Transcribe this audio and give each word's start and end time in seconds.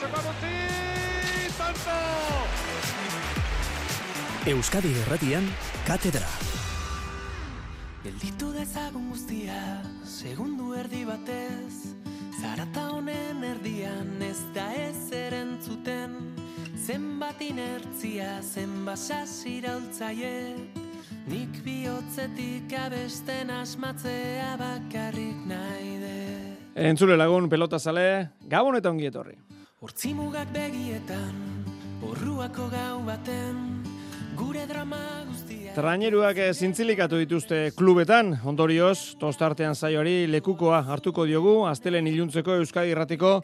Santo! 0.00 1.96
Euskadi 4.46 4.88
Erratian, 5.02 5.44
Katedra. 5.84 6.28
Gelditu 8.00 8.48
dezagun 8.54 9.10
guztia, 9.12 9.58
segundu 10.08 10.72
erdi 10.80 11.02
batez, 11.04 11.92
zarata 12.40 12.86
honen 12.94 13.44
erdian 13.44 14.16
ez 14.24 14.38
da 14.56 14.70
ez 14.72 15.12
erentzuten, 15.12 16.16
zenbat 16.80 17.44
inertzia, 17.44 18.38
zenbat 18.40 18.96
sasiraultzaie, 19.04 20.56
nik 21.28 21.60
bihotzetik 21.66 22.72
abesten 22.86 23.52
asmatzea 23.52 24.56
bakarrik 24.64 25.44
nahi 25.44 25.94
de. 26.00 26.18
Entzule 26.88 27.20
lagun 27.20 27.52
pelota 27.52 27.76
zale, 27.76 28.30
gabon 28.48 28.80
eta 28.80 28.88
ongi 28.88 29.12
etorri. 29.12 29.36
Hortzimugak 29.80 30.50
begietan, 30.52 31.36
horruako 32.04 32.66
gau 32.68 32.98
baten, 33.06 33.60
gure 34.36 34.66
drama 34.68 34.98
guztia. 35.24 35.72
Traineruak 35.72 36.36
eh, 36.36 36.50
zintzilikatu 36.52 37.16
dituzte 37.22 37.60
klubetan, 37.78 38.34
ondorioz, 38.44 39.16
tostartean 39.16 39.72
zaioari 39.72 40.26
lekukoa 40.28 40.82
hartuko 40.84 41.24
diogu, 41.24 41.54
astelen 41.64 42.10
iluntzeko 42.12 42.58
Euskadi 42.60 42.92
Irratiko 42.92 43.38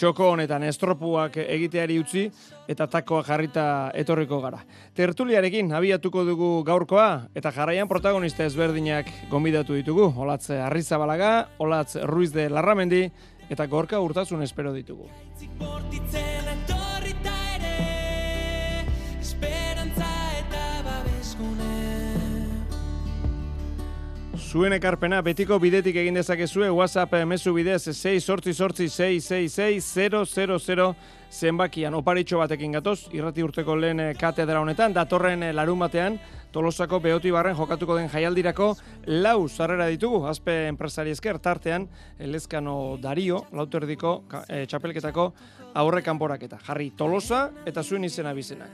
txoko 0.00 0.30
honetan 0.32 0.64
estropuak 0.64 1.36
egiteari 1.42 1.98
utzi 2.00 2.24
eta 2.72 2.86
takoa 2.88 3.20
jarrita 3.26 3.66
etorriko 3.92 4.40
gara. 4.40 4.62
Tertuliarekin 4.96 5.74
abiatuko 5.76 6.24
dugu 6.24 6.48
gaurkoa 6.64 7.26
eta 7.36 7.52
jarraian 7.52 7.90
protagonista 7.90 8.48
ezberdinak 8.48 9.12
gonbidatu 9.28 9.76
ditugu. 9.76 10.08
Olatz 10.16 10.48
Arrizabalaga, 10.56 11.34
Olatz 11.60 11.98
Ruiz 12.08 12.32
de 12.32 12.48
Larramendi 12.48 13.02
eta 13.50 13.66
Gorka 13.66 14.00
Urtasun 14.00 14.42
espero 14.42 14.72
ditugu. 14.72 15.08
Zuen 24.52 24.74
ekarpena 24.76 25.22
betiko 25.24 25.56
bidetik 25.62 25.96
egin 25.96 26.18
dezakezue 26.18 26.66
WhatsApp 26.76 27.14
mezu 27.30 27.54
bidez 27.56 27.86
6 27.88 28.18
sortzi 28.20 28.52
sortzi 28.52 28.88
666 28.92 30.90
zenbakian 31.32 31.94
oparitxo 31.96 32.36
batekin 32.36 32.74
gatoz, 32.76 33.06
irrati 33.16 33.40
urteko 33.46 33.76
lehen 33.80 34.00
eh, 34.04 34.10
katedra 34.20 34.60
honetan, 34.60 34.92
datorren 34.92 35.42
eh, 35.48 35.52
larun 35.56 35.78
batean, 35.80 36.18
Tolosako 36.52 36.98
behoti 37.00 37.30
barren 37.32 37.56
jokatuko 37.56 37.94
den 37.96 38.10
jaialdirako 38.12 38.66
lau 39.24 39.48
zarrera 39.48 39.86
ditugu, 39.88 40.26
azpe 40.28 40.66
enpresari 40.68 41.14
esker, 41.16 41.38
tartean, 41.40 41.86
Elezkano 42.20 42.98
Dario, 43.00 43.46
lauterdiko 43.56 44.18
ka- 44.28 44.44
eh, 44.52 44.66
txapelketako 44.68 45.30
aurre 45.80 46.02
kanporaketa. 46.04 46.58
Jarri 46.66 46.90
Tolosa 46.90 47.46
eta 47.64 47.80
zuen 47.82 48.04
izena 48.04 48.34
bizenak. 48.36 48.68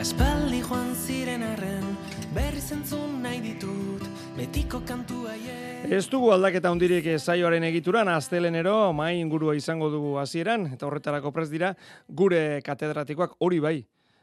Aspaldi 0.00 0.62
joan 0.64 0.94
ziren 0.96 1.42
arren, 1.42 1.84
berri 2.32 2.60
zentzun 2.64 3.20
nahi 3.20 3.42
ditut, 3.44 3.97
betiko 4.38 4.78
kantu 4.86 5.24
haie. 5.26 5.54
Ez 5.94 6.06
dugu 6.10 6.30
aldaketa 6.34 6.70
hundirik 6.70 7.06
eh, 7.10 7.18
saioaren 7.18 7.64
egituran, 7.66 8.08
astelenero 8.12 8.92
mai 8.94 9.16
ingurua 9.18 9.54
izango 9.58 9.88
dugu 9.90 10.16
hasieran 10.22 10.68
eta 10.74 10.86
horretarako 10.86 11.32
prest 11.34 11.50
dira 11.54 11.72
gure 12.08 12.60
katedratikoak 12.66 13.34
hori 13.42 13.58
bai. 13.64 13.78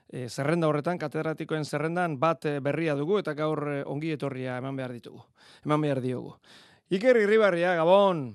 E, 0.05 0.27
zerrenda 0.29 0.69
horretan, 0.69 0.99
katedratikoen 1.01 1.65
zerrendan 1.65 2.15
bat 2.21 2.45
eh, 2.45 2.59
berria 2.63 2.95
dugu 2.95 3.17
eta 3.19 3.33
gaur 3.35 3.63
ongi 3.89 4.13
etorria 4.15 4.59
eman 4.61 4.77
behar 4.77 4.93
ditugu. 4.95 5.23
Eman 5.65 5.81
behar 5.81 5.99
diogu. 6.03 6.35
Iker 6.93 7.17
Irribarria, 7.17 7.73
Gabon, 7.75 8.27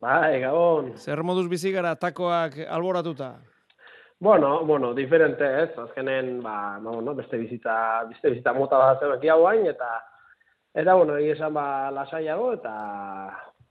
Bai, 0.00 0.40
gabon. 0.40 0.94
zer 0.96 1.22
moduz 1.22 1.46
bizi 1.48 1.70
gara 1.72 1.94
takoak 1.96 2.56
alboratuta? 2.68 3.34
Bueno, 4.20 4.64
bueno, 4.64 4.94
diferente 4.94 5.44
ez, 5.62 5.70
azkenen, 5.78 6.40
ba, 6.42 6.78
no, 6.82 7.00
no, 7.00 7.14
beste 7.14 7.38
bizita, 7.40 8.04
beste 8.08 8.30
bizita 8.34 8.52
mota 8.52 8.76
bat 8.78 9.00
zen 9.00 9.12
aquí 9.14 9.28
hauain, 9.32 9.66
eta, 9.66 9.88
eta, 10.74 10.94
bueno, 10.94 11.16
egia 11.16 11.36
esan, 11.38 11.54
ba, 11.54 11.90
lasaiago, 11.94 12.52
eta, 12.54 12.74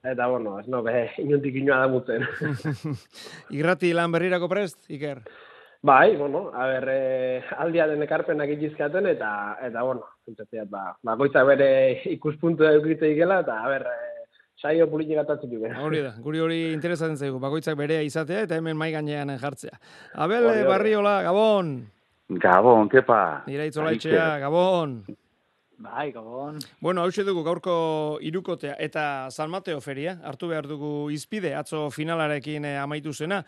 eta, 0.03 0.27
bueno, 0.27 0.59
ez 0.59 0.67
no, 0.67 0.81
be, 0.83 1.09
inuntik 1.23 1.55
inoa 1.61 1.83
da 1.83 1.91
mutzen. 1.91 2.25
Irrati 3.59 3.93
lan 3.93 4.11
berrirako 4.15 4.49
prest, 4.51 4.83
Iker? 4.89 5.23
bai, 5.81 6.17
bueno, 6.17 6.51
a 6.53 6.65
ber, 6.67 6.85
eh, 6.91 7.43
aldiaren 7.57 8.03
ekarpenak 8.03 8.49
itxizkaten, 8.51 9.05
eta, 9.13 9.31
eta, 9.63 9.83
bueno, 9.83 10.07
entzatiat, 10.27 10.67
ba, 10.69 10.89
bakoitzak 11.07 11.45
bere 11.47 11.69
ikuspuntu 12.11 12.67
eukite 12.67 13.13
ikela, 13.13 13.39
eta, 13.45 13.61
a 13.63 13.69
ber, 13.71 13.87
eh, 13.87 14.19
saio 14.59 14.89
politik 14.91 15.21
atatzen 15.21 15.53
dugu. 15.53 15.69
Hori 15.79 16.01
da, 16.03 16.11
guri 16.19 16.43
hori 16.43 16.59
interesatzen 16.73 17.15
zaigu, 17.15 17.39
bakoitzak 17.39 17.77
berea 17.79 18.03
izatea 18.03 18.43
eta 18.43 18.59
hemen 18.59 18.75
mai 18.77 18.91
gainean 18.91 19.31
jartzea. 19.39 19.79
Abel. 20.19 20.49
Barriola, 20.67 21.21
Gabon, 21.23 21.71
Gabon, 22.29 22.89
kepa. 22.89 23.45
Iraitzola 23.47 23.95
Gabon. 24.43 24.99
Bai, 25.79 26.11
gabon. 26.11 26.59
Bueno, 26.83 27.05
hau 27.05 27.23
dugu 27.23 27.41
gaurko 27.43 28.19
irukotea 28.19 28.75
eta 28.83 29.31
San 29.31 29.49
Mateo 29.49 29.79
feria, 29.79 30.17
hartu 30.27 30.49
behar 30.51 30.67
dugu 30.67 31.09
izpide, 31.09 31.53
atzo 31.55 31.89
finalarekin 31.89 32.65
eh, 32.65 32.77
amaitu 32.77 33.13
zena, 33.13 33.45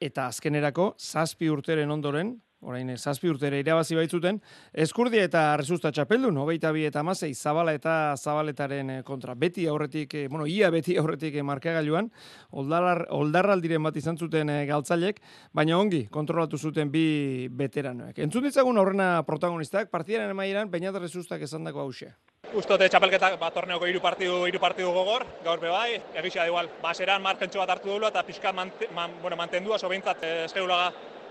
eta 0.00 0.26
azkenerako, 0.26 0.94
zazpi 0.98 1.48
urteren 1.48 1.90
ondoren, 1.90 2.40
orain 2.60 2.90
eh, 2.90 2.96
zazpi 2.98 3.30
urtere 3.30 3.60
irabazi 3.62 3.96
baitzuten, 3.96 4.40
eskurdia 4.72 5.24
eta 5.24 5.44
resusta 5.60 5.92
txapeldun, 5.92 6.36
hogeita 6.42 6.72
bi 6.76 6.84
eta 6.88 7.00
amasei, 7.00 7.32
zabala 7.34 7.74
eta 7.76 8.16
zabaletaren 8.16 8.90
eh, 8.90 9.02
kontra. 9.06 9.34
Beti 9.34 9.66
aurretik, 9.70 10.14
eh, 10.14 10.26
bueno, 10.28 10.46
ia 10.46 10.70
beti 10.70 10.96
aurretik 11.00 11.40
markagailuan, 11.46 12.10
oldarrar, 12.50 13.06
oldarraldiren 13.16 13.82
bat 13.82 13.96
izan 13.96 14.18
zuten 14.18 14.52
galtzailek, 14.68 15.20
baina 15.52 15.78
ongi 15.78 16.06
kontrolatu 16.12 16.58
zuten 16.58 16.90
bi 16.92 17.48
veteranoek. 17.50 18.18
Entzun 18.18 18.44
ditzagun 18.44 18.78
aurrena 18.78 19.12
protagonistak, 19.26 19.90
partidaren 19.90 20.36
amaieran, 20.36 20.70
Beñat 20.70 20.94
resustak 21.00 21.42
esandako 21.42 21.82
hause. 21.82 22.12
Ustote 22.56 22.88
txapelketak 22.88 23.36
ba, 23.40 23.50
torneoko 23.54 23.86
hiru 23.86 24.00
partidu 24.02 24.44
hiru 24.48 24.60
partidu 24.62 24.90
gogor, 24.94 25.26
gaur 25.44 25.60
be 25.62 25.68
bai, 25.70 26.00
egisa 26.18 26.46
igual. 26.48 26.70
Baseran 26.82 27.22
markentxo 27.22 27.60
bat 27.60 27.76
hartu 27.76 27.90
dula 27.92 28.08
eta 28.10 28.22
pixka 28.26 28.52
mante, 28.52 28.88
man, 28.94 29.18
bueno, 29.22 29.36
mantendua, 29.36 29.78
so 29.78 29.90
behintzat 29.92 30.24
eh, 30.24 30.44
eskeulaga 30.46 30.90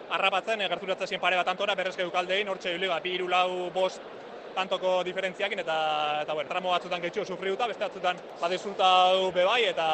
harrapatzen, 0.10 0.62
eh, 0.62 0.70
gerturatzen 0.70 1.08
zien 1.08 1.22
pare 1.22 1.38
bat 1.40 1.48
antora, 1.48 1.76
berrezke 1.76 2.04
dukaldein, 2.04 2.50
hortxe 2.50 2.76
hili, 2.76 2.88
ba, 2.88 3.00
bi 3.00 3.16
hiru 3.16 3.28
lau 3.30 3.70
bost 3.74 4.02
tantoko 4.56 5.00
diferentziakin 5.08 5.60
eta 5.64 5.80
eta 6.24 6.34
bueno, 6.34 6.50
tramo 6.50 6.74
batzutan 6.76 7.02
gehitxo 7.02 7.26
sufriuta, 7.26 7.68
beste 7.68 7.86
batzutan 7.88 8.22
badizulta 8.42 8.94
du 9.16 9.32
be 9.32 9.46
bai 9.46 9.64
eta 9.74 9.90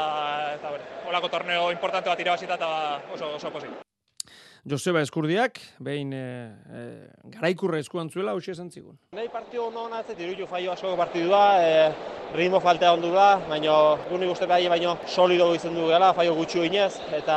eta 0.56 0.70
bueno, 0.70 0.94
holako 1.08 1.34
torneo 1.38 1.72
importante 1.72 2.09
bat 2.09 2.20
irabazita 2.28 2.62
eta 2.62 2.72
oso 3.14 3.36
oso 3.36 3.52
pozik. 3.52 3.84
Joseba 4.66 5.03
Eskurdiak, 5.06 5.59
behin 5.78 6.09
e, 6.18 6.20
e, 6.74 6.80
garaikurra 7.36 7.78
eskuan 7.84 8.08
zuela, 8.09 8.31
hausia 8.34 8.56
esan 8.56 8.72
zigun. 8.74 8.96
Nahi 9.14 9.28
partidu 9.30 9.68
ondo 9.68 9.84
hona 9.86 10.00
ez 10.02 10.16
diruju 10.18 10.48
faio 10.50 10.72
asko 10.74 10.96
partidu 10.98 11.30
da, 11.30 11.42
e, 11.62 12.31
ritmo 12.34 12.58
faltea 12.64 12.96
ondu 12.96 13.12
da, 13.14 13.28
baina 13.46 13.75
gunik 14.09 14.31
uste 14.34 14.48
behar 14.50 14.66
baino 14.74 14.96
solido 15.06 15.52
izan 15.54 15.78
du 15.78 15.86
gela, 15.92 16.08
faio 16.18 16.34
gutxu 16.40 16.66
inez, 16.66 16.96
eta 17.14 17.36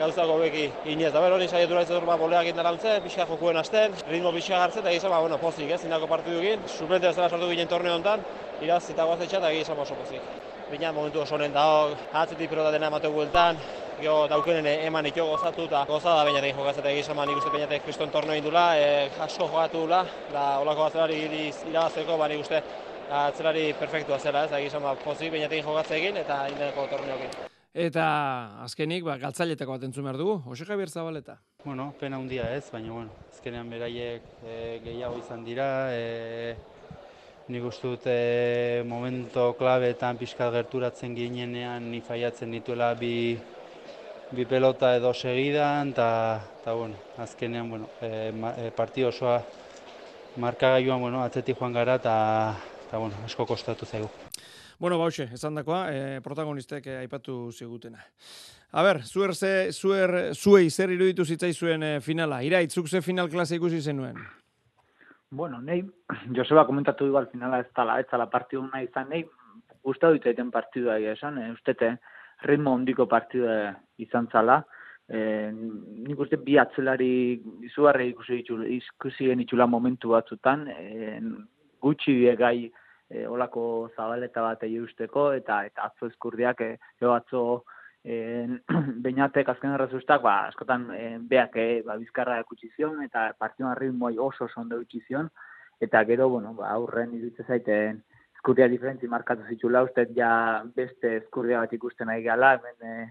gauzak 0.00 0.32
hobeki 0.34 0.66
inez. 0.96 1.12
Da 1.14 1.22
ber, 1.22 1.36
hori 1.36 1.46
saiatu 1.46 1.78
nahi 1.78 1.86
zedur 1.86 2.08
ba, 2.10 2.18
boleak 2.18 2.50
indarantzen, 2.50 2.98
pixka 3.06 3.28
jokuen 3.30 3.62
hasten, 3.62 3.94
ritmo 4.10 4.34
pixka 4.34 4.58
hartzen, 4.64 4.82
eta 4.82 4.96
gizan, 4.96 5.14
ba, 5.14 5.22
bueno, 5.22 5.38
pozik 5.38 5.70
ez, 5.70 5.84
indako 5.86 6.10
partidu 6.10 6.42
egin, 6.42 6.66
suplente 6.66 7.06
bezala 7.06 7.30
sortu 7.30 7.54
ginen 7.54 7.70
torneo 7.70 7.94
honetan, 8.00 8.26
iraz 8.66 8.82
eta 8.90 9.06
goazetxa, 9.06 9.38
eta 9.38 9.54
gizan 9.54 9.78
oso 9.78 9.94
pozik. 10.02 10.26
Bina 10.74 10.90
momentu 10.90 11.22
oso 11.22 11.38
honen 11.38 11.54
dago, 11.54 11.94
atzetik 12.18 12.50
pelota 12.50 12.74
dena 12.74 12.90
emate 12.90 13.14
bueltan, 13.14 13.62
Gero 14.04 14.26
daukenen 14.28 14.66
eman 14.84 15.06
ito 15.08 15.24
gozatu 15.24 15.64
eta 15.64 15.78
goza 15.88 16.12
da 16.12 16.24
bainatek 16.26 16.58
jokatzeta 16.58 16.90
egizan 16.90 17.16
nik 17.24 17.38
uste 17.40 17.48
bainatek 17.54 17.86
kriston 17.86 18.10
torneo 18.12 18.34
indula, 18.36 18.64
e, 18.76 19.06
asko 19.26 19.46
jokatu 19.48 19.80
dula, 19.86 20.02
da 20.28 20.42
olako 20.60 20.84
atzelari 20.84 21.22
irabazteko, 21.70 22.18
ba 22.20 22.28
nik 22.28 22.42
uste 22.42 22.60
atzelari 23.08 23.62
perfektua 23.78 24.18
zela 24.18 24.42
ez, 24.44 24.50
da 24.50 24.60
egizan 24.60 24.84
ba, 24.84 24.92
pozik 25.00 25.32
bainatek 25.32 25.64
jokatze 25.64 25.96
egin 25.96 26.20
eta 26.20 26.36
indeko 26.52 26.84
torneokin. 26.90 27.32
Eta 27.86 28.04
azkenik, 28.66 29.06
ba, 29.08 29.16
galtzailetako 29.24 29.78
bat 29.78 29.88
entzun 29.88 30.04
behar 30.04 30.20
dugu, 30.20 30.36
Jose 30.50 30.68
Javier 30.68 30.92
Zabaleta. 30.92 31.38
Bueno, 31.64 31.88
pena 31.96 32.20
handia 32.20 32.50
ez, 32.52 32.68
baina 32.74 32.92
bueno, 32.92 33.24
azkenean 33.32 33.72
beraiek 33.72 34.28
e, 34.44 34.60
gehiago 34.84 35.16
izan 35.24 35.48
dira, 35.48 35.70
e, 35.96 36.52
nik 37.48 37.72
uste 37.72 37.88
dut 37.88 38.12
e, 38.12 38.84
momento 38.84 39.54
klabeetan 39.56 40.20
pixkat 40.20 40.52
gerturatzen 40.60 41.16
ginenean 41.16 41.88
ni 41.88 42.04
faiatzen 42.04 42.52
dituela 42.52 42.92
bi, 43.00 43.14
bi 44.34 44.44
pelota 44.46 44.94
edo 44.96 45.12
segidan, 45.14 45.90
eta 45.94 46.74
bueno, 46.74 46.96
azkenean 47.18 47.70
bueno, 47.70 47.88
e, 48.02 48.32
ma, 48.32 48.54
e, 48.58 48.70
partio 48.74 49.08
osoa 49.08 49.40
markagailuan 50.36 51.00
bueno, 51.00 51.22
atzetik 51.22 51.58
joan 51.58 51.72
gara 51.72 51.94
eta 52.00 52.14
eta 52.86 52.98
bueno, 52.98 53.16
asko 53.24 53.46
kostatu 53.46 53.86
zaigu. 53.86 54.10
Bueno, 54.78 54.98
bauxe, 54.98 55.28
esan 55.32 55.54
dakoa, 55.54 55.86
e, 55.94 56.20
protagonistek 56.20 56.86
eh, 56.86 56.96
aipatu 57.04 57.52
zigutena. 57.52 58.02
A 58.74 58.82
ber, 58.82 59.04
zuer, 59.06 59.34
ze, 59.34 59.72
zuer, 59.72 60.34
zuei 60.34 60.68
zer 60.70 60.90
iruditu 60.90 61.24
zitzaizuen 61.24 61.82
e, 61.82 61.92
finala? 62.00 62.42
Iraitz, 62.42 62.74
zuk 62.74 62.88
ze 62.88 63.00
final 63.02 63.30
klase 63.30 63.54
ikusi 63.56 63.80
zenuen? 63.80 64.18
Bueno, 65.30 65.60
nahi, 65.62 65.84
Joseba 66.36 66.66
komentatu 66.66 67.06
du 67.06 67.16
al 67.16 67.30
finala 67.30 67.62
ez 67.62 67.70
tala, 67.74 68.00
ez 68.02 68.08
tala 68.10 68.26
partidu 68.30 68.66
nahi 68.66 68.88
izan, 68.90 69.08
nahi, 69.08 69.22
gustatu 69.84 70.18
ditaiten 70.18 70.50
partidua 70.50 70.98
egia 70.98 71.14
esan, 71.14 71.38
e, 71.38 71.52
ustete 71.54 71.94
ritmo 72.46 72.74
hondiko 72.74 73.06
partidua 73.10 73.74
izan 74.02 74.28
zala, 74.32 74.62
e, 75.08 75.50
nik 75.52 76.20
uste 76.20 76.38
bi 76.40 76.58
atzelari 76.58 77.10
izugarri 77.66 78.10
ikusi, 78.12 78.40
ditu, 78.40 78.60
ikusi 78.78 79.28
genitxula 79.30 79.66
momentu 79.66 80.14
batzutan, 80.14 80.66
e, 80.68 81.20
gutxi 81.84 82.16
die 82.20 82.34
gai 82.40 82.56
e, 82.64 83.26
olako 83.26 83.90
zabaleta 83.96 84.42
bat 84.44 84.64
egin 84.66 84.86
usteko, 84.88 85.30
eta 85.36 85.64
eta 85.68 85.90
atzo 85.90 86.08
eskurdiak, 86.12 86.60
e, 86.60 86.76
atzo 87.12 87.44
e, 88.04 88.16
bainatek 89.04 89.52
azken 89.52 89.76
errezustak, 89.76 90.22
ba, 90.24 90.38
askotan 90.52 90.88
e, 90.96 91.04
beak 91.30 91.58
e, 91.60 91.68
ba, 91.86 91.98
bizkarra 92.00 92.40
ekutsi 92.44 92.72
zion, 92.76 93.02
eta 93.04 93.30
partioan 93.38 93.76
ritmoi 93.80 94.16
oso 94.18 94.48
ondo 94.60 94.80
utzi 94.80 95.02
zion, 95.08 95.30
eta 95.84 96.04
gero, 96.08 96.28
bueno, 96.32 96.54
ba, 96.58 96.72
aurren 96.76 97.14
iruditzen 97.16 97.48
zaiten, 97.48 98.02
eskurdia 98.44 98.66
diferentzi 98.68 99.08
markatu 99.08 99.46
zitula, 99.48 99.80
uste 99.82 100.04
ja 100.14 100.62
beste 100.76 101.14
eskurdia 101.16 101.62
bat 101.62 101.72
ikusten 101.72 102.10
nahi 102.10 102.20
gala, 102.22 102.58
hemen 102.58 102.84
e, 102.84 103.06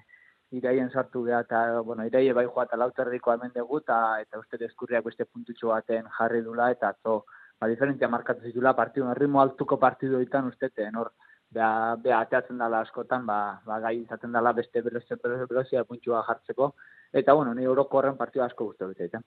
iraien 0.59 0.91
sartu 0.93 1.23
geha, 1.25 1.39
eta, 1.41 1.81
bueno, 1.81 2.05
iraie 2.05 2.35
bai 2.37 2.45
joa 2.45 2.67
eta 2.67 2.77
lauterdiko 2.77 3.33
hemen 3.33 3.49
dugu, 3.55 3.79
eta, 3.81 4.19
eta 4.21 4.37
uste 4.37 4.61
eskurriak 4.67 5.03
beste 5.03 5.25
puntutxo 5.25 5.73
baten 5.73 6.05
jarri 6.19 6.43
dula, 6.45 6.69
eta 6.69 6.93
atzo, 6.93 7.25
ba, 7.57 7.67
diferentzia 7.67 8.11
markatu 8.13 8.45
zitula 8.45 8.75
partidu, 8.77 9.09
erritmo 9.09 9.41
altuko 9.41 9.81
partidu 9.81 10.21
ditan 10.21 10.53
uste, 10.53 10.69
hor, 10.93 11.09
beha, 11.49 11.95
beha 12.05 12.21
ateatzen 12.27 12.61
dela 12.61 12.85
askotan, 12.85 13.25
ba, 13.25 13.59
ba 13.65 13.79
gai 13.81 14.03
izaten 14.03 14.37
dela 14.37 14.53
beste 14.53 14.85
velozia, 14.85 15.17
velozia 15.49 15.83
puntxua 15.83 16.21
jartzeko, 16.29 16.75
eta, 17.11 17.33
bueno, 17.33 17.55
ni 17.55 17.65
euroko 17.65 17.97
horren 17.97 18.21
partidu 18.21 18.45
asko 18.45 18.69
guztu 18.69 18.93
dut, 18.93 19.23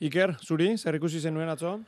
Iker, 0.00 0.34
zuri, 0.42 0.74
zer 0.76 0.98
ikusi 0.98 1.20
zenuen 1.20 1.54
atzo? 1.54 1.78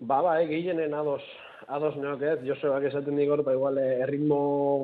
Ba, 0.00 0.22
ba, 0.22 0.40
eh, 0.40 0.46
gehienen 0.48 0.94
ados, 0.94 1.20
ados 1.68 1.92
neok 2.00 2.22
ez, 2.24 2.38
Josebak 2.46 2.86
esaten 2.88 3.18
digor, 3.20 3.42
ba, 3.44 3.52
igual, 3.52 3.76
eh, 3.78 3.98
erritmo 4.00 4.38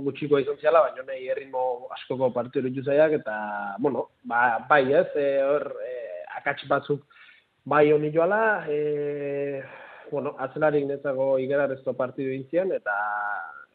gutxiko 0.04 0.36
izan 0.42 0.58
ziala, 0.60 0.82
baina 0.84 1.06
nahi 1.08 1.30
erritmo 1.32 1.88
askoko 1.96 2.28
partidu 2.34 2.66
eritu 2.66 2.84
zaiak, 2.84 3.14
eta, 3.22 3.36
bueno, 3.80 4.10
ba, 4.28 4.58
bai 4.68 4.82
ez, 4.92 5.06
e, 5.16 5.30
hor, 5.40 5.64
e, 5.80 5.94
akats 6.36 6.68
batzuk 6.68 7.08
bai 7.64 7.94
honi 7.94 8.12
joala, 8.12 8.66
e, 8.68 9.62
bueno, 10.10 10.34
atzelarik 10.38 10.84
netzako 10.84 11.30
igerarezko 11.46 11.96
partidu 11.96 12.36
intzian, 12.36 12.76
eta, 12.76 12.98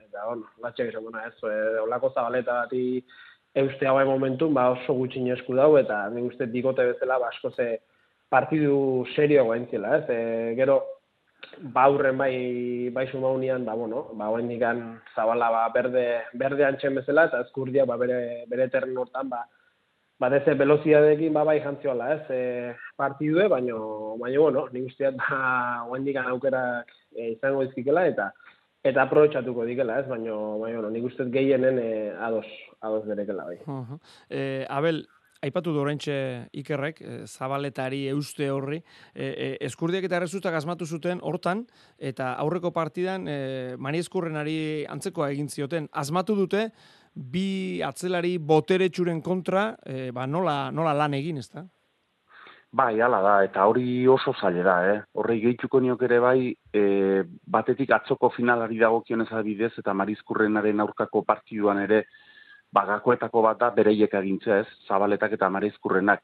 eta, 0.05 0.27
bueno, 0.27 0.45
latxek 0.61 0.93
esan 0.93 1.09
duna 1.09 1.25
ez, 1.25 1.33
e, 1.41 1.57
olako 1.87 2.13
zabaleta 2.13 2.61
bati 2.61 3.01
euste 3.65 3.89
hau 3.89 3.97
momentun, 4.13 4.53
ba, 4.53 4.69
oso 4.77 4.93
gutxin 4.93 5.33
esku 5.33 5.57
dau, 5.57 5.73
eta 5.81 6.03
nik 6.13 6.35
uste 6.35 6.53
dikote 6.53 6.85
bezala, 6.93 7.17
ba, 7.17 7.33
asko 7.33 7.49
ze 7.57 7.71
partidu 8.29 9.07
serio 9.15 9.49
gaintzela, 9.49 10.03
ez, 10.03 10.09
e, 10.09 10.23
gero, 10.61 10.83
baurren 11.75 12.17
bai 12.17 12.89
bai 12.89 13.07
sumaunian 13.11 13.65
ba 13.65 13.73
bueno 13.73 14.09
ba 14.13 14.29
oraindikan 14.29 15.01
zabala 15.15 15.49
ba 15.51 15.69
berde 15.73 16.21
berde 16.33 16.65
antzen 16.65 16.95
bezala 16.95 17.25
eta 17.25 17.41
eskurdia 17.41 17.85
ba 17.85 17.97
bere 17.97 18.45
bere 18.47 18.69
terreno 18.69 19.01
hortan 19.01 19.29
ba 19.29 19.45
ba 20.19 20.29
deze 20.29 20.53
velozidadeekin 20.53 21.33
ba 21.33 21.43
bai 21.43 21.59
jantziola 21.61 22.13
ez 22.15 22.25
e, 22.29 22.75
partidue 22.95 23.47
baino 23.47 24.17
baino 24.17 24.41
bueno 24.41 24.67
ni 24.71 24.81
guztiak 24.81 25.15
ba 25.15 25.85
oraindikan 25.89 26.27
aukerak 26.27 26.87
e, 27.15 27.31
izango 27.31 27.63
dizkikela 27.65 28.07
eta 28.07 28.31
eta 28.83 29.03
aprobetxatuko 29.05 29.65
dikela, 29.69 29.99
ez? 30.01 30.07
Baino, 30.09 30.57
baino, 30.59 30.81
bueno, 30.81 30.89
nik 30.89 31.05
ustez 31.05 31.27
gehienen 31.33 31.79
eh, 31.79 32.13
ados, 32.19 32.47
ados 32.81 33.05
berekela, 33.05 33.45
bai. 33.45 33.57
Uh 33.67 33.85
-huh. 33.85 33.99
eh, 34.29 34.65
Abel, 34.69 35.07
aipatu 35.41 35.73
du 35.73 35.81
oraintxe 35.81 36.15
ikerrek, 36.61 37.01
e, 37.01 37.17
zabaletari 37.25 38.05
euste 38.11 38.49
horri, 38.51 38.81
e, 39.13 39.25
e, 39.25 39.49
eskurdiak 39.67 40.05
eta 40.05 40.19
errezustak 40.19 40.55
asmatu 40.57 40.85
zuten 40.85 41.21
hortan, 41.21 41.65
eta 41.97 42.33
aurreko 42.43 42.71
partidan 42.71 43.27
e, 43.27 43.75
mani 43.77 44.01
eskurrenari 44.03 44.85
antzekoa 44.89 45.31
egin 45.33 45.49
zioten, 45.49 45.89
asmatu 45.91 46.37
dute, 46.37 46.69
bi 47.13 47.81
atzelari 47.83 48.37
botere 48.37 48.89
txuren 48.89 49.21
kontra, 49.21 49.75
e, 49.83 50.11
ba, 50.15 50.27
nola, 50.27 50.71
nola 50.71 50.93
lan 50.95 51.17
egin, 51.17 51.41
ez 51.41 51.49
da? 51.49 51.65
Bai, 52.71 53.01
ala 53.03 53.17
da, 53.19 53.31
eta 53.43 53.65
hori 53.67 54.07
oso 54.07 54.31
zaila 54.31 54.63
da, 54.63 54.75
eh? 54.87 54.99
Horrei 55.19 55.41
gehituko 55.41 55.81
niok 55.83 56.05
ere 56.07 56.21
bai, 56.23 56.53
e, 56.71 56.83
batetik 57.43 57.91
atzoko 57.91 58.29
finalari 58.31 58.79
dagokionez 58.79 59.27
adibidez, 59.35 59.73
eta 59.81 59.91
marizkurrenaren 59.91 60.79
aurkako 60.79 61.25
partiduan 61.27 61.81
ere, 61.83 62.05
bagakoetako 62.73 63.41
bat 63.45 63.59
da 63.59 63.69
bereiek 63.75 64.13
agintzea 64.15 64.61
ez, 64.63 64.67
zabaletak 64.87 65.35
eta 65.37 65.49
mareizkurrenak. 65.49 66.23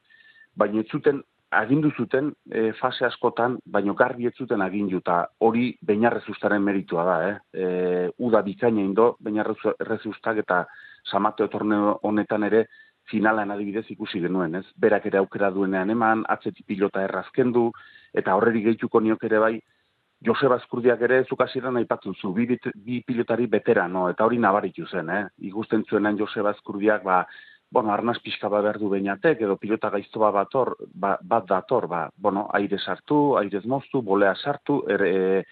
Baina 0.56 0.80
ez 0.80 0.88
zuten, 0.90 1.22
agindu 1.50 1.90
zuten 1.96 2.32
e, 2.50 2.72
fase 2.80 3.04
askotan, 3.06 3.58
baino 3.64 3.94
garbi 3.94 4.26
ez 4.28 4.34
zuten 4.36 4.62
agindu, 4.64 5.00
eta 5.04 5.20
hori 5.44 5.70
bainarrezustaren 5.82 6.62
meritua 6.64 7.04
da, 7.04 7.16
eh? 7.28 7.36
E, 7.52 8.10
uda 8.18 8.42
bikaina 8.44 8.84
indo, 8.84 9.14
bainarrezustak 9.24 10.42
eta 10.44 10.64
samateo 11.08 11.48
torneo 11.48 11.98
honetan 12.02 12.44
ere, 12.50 12.66
finalan 13.08 13.50
adibidez 13.50 13.86
ikusi 13.88 14.20
genuen, 14.20 14.58
ez? 14.60 14.66
Berak 14.76 15.06
ere 15.08 15.20
aukera 15.22 15.48
duenean 15.50 15.90
eman, 15.90 16.26
atzetik 16.28 16.66
pilota 16.68 17.02
errazkendu, 17.06 17.70
eta 18.12 18.34
horreri 18.36 18.66
gehituko 18.66 19.00
niok 19.00 19.24
ere 19.24 19.40
bai, 19.40 19.54
Joseba 20.24 20.56
Eskurdiak 20.58 21.02
ere 21.06 21.20
zukasiran 21.30 21.76
aipatu 21.78 22.12
zu, 22.14 22.32
bi, 22.34 22.58
bi 22.74 23.02
pilotari 23.06 23.48
no, 23.88 24.08
eta 24.08 24.24
hori 24.24 24.38
nabaritu 24.38 24.86
zen, 24.86 25.10
eh? 25.10 25.26
Igusten 25.38 25.84
zuenan 25.84 26.18
Joseba 26.18 26.50
Eskurdiak, 26.50 27.04
ba, 27.04 27.26
bueno, 27.70 27.92
arnaz 27.92 28.18
pixka 28.20 28.48
ba 28.48 28.60
behar 28.60 28.78
du 28.78 28.88
bainatek, 28.88 29.40
edo 29.42 29.56
pilota 29.56 29.90
gaizto 29.90 30.20
ba 30.20 30.30
bator, 30.30 30.76
ba, 30.94 31.18
bat 31.22 31.46
dator, 31.46 31.86
ba, 31.86 32.10
bueno, 32.16 32.48
aire 32.52 32.78
sartu, 32.78 33.36
aire 33.36 33.60
moztu, 33.64 34.02
bolea 34.02 34.34
sartu, 34.34 34.82
er, 34.88 35.02
e, 35.02 35.44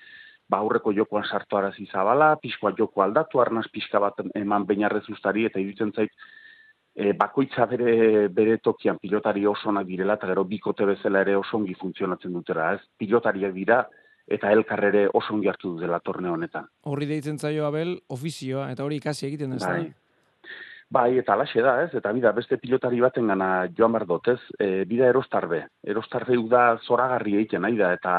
ba, 0.49 0.59
aurreko 0.59 0.93
jokoan 0.93 1.25
sartu 1.25 1.57
arazi 1.57 1.87
zabala, 1.87 2.37
pixkoa 2.37 2.73
joko 2.77 3.03
aldatu, 3.03 3.41
arnaz 3.41 3.67
pixka 3.73 4.01
bat 4.01 4.19
eman 4.35 4.67
bainarrez 4.67 5.05
ustari, 5.09 5.45
eta 5.45 5.61
iruditzen 5.61 5.93
zait, 5.93 6.11
e, 6.97 7.13
bakoitza 7.13 7.67
bere, 7.67 8.29
bere 8.29 8.59
tokian 8.59 8.99
pilotari 8.99 9.47
oso 9.47 9.71
direla, 9.85 10.15
eta 10.15 10.27
gero 10.27 10.45
bikote 10.45 10.87
bezala 10.87 11.21
ere 11.21 11.37
oso 11.37 11.57
ongi 11.59 11.75
funtzionatzen 11.75 12.33
dutera, 12.33 12.73
ez? 12.75 12.81
Pilotariak 12.99 13.53
dira, 13.53 13.85
eta 14.27 14.51
elkarrere 14.53 15.07
oso 15.13 15.35
ongi 15.35 15.49
hartu 15.49 15.77
dela 15.79 16.01
torneo 16.01 16.35
honetan. 16.35 16.67
Horri 16.83 17.07
deitzen 17.07 17.39
zaio 17.39 17.67
Abel 17.67 17.97
ofizioa 18.09 18.71
eta 18.73 18.85
hori 18.85 18.99
ikasi 19.03 19.27
egiten 19.29 19.57
da. 19.57 19.71
Bai. 19.71 19.93
Bai, 20.89 21.19
eta 21.19 21.35
alaxe 21.35 21.63
da, 21.63 21.81
ez? 21.83 21.91
Eta 21.99 22.13
bida, 22.15 22.31
beste 22.33 22.61
pilotari 22.63 23.01
baten 23.03 23.27
gana 23.27 23.67
joan 23.77 23.95
behar 23.97 24.07
dut, 24.07 24.29
ez? 24.31 24.39
E, 24.59 24.85
bida 24.87 25.09
erostarbe. 25.11 25.65
Erostarbe 25.83 26.37
da 26.51 26.79
zoragarri 26.79 27.35
egiten, 27.41 27.65
nahi 27.67 27.79
da, 27.79 27.91
eta 27.97 28.13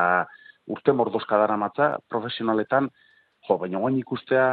urte 0.67 0.91
mordozka 0.91 1.39
dara 1.39 1.55
matza, 1.55 1.93
profesionaletan, 2.11 2.89
jo, 3.47 3.57
baina 3.61 3.79
guain 3.79 3.97
ikustea 4.01 4.47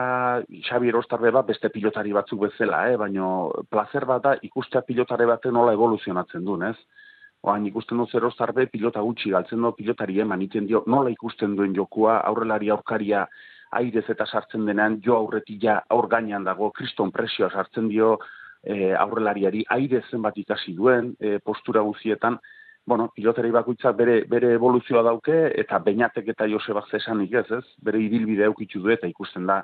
Xabi 0.69 0.93
erostarbe 0.93 1.33
bat 1.35 1.47
beste 1.49 1.71
pilotari 1.75 2.15
batzuk 2.15 2.47
bezala, 2.47 2.85
eh? 2.93 2.97
baina 3.01 3.27
placer 3.71 4.07
bat 4.07 4.23
da 4.23 4.37
ikustea 4.47 4.85
pilotare 4.87 5.27
baten 5.27 5.55
nola 5.59 5.75
evoluzionatzen 5.75 6.45
duen, 6.47 6.69
ez? 6.71 7.04
Oain 7.45 7.67
ikusten 7.69 8.01
du 8.01 8.07
zero 8.09 8.31
zarbe, 8.33 8.67
pilota 8.73 9.03
gutxi 9.05 9.31
galtzen 9.31 9.61
du, 9.63 9.73
pilotari 9.77 10.21
eman 10.25 10.43
iten 10.43 10.67
dio, 10.67 10.83
nola 10.87 11.11
ikusten 11.13 11.57
duen 11.57 11.75
jokua, 11.77 12.19
aurrelari 12.31 12.71
aurkaria 12.73 13.27
airez 13.75 14.05
eta 14.09 14.27
sartzen 14.27 14.65
denean, 14.67 15.01
jo 15.05 15.17
aurretila 15.19 15.81
aur 15.91 16.09
gainean 16.09 16.45
dago, 16.47 16.71
kriston 16.73 17.13
presioa 17.13 17.51
sartzen 17.51 17.89
dio 17.91 18.17
e, 18.63 18.93
aurrelariari, 18.97 19.65
aire 19.77 20.03
zenbat 20.11 20.39
ikasi 20.41 20.75
duen, 20.79 21.15
e, 21.21 21.39
postura 21.45 21.83
guzietan, 21.85 22.39
bueno, 22.87 23.09
pilotari 23.17 23.51
bakoitza 23.51 23.93
bere, 23.97 24.23
bere 24.31 24.55
evoluzioa 24.57 25.03
dauke, 25.05 25.37
eta 25.61 25.81
bainatek 25.85 26.31
eta 26.35 26.49
Josebak 26.49 26.89
zesanik 26.93 27.33
ez, 27.41 27.49
ez, 27.59 27.65
bere 27.83 28.01
ibilbide 28.01 28.47
eukitzu 28.49 28.81
du, 28.85 28.93
eta 28.95 29.11
ikusten 29.11 29.49
da, 29.51 29.63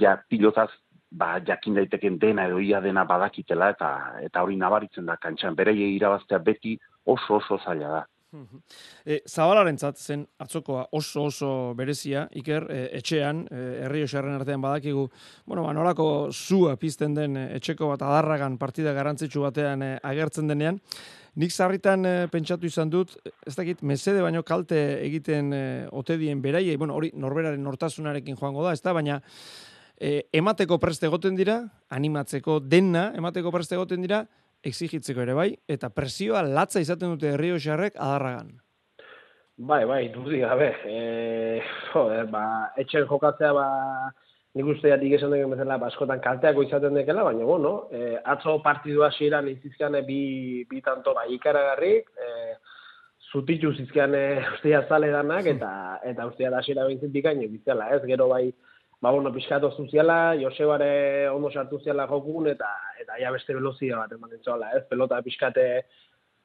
ja, 0.00 0.16
pilotaz 0.28 0.70
ba, 1.10 1.36
jakin 1.46 1.76
daiteken 1.80 2.18
dena 2.20 2.46
edo 2.48 2.58
ia 2.60 2.80
dena 2.84 3.04
badakitela 3.08 3.70
eta 3.74 3.90
eta 4.24 4.42
hori 4.42 4.56
nabaritzen 4.60 5.06
da 5.06 5.16
kantxan. 5.16 5.54
Bereiei 5.54 5.94
irabaztea 5.96 6.38
beti 6.44 6.76
oso 7.06 7.40
oso 7.40 7.58
zaila 7.64 7.88
da. 7.88 8.04
E, 9.06 9.20
Zabalaren 9.28 9.78
zen 9.78 10.26
atzokoa 10.38 10.86
oso 10.92 11.24
oso 11.24 11.74
berezia, 11.78 12.26
Iker, 12.34 12.66
e, 12.70 12.80
etxean, 12.98 13.46
e, 13.50 13.60
herri 13.86 14.02
osarren 14.04 14.34
artean 14.34 14.60
badakigu, 14.60 15.08
bueno, 15.46 15.62
ba, 15.64 15.72
nolako 15.72 16.30
zua 16.32 16.76
pizten 16.76 17.14
den 17.14 17.36
e, 17.36 17.46
etxeko 17.56 17.88
bat 17.88 18.02
adarragan 18.02 18.58
partida 18.58 18.92
garantzitsu 18.92 19.46
batean 19.46 19.82
e, 19.82 19.92
agertzen 20.02 20.50
denean, 20.50 20.80
nik 21.36 21.52
zarritan 21.52 22.04
e, 22.04 22.14
pentsatu 22.32 22.66
izan 22.66 22.90
dut, 22.90 23.16
ez 23.46 23.54
dakit, 23.56 23.82
mesede 23.82 24.22
baino 24.24 24.42
kalte 24.42 24.82
egiten 25.06 25.52
e, 25.54 25.64
otedien 25.92 26.42
beraiei, 26.42 26.76
bueno, 26.76 26.96
hori 26.98 27.12
norberaren 27.14 27.62
nortasunarekin 27.62 28.36
joango 28.36 28.66
da, 28.66 28.74
ez 28.74 28.82
da, 28.82 28.96
baina 28.96 29.20
e, 30.00 30.26
emateko 30.32 30.80
preste 30.82 31.08
egoten 31.08 31.38
dira, 31.38 31.62
animatzeko 31.88 32.60
dena 32.60 33.12
emateko 33.16 33.54
preste 33.54 33.78
egoten 33.78 34.04
dira, 34.04 34.26
exigitzeko 34.64 35.22
ere 35.22 35.34
bai, 35.34 35.50
eta 35.68 35.90
presioa 35.90 36.42
latza 36.42 36.80
izaten 36.80 37.14
dute 37.14 37.34
herrio 37.34 37.58
xarrek 37.58 37.96
adarragan. 37.96 38.54
Bai, 39.56 39.84
bai, 39.88 40.08
dudik 40.12 40.42
gabe. 40.44 40.68
E, 40.84 41.60
joder, 41.92 42.26
ba, 42.28 42.72
etxen 42.76 43.06
jokatzea, 43.08 43.52
ba, 43.56 43.68
nik 44.56 44.68
uste 44.68 44.90
jatik 44.92 45.14
esan 45.16 45.32
dugu 45.32 45.54
bezala, 45.54 45.78
ba, 45.80 45.88
askotan 45.88 46.20
kalteako 46.20 46.66
izaten 46.66 46.96
dekela, 46.98 47.24
baina, 47.24 47.44
bueno, 47.48 47.88
e, 47.90 48.18
atzo 48.24 48.58
partidua 48.64 49.08
ziren 49.16 49.48
izizkane 49.48 50.02
bi, 50.04 50.66
bi 50.68 50.82
tanto, 50.84 51.14
ba, 51.16 51.24
ikaragarrik, 51.32 52.12
e, 52.20 52.56
zutitu 53.32 53.72
zizkane 53.72 54.22
ustea 54.58 54.84
zale 54.88 55.08
danak, 55.14 55.48
eta, 55.56 55.70
eta 56.04 56.28
ustea 56.28 56.52
da 56.52 56.60
zira 56.62 56.84
bintzen 56.88 57.12
bikaino, 57.12 57.48
bizela, 57.48 57.88
ez, 57.96 58.02
gero 58.04 58.28
bai, 58.28 58.50
ba, 59.00 59.10
bueno, 59.10 59.32
pixkatu 59.32 59.70
zuziala, 59.76 60.34
Josebare 60.40 61.28
ondo 61.28 61.50
sartu 61.50 61.78
ziala 61.84 62.06
jokun, 62.08 62.48
eta, 62.48 62.68
eta 63.00 63.18
ja 63.20 63.30
beste 63.32 63.54
velozia 63.54 63.98
bat 64.00 64.12
ematen 64.12 64.42
zola, 64.42 64.72
ez? 64.76 64.84
Pelota 64.88 65.20
pixkate 65.22 65.66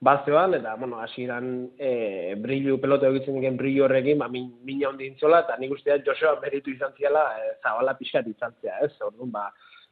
bazeoan, 0.02 0.56
eta, 0.58 0.76
bueno, 0.76 1.00
hasieran 1.00 1.52
e, 1.78 2.36
brillu, 2.42 2.80
pelota 2.82 3.10
egitzen 3.10 3.38
diken 3.38 3.58
brillu 3.58 3.86
horrekin, 3.86 4.20
ba, 4.20 4.28
min, 4.34 4.50
mina 4.66 4.90
hondi 4.90 5.08
intzola, 5.08 5.44
eta 5.46 5.58
nik 5.62 5.76
usteat 5.78 6.06
Joseba 6.06 6.40
meritu 6.42 6.74
izan 6.74 6.96
ziala, 6.98 7.28
e, 7.38 7.52
zabala 7.62 7.96
pixkat 8.00 8.28
izan 8.28 8.56
zia, 8.62 8.80
ez? 8.84 8.96
Orduan, 9.06 9.32
ba, 9.32 9.46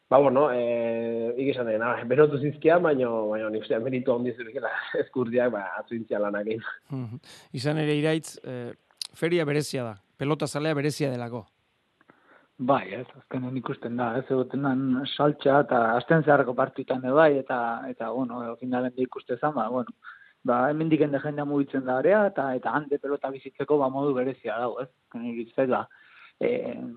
ba, 0.09 0.17
bueno, 0.17 0.49
e, 0.51 1.29
ikizan 1.45 1.69
dena, 1.69 1.93
berotu 2.09 2.41
zizkia, 2.41 2.79
baina, 2.83 3.11
baina 3.29 3.53
nik 3.53 3.67
usteat 3.67 3.85
meritu 3.85 4.15
hondi 4.15 4.33
zirikela 4.33 4.73
eskurdiak, 5.05 5.53
ba, 5.53 5.67
atzu 5.79 5.95
intzia 5.95 6.19
lanak 6.19 6.49
egin. 6.49 6.65
Mhm. 6.89 7.23
Izan 7.61 7.79
ere 7.85 7.95
iraitz, 8.01 8.39
eh, 8.43 8.73
feria 9.13 9.45
berezia 9.45 9.85
da, 9.85 9.95
pelota 10.17 10.49
zalea 10.49 10.73
berezia 10.73 11.13
delako. 11.13 11.45
Bai, 12.59 12.89
ez, 12.91 13.05
azkenen 13.15 13.55
ikusten 13.55 13.95
da, 13.95 14.09
ez 14.19 14.25
egoten 14.27 14.65
dan 14.67 14.79
saltxa 15.07 15.61
eta 15.63 15.77
azten 15.95 16.25
zeharreko 16.25 16.53
partitan 16.57 17.05
bai, 17.15 17.37
eta, 17.39 17.59
eta 17.87 18.09
bueno, 18.11 18.41
finalen 18.59 18.91
da 18.97 19.01
ikuste 19.01 19.37
zan, 19.37 19.53
ba, 19.55 19.69
bueno, 19.71 19.95
ba, 20.43 20.57
hemen 20.69 20.89
diken 20.91 21.15
de 21.15 21.21
jendea 21.23 21.45
mugitzen 21.47 21.85
da 21.87 21.97
area, 22.03 22.25
eta, 22.27 22.49
eta 22.59 22.73
hande 22.75 22.99
pelota 22.99 23.31
bizitzeko 23.31 23.77
ba, 23.79 23.87
modu 23.87 24.11
berezia 24.13 24.57
dago, 24.59 24.81
ez, 24.83 24.89
ikusten 25.31 25.71
da, 25.71 25.85
e, 26.39 26.49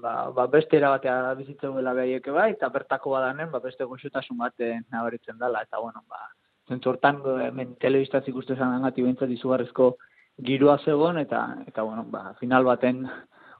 ba, 0.02 0.32
ba, 0.34 0.48
beste 0.50 0.80
erabatea 0.80 1.34
bizitzen 1.38 1.78
dela 1.78 1.94
behaieke 1.94 2.34
bai, 2.34 2.50
eta 2.56 2.68
bertako 2.68 3.14
badanen, 3.14 3.52
ba, 3.54 3.62
beste 3.62 3.86
goxotasun 3.86 4.42
bat 4.42 4.66
nabaritzen 4.90 5.38
dela, 5.38 5.62
eta 5.62 5.78
bueno, 5.78 6.02
ba, 6.10 6.26
zentzortan 6.66 7.22
hemen 7.46 7.76
telebistaz 7.78 8.24
ikuste 8.26 8.58
zan 8.58 8.80
angati 8.80 9.06
bentsat 9.06 9.30
izugarrezko 9.30 9.92
girua 10.42 10.80
zegoen, 10.82 11.22
eta, 11.22 11.44
eta 11.68 11.86
bueno, 11.86 12.02
ba, 12.10 12.32
final 12.40 12.66
baten 12.66 13.06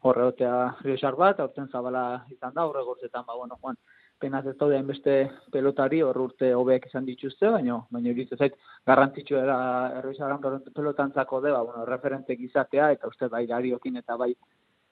horreotea 0.03 0.55
rioxar 0.83 1.17
bat, 1.17 1.41
aurten 1.41 1.69
zabala 1.71 2.05
izan 2.31 2.55
da, 2.55 2.67
horre 2.67 2.83
gortzetan, 2.87 3.25
ba, 3.27 3.37
bueno, 3.39 3.59
Juan, 3.61 3.79
penaz 4.23 4.45
ez 4.47 4.57
daude 4.59 4.79
beste 4.87 5.15
pelotari 5.55 6.01
hor 6.07 6.19
urte 6.25 6.53
hobeak 6.55 6.87
izan 6.91 7.07
dituzte, 7.09 7.51
baina 7.51 7.81
baina 7.91 8.13
iritzen 8.13 8.39
zait 8.39 8.59
garrantzitsua 8.87 9.43
era 9.47 9.59
errixaran 10.01 10.43
pelotantzako 10.75 11.41
de, 11.47 11.55
ba, 11.55 11.63
bueno, 11.67 11.87
referente 11.87 12.37
izatea 12.49 12.93
eta 12.97 13.11
uste 13.11 13.31
bai 13.33 13.47
gariokin 13.51 13.99
eta 14.03 14.19
bai 14.21 14.33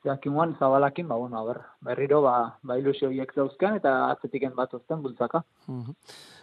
jakimuan 0.05 0.57
zabalakin, 0.59 1.09
ba, 1.09 1.17
bueno, 1.17 1.45
ber, 1.47 1.61
berriro 1.81 2.23
ba, 2.23 2.57
ba 2.63 2.79
ilusio 2.79 3.11
hiek 3.11 3.35
dauzkan 3.37 3.77
eta 3.77 4.11
atzetiken 4.11 4.55
bat 4.57 4.75
ozten 4.75 5.03
bultzaka. 5.03 5.43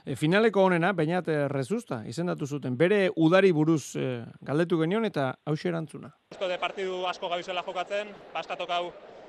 E, 0.06 0.16
finaleko 0.16 0.64
honena, 0.68 0.94
bainat 0.94 1.28
rezusta, 1.52 2.04
izendatu 2.06 2.48
zuten, 2.48 2.78
bere 2.78 3.08
udari 3.16 3.52
buruz 3.52 3.96
e, 3.96 4.24
galdetu 4.42 4.80
genion 4.80 5.06
eta 5.06 5.34
hause 5.46 5.70
erantzuna. 5.70 6.14
Uste 6.32 6.50
de 6.50 6.58
partidu 6.62 7.06
asko 7.10 7.30
gauzela 7.30 7.66
jokatzen, 7.66 8.14
bastatok 8.34 8.74
hau 8.78 8.84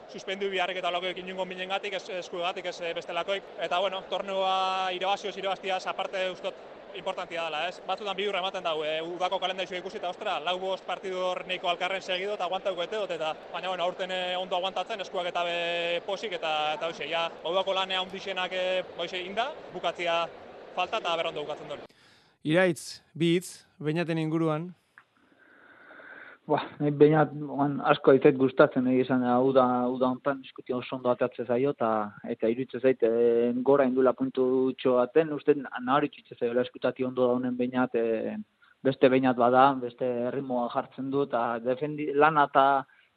suspendu 0.09 0.49
biharrek 0.49 0.81
eta 0.81 0.91
lokoek 0.93 1.21
inungo 1.21 1.45
minen 1.45 1.69
gatik, 1.69 1.95
ez 1.99 2.05
eskugatik, 2.23 2.67
ez 2.67 2.95
bestelakoik. 2.97 3.55
Eta 3.61 3.81
bueno, 3.81 4.03
torneoa 4.11 4.91
irabazioz 4.97 5.37
irabaztiaz, 5.37 5.87
aparte 5.87 6.31
ustot 6.33 6.78
importantia 6.97 7.45
dela, 7.45 7.67
ez? 7.69 7.81
Batzutan 7.87 8.17
bi 8.17 8.27
urra 8.29 8.41
ematen 8.43 8.65
dago, 8.65 8.85
e, 8.85 9.01
udako 9.03 9.39
kalendarizua 9.43 9.79
ikusi 9.81 9.99
eta 10.01 10.11
ostra, 10.11 10.39
lau 10.41 10.57
bost 10.61 10.85
partidu 10.87 11.19
hor 11.19 11.43
alkarren 11.45 12.03
segido 12.03 12.35
eta 12.35 12.45
aguantauko 12.45 12.83
ete 12.83 12.97
dut, 12.97 13.11
eta 13.11 13.35
baina 13.53 13.69
bueno, 13.69 13.85
aurten 13.85 14.11
eh, 14.11 14.37
ondo 14.37 14.57
aguantatzen, 14.57 15.01
eskuak 15.01 15.27
eta 15.27 15.45
be 15.45 16.03
posik 16.07 16.33
eta 16.33 16.75
eta 16.75 16.89
hoxe, 16.89 17.09
ja, 17.11 17.31
udako 17.45 17.75
lanea 17.75 18.03
ondixenak 18.03 18.53
e, 18.53 18.83
boixe 18.97 19.21
inda, 19.23 19.53
bukatzia 19.73 20.27
falta 20.75 20.99
eta 20.99 21.17
berrondo 21.17 21.43
bukatzen 21.43 21.69
dut. 21.69 21.87
Iraitz, 22.45 23.03
bi 23.15 23.37
hitz, 23.37 23.65
bainaten 23.79 24.19
inguruan, 24.19 24.75
Ba, 26.49 26.63
nahi 26.81 26.91
baina 26.97 27.27
asko 27.91 28.15
aitzait 28.15 28.37
gustatzen 28.41 28.87
nahi 28.89 29.03
izan 29.03 29.25
uda 29.49 29.65
uda 29.95 30.09
hontan 30.09 30.39
diskuti 30.45 30.73
oso 30.73 30.97
ondo 30.97 31.11
atatze 31.11 31.45
zaio 31.45 31.73
eta 31.75 31.89
eta 32.35 32.49
iruditzen 32.49 32.81
zait 32.81 33.03
e, 33.05 33.11
gora 33.71 33.85
indula 33.89 34.15
puntu 34.21 34.45
txoaten 34.81 35.35
uste 35.37 35.55
nahari 35.59 36.09
txitze 36.15 36.39
zaio 36.39 36.55
eskutati 36.63 37.05
ondo 37.05 37.27
da 37.27 37.35
honen 37.37 37.59
bainat 37.59 37.99
e, 38.01 38.37
beste 38.89 39.11
bainat 39.13 39.37
bada 39.37 39.65
beste 39.83 40.09
erritmoa 40.31 40.71
jartzen 40.73 41.11
du 41.13 41.27
eta 41.27 41.43
defendi 41.67 42.07
lana 42.15 42.47
eta 42.49 42.65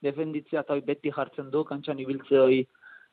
defenditzea 0.08 0.66
eta 0.66 0.76
beti 0.90 1.14
jartzen 1.20 1.48
du 1.54 1.62
kantxan 1.70 2.02
ibiltze 2.04 2.42
hori 2.42 2.60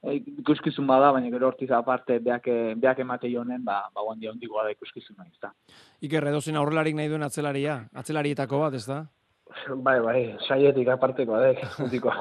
e, 0.03 0.17
ikuskizun 0.43 0.91
bada, 0.91 1.13
baina 1.15 1.31
gero 1.37 1.53
hortiz 1.53 1.71
aparte 1.79 2.19
beak, 2.19 2.51
beak 2.83 3.05
emate 3.07 3.31
jonen, 3.31 3.63
ba, 3.71 3.85
ba 3.95 4.03
guan 4.09 4.19
dia 4.19 4.35
ondikoa 4.35 4.67
da 4.67 4.75
ikuskizun 4.75 5.15
nahi, 5.21 5.31
ezta. 5.31 5.53
Iker, 6.11 6.27
edozen 6.33 6.59
aurrelarik 6.59 6.99
nahi 6.99 7.15
duen 7.15 7.27
atzelaria, 7.29 7.85
atzelarietako 8.03 8.65
bat, 8.65 8.75
ez 8.81 8.87
da? 8.91 8.99
Bai, 9.87 9.99
bai, 10.01 10.21
saietik 10.47 10.89
aparteko 10.93 11.37
adek, 11.39 11.63
utiko. 11.87 12.13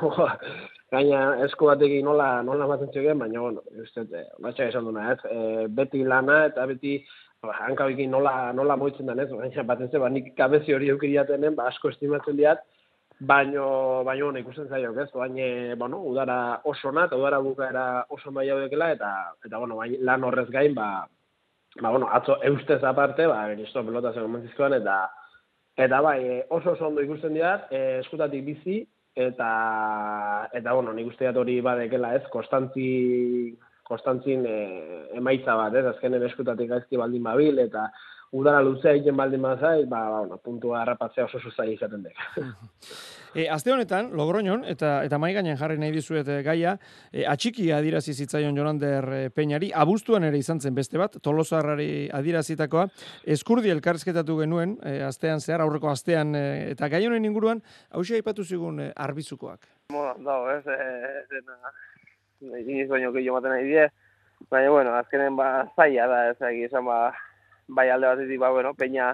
Gaina 0.91 1.21
esko 1.43 1.67
batekin 1.71 2.05
nola, 2.07 2.41
nola 2.47 2.67
maten 2.69 2.91
txegen, 2.93 3.19
baina, 3.19 3.41
bueno, 3.43 3.63
uste, 3.83 4.05
batxa 4.43 4.69
esan 4.71 4.87
duna, 4.87 5.11
ez, 5.13 5.19
e, 5.27 5.65
beti 5.79 6.03
lana 6.07 6.45
eta 6.47 6.63
beti 6.69 7.01
ba, 7.43 7.57
hankabekin 7.67 8.11
nola, 8.13 8.53
nola 8.55 8.77
moitzen 8.79 9.09
den, 9.09 9.19
ez, 9.25 9.27
baina 9.33 9.65
baten 9.67 9.91
ze, 9.91 9.99
ba, 9.99 10.09
nik 10.13 10.31
kabezi 10.37 10.75
hori 10.77 10.91
eukiriatenen, 10.93 11.57
ba, 11.59 11.67
asko 11.73 11.91
estimatzen 11.91 12.39
diat, 12.39 12.63
baino, 13.19 13.67
baino, 14.07 14.29
bueno, 14.29 14.39
ikusten 14.45 14.71
zaio, 14.71 14.93
ez, 15.03 15.09
baina, 15.11 15.75
bueno, 15.75 15.99
udara 16.07 16.39
oso 16.71 16.95
nat, 16.95 17.11
udara 17.19 17.43
bukaera 17.43 17.85
oso 18.15 18.31
bai 18.31 18.47
haudekela, 18.49 18.93
eta, 18.95 19.13
eta, 19.43 19.57
bueno, 19.57 19.81
baina, 19.83 19.99
lan 20.11 20.23
horrez 20.23 20.47
gain, 20.55 20.75
ba, 20.77 21.03
ba, 21.81 21.89
bueno, 21.91 22.07
atzo 22.15 22.39
eustez 22.47 22.79
aparte, 22.83 23.27
ba, 23.27 23.43
benisto 23.51 23.83
pelota 23.83 24.15
zen 24.15 24.79
eta, 24.79 25.01
Eta 25.77 26.01
bai, 26.01 26.19
e, 26.25 26.37
oso 26.49 26.71
oso 26.73 26.87
ondo 26.87 27.03
ikusten 27.05 27.35
dira, 27.37 27.67
e, 27.69 27.99
eskutatik 28.01 28.43
bizi, 28.45 28.79
eta, 29.13 29.49
eta 30.57 30.73
bueno, 30.73 30.93
nik 30.93 31.11
usteat 31.11 31.37
hori 31.37 31.59
badekela 31.61 32.15
ez, 32.17 32.23
konstantzi, 32.33 32.87
konstantzin 33.85 34.45
e, 34.49 34.57
emaitza 35.19 35.55
bat, 35.59 35.77
ez, 35.77 35.85
azkenen 35.93 36.25
eskutatik 36.25 36.71
gaizki 36.73 36.97
baldin 36.97 37.29
babil, 37.29 37.61
eta 37.61 37.87
udara 38.33 38.63
luzea 38.65 38.95
egiten 38.97 39.17
baldin 39.17 39.45
bazai, 39.45 39.85
ba, 39.85 40.01
ba, 40.09 40.23
bueno, 40.25 40.41
puntua 40.43 40.81
harrapatzea 40.81 41.29
oso 41.29 41.39
zuzai 41.45 41.71
izaten 41.75 42.09
dek. 42.09 42.25
e, 43.37 43.47
azte 43.49 43.71
honetan, 43.71 44.09
Logroñon, 44.17 44.63
eta 44.65 45.03
eta 45.05 45.19
mai 45.21 45.29
gainen 45.35 45.57
jarri 45.59 45.77
nahi 45.77 45.93
dizuet 45.93 46.27
eh, 46.33 46.39
gaia, 46.45 46.73
e, 47.11 47.25
atxiki 47.29 47.69
adirazi 47.75 48.15
zitzaion 48.17 48.57
Jonander 48.57 49.29
Peñari, 49.35 49.69
abuztuan 49.73 50.25
ere 50.25 50.39
izan 50.41 50.59
zen 50.59 50.73
beste 50.75 50.97
bat, 50.97 51.19
tolosarrari 51.21 52.07
adirazitakoa, 52.17 52.87
eskurdi 53.37 53.69
elkarrizketatu 53.75 54.39
genuen, 54.41 54.77
e, 54.81 54.97
astean 55.05 55.43
zehar, 55.43 55.61
aurreko 55.61 55.91
astean, 55.93 56.33
e, 56.33 56.73
eta 56.73 56.89
gai 56.89 57.03
honen 57.05 57.29
inguruan, 57.29 57.61
hausia 57.93 58.17
aipatu 58.17 58.43
zigun 58.43 58.81
e, 58.87 58.89
arbizukoak. 59.05 59.69
Bueno, 59.93 60.17
dago, 60.25 60.49
ez, 60.57 60.65
ez, 60.65 61.45
ez, 62.41 62.65
iniz 62.65 62.89
baino 62.89 63.13
gehiago 63.13 63.37
maten 63.37 63.53
nahi 63.53 63.69
die, 63.69 63.87
baina, 64.49 64.73
bueno, 64.73 64.97
azkenen 64.97 65.37
ba, 65.37 65.51
zaila 65.77 66.09
da, 66.09 66.25
ez, 66.33 66.37
egizan, 66.55 66.89
ba, 66.89 67.13
bai 67.69 67.89
alde 67.93 68.15
batetik, 68.15 68.41
ba, 68.41 68.49
bueno, 68.49 68.73
peña, 68.73 69.13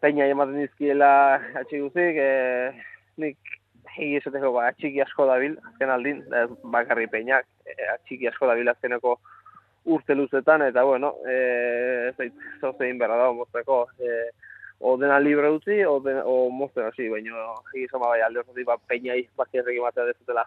peña 0.00 0.24
ematen 0.24 0.62
dizkiela 0.64 1.10
atxiguzik, 1.60 2.16
e, 2.16 2.95
nik 3.22 3.56
hegi 3.96 4.18
esateko 4.20 4.52
ba, 4.56 4.66
atxiki 4.70 5.00
asko 5.04 5.26
dabil, 5.28 5.56
azken 5.70 5.92
aldin, 5.92 6.22
bakarri 6.74 7.06
peñak, 7.12 7.46
e, 7.64 7.76
atxiki 7.94 8.28
asko 8.28 8.48
dabil 8.50 8.68
azkeneko 8.68 9.16
urte 9.94 10.16
luzetan, 10.18 10.64
eta 10.66 10.82
bueno, 10.84 11.14
e, 11.30 12.12
zait, 12.16 12.34
zauzein 12.60 12.98
berra 12.98 13.16
da, 13.20 13.30
mozteko, 13.32 13.84
e, 14.00 14.18
o 14.80 14.96
dena 15.00 15.18
libre 15.22 15.50
utzi, 15.54 15.78
o, 15.88 15.98
den, 16.04 16.20
o 16.24 16.48
mozten 16.52 16.88
hasi, 16.88 17.08
baina 17.12 17.46
hegi 17.72 17.86
esama 17.86 18.10
bai 18.12 18.20
alde 18.26 18.42
batetik, 18.42 18.68
ba, 18.68 18.78
peñai 18.90 19.22
bakierregi 19.38 19.82
matea 19.84 20.08
dezutela, 20.10 20.44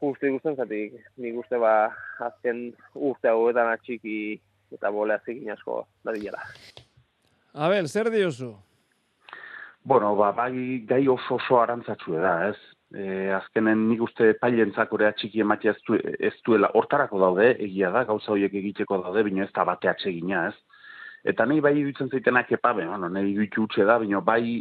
uste 0.00 0.30
ikusten, 0.30 0.56
zatik, 0.56 0.94
nik 1.20 1.40
uste 1.42 1.58
ba, 1.60 1.74
azken 2.30 2.68
urte 2.94 3.32
hauetan 3.32 3.72
atxiki 3.74 4.38
eta 4.72 4.92
bolea 4.94 5.18
zikin 5.26 5.50
asko 5.52 5.82
da 6.06 6.14
dira. 6.14 6.40
Abel, 7.52 7.88
zer 7.88 8.10
diozu? 8.12 8.54
Bueno, 9.82 10.14
ba, 10.14 10.32
bai 10.32 10.84
gai 10.86 11.06
oso 11.08 11.36
oso 11.36 11.60
arantzatxue 11.60 12.20
da, 12.20 12.34
ez? 12.50 12.58
E, 12.92 13.30
azkenen 13.32 13.86
nik 13.88 14.02
uste 14.04 14.34
pailentzak 14.42 14.92
orea 14.92 15.12
txiki 15.16 15.40
ematea 15.40 15.72
ez, 15.72 15.80
du, 15.86 15.96
ez 15.96 16.34
duela 16.44 16.70
hortarako 16.76 17.20
daude, 17.22 17.54
egia 17.66 17.90
da, 17.94 18.04
gauza 18.04 18.32
horiek 18.34 18.54
egiteko 18.60 18.98
daude, 19.04 19.24
bino 19.24 19.44
ez 19.44 19.52
da 19.56 19.64
batea 19.64 19.94
txegina, 20.02 20.48
ez? 20.50 20.82
Eta 21.32 21.46
nahi 21.46 21.62
bai 21.64 21.74
dutzen 21.78 22.10
zaitenak 22.10 22.52
epabe, 22.52 22.84
bueno, 22.88 23.08
nahi 23.08 23.32
duitu 23.36 23.64
utxe 23.64 23.86
da, 23.88 23.96
bino 24.02 24.20
bai 24.20 24.60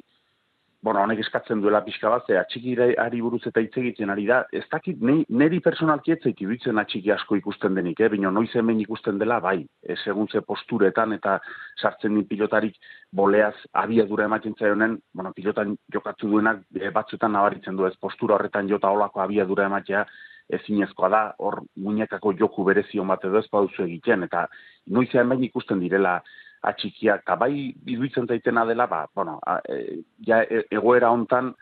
bueno, 0.81 1.01
honek 1.03 1.19
eskatzen 1.25 1.59
duela 1.61 1.81
pixka 1.83 2.09
bat, 2.09 2.23
ze 2.27 2.37
atxiki 2.39 2.75
ari 3.03 3.19
buruz 3.21 3.41
eta 3.47 3.59
hitz 3.59 3.75
egiten 3.81 4.09
ari 4.09 4.25
da, 4.27 4.45
ez 4.55 4.63
dakit, 4.71 5.01
neri 5.27 5.59
personalki 5.59 6.13
ez 6.13 6.19
zaiti 6.23 6.47
duitzen 6.47 6.79
atxiki 6.79 7.11
asko 7.11 7.35
ikusten 7.35 7.75
denik, 7.75 7.99
eh? 7.99 8.09
bino 8.09 8.31
noiz 8.31 8.49
hemen 8.55 8.79
ikusten 8.79 9.19
dela, 9.19 9.39
bai, 9.43 9.65
e, 9.83 9.95
seguntze 10.03 10.41
posturetan 10.41 11.13
eta 11.17 11.39
sartzen 11.81 12.15
din 12.15 12.27
pilotarik 12.27 12.79
boleaz 13.11 13.55
abiadura 13.73 14.25
ematen 14.31 14.55
zaionen, 14.55 14.97
bueno, 15.13 15.33
pilotan 15.35 15.75
jokatu 15.93 16.31
duenak 16.31 16.63
e, 16.79 16.89
batzuetan 16.95 17.35
nabaritzen 17.35 17.75
du 17.75 17.85
ez 17.85 17.95
postura 17.99 18.35
horretan 18.35 18.69
jota 18.69 18.89
olako 18.95 19.21
abiadura 19.21 19.67
ematea, 19.67 20.05
ezinezkoa 20.49 21.09
da, 21.09 21.23
hor 21.37 21.61
muñekako 21.77 22.33
joku 22.39 22.63
berezion 22.63 23.07
bat 23.07 23.25
edo 23.25 23.37
ez 23.37 23.49
pauzu 23.51 23.83
egiten, 23.83 24.23
eta 24.25 24.47
noizean 24.87 25.29
behin 25.29 25.43
ikusten 25.51 25.83
direla, 25.83 26.21
atxikia, 26.61 27.19
eta 27.21 27.35
bai 27.39 27.73
iduitzen 27.87 28.27
daitena 28.27 28.65
dela, 28.65 28.87
ba, 28.87 29.05
bueno, 29.15 29.39
a, 29.45 29.59
e, 29.67 30.01
ja, 30.25 30.41
e, 30.43 30.65
egoera 30.75 31.11
hontan, 31.11 31.53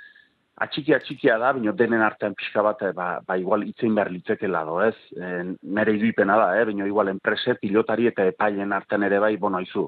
atxiki 0.58 0.96
atxikia 0.96 1.38
da, 1.38 1.52
baina 1.54 1.74
denen 1.78 2.02
artean 2.02 2.34
pixka 2.38 2.64
bat, 2.66 2.82
eh, 2.82 2.94
ba, 2.98 3.20
ba 3.26 3.38
igual 3.38 3.66
itzein 3.68 3.96
behar 3.96 4.10
litzekela 4.12 4.64
do, 4.66 4.80
ez? 4.82 4.96
E, 5.14 5.30
nere 5.78 5.94
irudipena 5.94 6.38
da, 6.40 6.50
eh? 6.58 6.66
baina 6.66 6.88
igual 6.90 7.14
enprese, 7.14 7.58
pilotari 7.62 8.10
eta 8.10 8.26
epailen 8.26 8.74
artean 8.74 9.06
ere 9.06 9.22
bai, 9.22 9.36
bono 9.38 9.62
izu. 9.62 9.88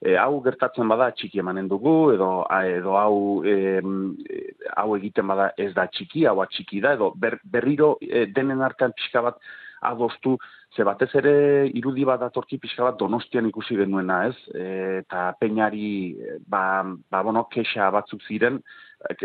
E, 0.00 0.16
hau 0.16 0.40
gertatzen 0.42 0.88
bada 0.88 1.10
txiki 1.12 1.42
emanen 1.42 1.68
dugu, 1.68 1.94
edo, 2.16 2.30
edo 2.66 2.96
hau, 2.98 3.16
e, 3.44 3.78
hau 4.74 4.96
egiten 4.96 5.28
bada 5.30 5.50
ez 5.60 5.70
da 5.76 5.86
txiki, 5.86 6.24
hau 6.26 6.40
atxiki 6.42 6.80
da, 6.82 6.96
edo 6.98 7.12
ber, 7.14 7.38
berriro 7.44 7.96
e, 8.00 8.24
denen 8.34 8.64
artean 8.66 8.96
pixka 8.96 9.22
bat 9.28 9.38
adostu, 9.80 10.36
ze 10.76 10.84
batez 10.84 11.10
ere 11.18 11.32
irudi 11.74 12.04
bat 12.06 12.20
datorki 12.20 12.58
pixka 12.58 12.84
bat 12.84 12.98
donostian 12.98 13.48
ikusi 13.48 13.76
genuena, 13.76 14.26
ez? 14.28 14.36
E, 14.54 14.66
eta 15.00 15.30
peinari, 15.40 16.14
ba, 16.46 16.84
ba, 17.10 17.22
bueno, 17.26 17.46
kexa 17.50 17.90
batzuk 17.90 18.22
ziren, 18.28 18.60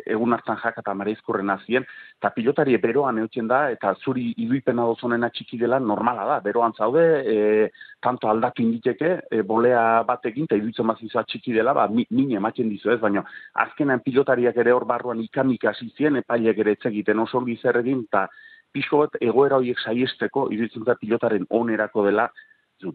egun 0.07 0.33
hartan 0.33 0.57
jaka 0.61 0.81
eta 0.81 0.93
mareizkurren 0.95 1.51
azien, 1.51 1.83
eta 2.17 2.31
pilotari 2.35 2.77
beroan 2.81 3.19
eutzen 3.19 3.47
da, 3.51 3.65
eta 3.73 3.93
zuri 3.99 4.29
iduipena 4.45 4.85
dozonena 4.87 5.29
txiki 5.29 5.59
dela 5.59 5.79
normala 5.79 6.25
da, 6.29 6.39
beroan 6.45 6.73
zaude, 6.73 7.03
e, 7.27 7.69
tanto 8.01 8.29
aldatu 8.31 8.63
inditeke, 8.63 9.11
e, 9.29 9.41
bolea 9.43 10.03
batekin, 10.07 10.47
eta 10.47 10.57
iduitzen 10.61 10.87
bazizua 10.87 11.25
txiki 11.27 11.53
dela, 11.53 11.75
ba, 11.75 11.87
min 11.91 12.31
ematen 12.39 12.71
dizu 12.71 12.95
ez, 12.95 12.99
baina 13.03 13.25
azkenan 13.65 14.03
pilotariak 14.05 14.57
ere 14.63 14.73
hor 14.73 14.87
barruan 14.87 15.21
ikamik 15.21 15.67
hasi 15.69 15.91
zien, 15.97 16.21
epailek 16.23 16.63
ere 16.63 16.77
etzegiten 16.79 17.19
oso 17.19 17.43
gizerregin, 17.45 18.05
eta 18.07 18.27
pixko 18.75 19.05
bat 19.05 19.15
egoera 19.21 19.61
horiek 19.61 19.79
saiesteko, 19.79 20.49
iduitzen 20.55 20.83
da 20.87 20.97
pilotaren 20.99 21.47
onerako 21.61 22.05
dela, 22.09 22.29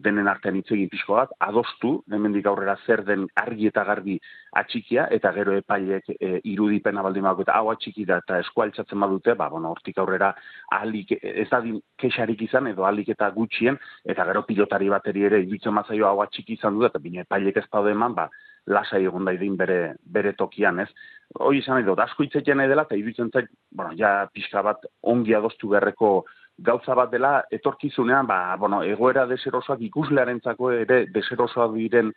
denen 0.05 0.27
artean 0.29 0.55
hitz 0.59 0.69
egin 0.71 0.89
pixko 0.91 1.15
bat, 1.17 1.31
adostu, 1.41 1.91
hemendik 2.13 2.45
aurrera 2.47 2.75
zer 2.85 3.01
den 3.05 3.25
argi 3.41 3.67
eta 3.67 3.83
garbi 3.87 4.17
atxikia, 4.61 5.07
eta 5.11 5.31
gero 5.33 5.55
epailek 5.57 6.11
e, 6.13 6.29
irudipena 6.51 7.01
baldin 7.01 7.25
bako, 7.25 7.45
eta 7.47 7.57
hau 7.57 7.71
atxiki 7.73 8.05
da, 8.05 8.19
eta 8.21 8.39
eskualtzatzen 8.43 9.01
badute, 9.01 9.35
ba, 9.39 9.49
bueno, 9.49 9.71
hortik 9.73 9.97
aurrera 9.97 10.31
alik, 10.77 11.15
ez 11.21 11.47
da 11.49 11.63
kexarik 11.97 12.45
izan, 12.47 12.69
edo 12.71 12.85
alik 12.85 13.09
eta 13.15 13.31
gutxien, 13.35 13.79
eta 14.05 14.25
gero 14.29 14.45
pilotari 14.47 14.89
bateri 14.93 15.25
ere, 15.31 15.41
iduitzen 15.47 15.73
mazaio 15.73 16.07
hau 16.07 16.21
atxiki 16.21 16.59
izan 16.59 16.77
dut, 16.77 16.91
eta 16.91 17.01
bine 17.01 17.25
epailek 17.25 17.57
ez 17.63 17.67
daude 17.71 17.97
eman, 17.97 18.15
ba, 18.15 18.29
lasai 18.67 19.03
egon 19.05 19.25
daidin 19.25 19.55
bere, 19.57 19.95
bere 20.03 20.33
tokian, 20.37 20.79
ez? 20.83 20.89
Hoi 21.39 21.57
izan 21.59 21.79
nahi 21.79 21.87
dut, 21.87 21.99
asko 21.99 22.23
hitzetien 22.23 22.57
nahi 22.59 22.69
dela, 22.69 22.85
eta 22.87 22.99
iduitzen 22.99 23.31
zait, 23.33 23.49
bueno, 23.71 23.95
ja 23.97 24.27
pixka 24.33 24.61
bat 24.65 24.85
ongi 25.01 25.33
adostu 25.33 25.71
beharreko 25.71 26.25
gauza 26.61 26.95
bat 26.95 27.11
dela 27.11 27.41
etorkizunean, 27.51 28.27
ba, 28.27 28.55
bueno, 28.59 28.83
egoera 28.83 29.25
deserosoak 29.29 29.81
ikuslearentzako 29.87 30.71
ere 30.83 31.05
deserosoak 31.13 31.73
diren 31.77 32.11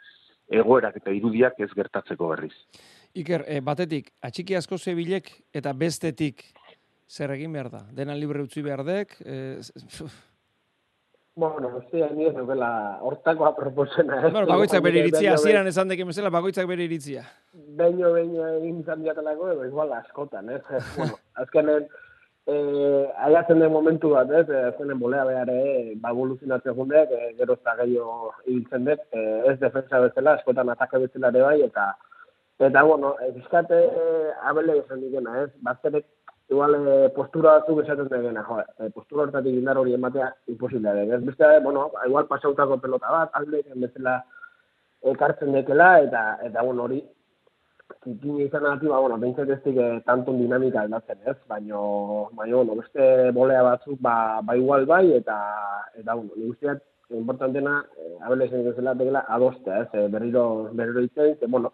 egoerak 0.53 0.99
eta 1.01 1.15
irudiak 1.15 1.61
ez 1.65 1.71
gertatzeko 1.73 2.29
berriz. 2.35 2.53
Iker, 3.17 3.47
e, 3.49 3.61
batetik, 3.65 4.11
atxiki 4.27 4.57
asko 4.59 4.77
zebilek 4.77 5.31
eta 5.55 5.73
bestetik 5.73 6.45
zer 7.09 7.33
egin 7.37 7.53
behar 7.55 7.71
da? 7.71 7.85
Dena 7.95 8.17
libre 8.19 8.43
utzi 8.43 8.63
behar 8.63 8.85
dek? 8.85 9.17
E, 9.25 9.61
bueno, 11.37 11.83
dira, 11.93 12.09
ni 12.11 12.27
ez 12.27 12.35
dukela 12.35 12.99
hortakoa 13.03 13.55
proposena. 13.57 14.21
Eh? 14.21 14.31
Bueno, 14.31 14.47
bagoitzak 14.47 14.83
bere 14.83 15.01
iritzia, 15.03 15.37
ziren 15.39 15.67
esan 15.67 15.91
dekin 15.91 16.07
bezala, 16.07 16.31
bagoitzak 16.31 16.69
bere 16.71 16.87
iritzia. 16.87 17.25
Beino, 17.53 18.13
beino 18.15 18.47
egin 18.61 18.81
izan 18.85 19.03
diatelako, 19.03 19.51
igual 19.67 19.93
askotan, 19.99 20.51
ez? 20.55 20.63
bueno, 20.97 21.19
azkenen, 21.43 21.89
eh 22.47 23.05
aiatzen 23.27 23.59
den 23.59 23.73
momentu 23.73 24.13
bat, 24.15 24.31
ez, 24.31 24.47
eh, 24.49 24.71
zenen 24.79 24.99
bolea 25.01 25.25
behare, 25.25 25.59
eh, 25.75 25.93
ba 25.97 26.13
evoluzionatzen 26.15 26.77
jundek, 26.77 27.11
eh, 27.11 27.35
gero 27.39 27.59
eta 27.59 27.77
gehiago 27.83 28.33
ibiltzen 28.47 28.85
dut, 28.91 29.07
eh, 29.13 29.43
ez 29.51 29.59
defensa 29.61 30.03
bezala, 30.07 30.37
eskotan 30.39 30.71
atake 30.71 31.03
bezala 31.07 31.33
ere 31.35 31.47
bai, 31.49 31.61
eta, 31.63 31.87
eta 32.61 32.83
bueno, 32.83 33.17
bizkate 33.35 33.81
eh, 33.87 34.31
abele 34.51 34.79
esan 34.85 35.01
digena, 35.01 35.41
ez, 35.43 35.51
bazterek, 35.67 36.07
igual 36.51 36.77
eh, 36.87 37.09
postura 37.17 37.59
batzuk 37.59 37.83
esaten 37.83 38.09
degena, 38.13 38.45
jo, 38.45 38.61
eh, 38.61 38.91
postura 38.95 39.25
hortatik 39.25 39.57
indar 39.57 39.79
hori 39.81 39.95
ematea 39.95 40.31
imposiblea 40.53 40.95
da, 40.95 41.05
ez, 41.17 41.25
beste, 41.25 41.51
bueno, 41.65 41.91
igual 42.07 42.29
pasautako 42.29 42.79
pelota 42.79 43.11
bat, 43.11 43.31
alde, 43.41 43.63
bezala, 43.75 44.21
ekartzen 45.15 45.53
dekela, 45.53 45.91
eta, 46.05 46.25
eta 46.45 46.63
bueno, 46.63 46.85
hori, 46.85 47.03
Zikine 48.05 48.45
izan 48.45 48.67
ati, 48.69 48.89
ba, 48.89 48.99
bueno, 49.01 49.17
behintzat 49.21 49.51
ez 49.55 49.61
dik 49.65 49.79
eh, 49.81 50.01
tanton 50.09 50.39
dinamika 50.41 50.83
aldatzen 50.85 51.21
ez, 51.31 51.37
baino, 51.49 51.81
baino, 52.37 52.63
bueno, 52.63 52.77
beste 52.81 53.31
bolea 53.37 53.63
batzuk, 53.65 53.97
ba, 54.01 54.41
ba 54.45 54.57
igual 54.57 54.85
bai, 54.89 55.07
eta, 55.17 55.37
eta, 55.97 56.15
bueno, 56.15 56.33
nik 56.37 56.53
usteat, 56.53 56.83
importantena, 57.17 57.79
eh, 58.01 58.15
abele 58.27 58.49
zen 58.51 58.65
duzela, 58.67 58.95
begela, 59.01 59.25
adostea, 59.37 59.83
ez, 59.85 59.89
eh, 59.93 60.07
berriro, 60.13 60.45
berriro 60.73 61.05
itzen, 61.05 61.37
ze, 61.39 61.47
bueno, 61.47 61.73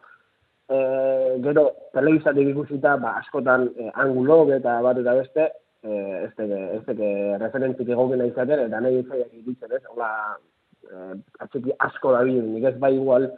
eh, 0.70 1.40
gero, 1.42 1.64
telebizatik 1.92 2.52
ikusita, 2.52 2.96
ba, 2.96 3.16
askotan, 3.18 3.68
eh, 3.76 3.90
angulok 3.94 4.54
eta 4.56 4.78
bat 4.84 4.98
eta 5.02 5.14
beste, 5.18 5.46
eh, 5.82 6.24
ez 6.24 6.32
teke, 6.38 6.60
ez 6.76 6.82
teke 6.86 7.10
referentzik 7.42 7.88
egokena 7.88 8.28
izaten, 8.30 8.66
eta 8.66 8.80
nahi 8.80 9.00
izaiak 9.02 9.32
ikusten, 9.42 9.72
ez, 9.76 9.82
hola, 9.90 10.10
eh, 10.90 11.14
atxiki 11.40 11.74
asko 11.78 12.12
da 12.14 12.22
bide, 12.28 12.46
nik 12.46 12.68
ez 12.70 12.76
bai 12.78 12.94
igual, 12.94 13.30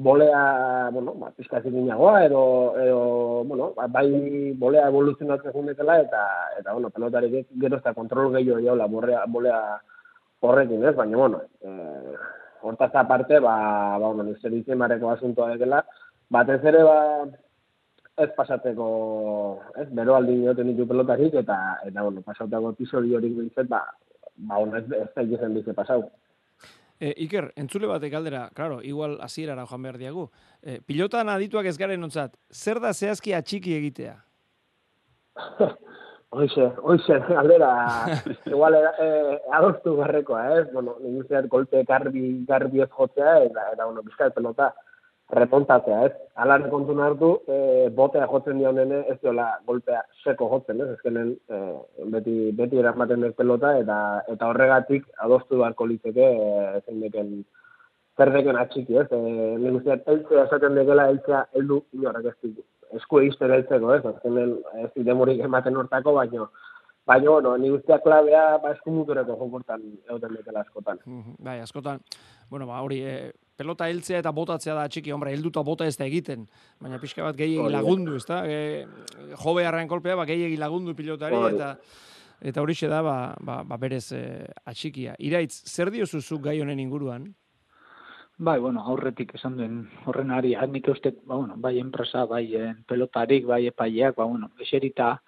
bolea, 0.00 0.90
bueno, 0.92 1.14
ba, 1.20 1.30
pizkazik 1.36 1.74
inagoa, 1.76 2.24
edo, 2.24 2.42
edo, 2.80 3.00
bueno, 3.44 3.72
ba, 3.76 3.86
bai 3.86 4.52
bolea 4.58 4.88
evoluzionatzen 4.88 5.52
jundetela, 5.52 6.00
eta, 6.00 6.26
eta, 6.58 6.72
bueno, 6.72 6.90
pelotarik 6.90 7.46
gero 7.60 7.76
ez 7.76 7.84
da 7.84 7.94
kontrol 7.94 8.32
gehiago 8.34 8.62
jaula 8.64 8.86
bolea, 8.86 9.24
bolea 9.28 9.60
horrekin, 10.40 10.84
ez? 10.88 10.94
Baina, 10.96 11.18
bueno, 11.18 11.42
e, 11.60 12.16
hortaz 12.62 12.94
aparte, 12.94 13.38
ba, 13.40 13.98
ba, 13.98 14.06
bueno, 14.06 14.24
nire 14.24 14.54
ditzen 14.56 14.78
mareko 14.80 15.10
asuntoa 15.10 15.56
dela, 15.60 15.84
batez 16.30 16.60
ere, 16.70 16.82
ba, 16.86 16.98
ez 18.20 18.30
pasateko, 18.36 18.86
ez, 19.80 19.88
bero 19.96 20.16
aldi 20.16 20.38
nioten 20.40 20.70
ditu 20.72 20.86
pelotarik, 20.88 21.34
eta, 21.42 21.58
eta, 21.86 22.06
bueno, 22.06 22.22
pasautako 22.26 22.74
episodio 22.76 23.18
hori 23.18 23.32
bintzet, 23.36 23.68
ba, 23.70 23.82
ba, 24.48 24.62
ez, 24.78 24.86
ez 25.02 25.08
da 25.14 25.26
ikizen 25.26 25.56
bize 25.56 25.76
pasau. 25.76 26.04
E, 27.00 27.14
Iker, 27.24 27.50
entzule 27.56 27.88
batek 27.88 28.12
galdera, 28.12 28.42
claro, 28.54 28.82
igual 28.84 29.16
hasierara 29.24 29.64
joan 29.66 29.86
behar 29.86 29.98
diagu. 29.98 30.26
E, 30.60 30.80
pilotan 30.84 31.30
adituak 31.32 31.66
ez 31.70 31.78
garen 31.80 32.04
ontzat, 32.04 32.34
zer 32.52 32.80
da 32.82 32.92
zehazki 32.92 33.32
atxiki 33.36 33.76
egitea? 33.78 34.18
Oixe, 36.30 36.62
oixe, 36.86 37.16
galdera, 37.26 37.70
igual 38.52 38.76
eh, 38.78 39.38
adostu 39.56 39.96
garrekoa, 39.96 40.44
ez? 40.60 40.60
Eh? 40.60 40.68
Bueno, 40.76 40.94
ninguziat 41.02 41.48
golpe 41.50 41.82
garbi, 41.88 42.44
garbi 42.46 42.84
ez 42.84 42.90
jotzea, 42.92 43.32
eta, 43.48 43.64
eta 43.72 43.88
bueno, 43.88 44.04
bizkal 44.06 44.30
pelota, 44.36 44.68
remontatzea, 45.32 46.00
ez? 46.06 46.12
Alan 46.42 46.66
kontu 46.70 46.96
hartu, 47.00 47.30
e, 47.46 47.88
botea 47.94 48.26
jotzen 48.26 48.58
dionene, 48.58 49.04
ez 49.08 49.18
diola 49.20 49.46
golpea 49.66 50.02
seko 50.24 50.48
jotzen, 50.50 50.80
ez? 50.80 50.88
Ezkenen 50.96 51.32
e, 51.48 51.60
beti, 52.14 52.34
beti 52.56 52.78
eramaten 52.78 53.24
ez 53.24 53.34
pelota, 53.34 53.76
eta, 53.78 53.96
eta 54.28 54.50
horregatik 54.50 55.06
adostu 55.18 55.58
beharko 55.58 55.86
litzeke 55.86 56.26
e, 56.26 56.80
zein 56.86 57.00
deken 57.00 57.44
zerdeken 58.18 58.56
atxiki, 58.56 58.98
ez? 59.02 59.06
E, 59.10 59.20
Nik 59.60 59.80
usteat, 59.80 60.08
eltzea 60.08 60.48
esaten 60.48 60.74
dekela, 60.78 61.08
eltzea 61.14 61.44
heldu 61.54 61.84
inorak 61.96 62.32
ez 62.32 62.36
ditu. 62.42 62.66
Esku 62.98 63.20
egizten 63.22 63.54
eltzeko, 63.54 63.94
ez? 63.94 64.02
Ezkenen 64.14 64.58
ez 64.82 64.90
demorik 65.06 65.44
ematen 65.46 65.76
hortako, 65.76 66.16
baino, 66.18 66.50
Baina, 67.06 67.30
bueno, 67.30 67.56
ni 67.58 67.70
guztia 67.72 67.98
klabea, 67.98 68.58
ba, 68.62 68.70
eskumutureko 68.76 69.34
jokortan 69.34 69.80
egoten 70.06 70.34
dekela 70.36 70.60
askotan. 70.60 70.98
bai, 71.38 71.58
askotan, 71.58 71.98
bueno, 72.50 72.66
ba, 72.66 72.82
hori, 72.82 73.00
e, 73.02 73.32
pelota 73.60 73.88
heltzea 73.90 74.22
eta 74.22 74.32
botatzea 74.32 74.76
da 74.78 74.86
txiki, 74.88 75.12
hombre, 75.12 75.34
helduta 75.36 75.64
bota 75.66 75.88
ez 75.88 75.96
da 76.00 76.06
egiten, 76.08 76.46
baina 76.80 77.00
pixka 77.02 77.26
bat 77.26 77.36
gehiagi 77.36 77.74
lagundu, 77.74 78.16
ez 78.16 78.24
da? 78.28 78.40
E, 78.48 78.86
jobe 79.42 79.66
harren 79.68 79.90
kolpea, 79.90 80.16
ba, 80.16 80.24
gehiagi 80.28 80.56
lagundu 80.60 80.96
pilotari, 80.96 81.40
eta 81.52 81.74
eta 82.40 82.62
hori 82.64 82.74
da, 82.88 83.02
ba, 83.04 83.16
ba, 83.44 83.58
ba 83.68 83.76
berez 83.76 84.06
e, 84.16 84.22
atxikia. 84.64 85.12
Iraitz, 85.18 85.60
zer 85.68 85.90
diozuzu 85.92 86.40
gai 86.40 86.56
honen 86.62 86.80
inguruan? 86.80 87.28
Bai, 88.40 88.56
bueno, 88.64 88.80
aurretik 88.88 89.34
esan 89.36 89.58
duen 89.58 89.82
horren 90.08 90.30
ari, 90.32 90.54
nik 90.72 90.88
uste, 90.88 91.12
ba, 91.26 91.36
bueno, 91.36 91.58
bai 91.60 91.76
enpresa, 91.82 92.24
bai 92.24 92.46
pelotarik, 92.88 93.44
bai 93.44 93.66
epaileak, 93.68 94.16
ba, 94.16 94.24
bueno, 94.24 94.48
eserita, 94.58 95.18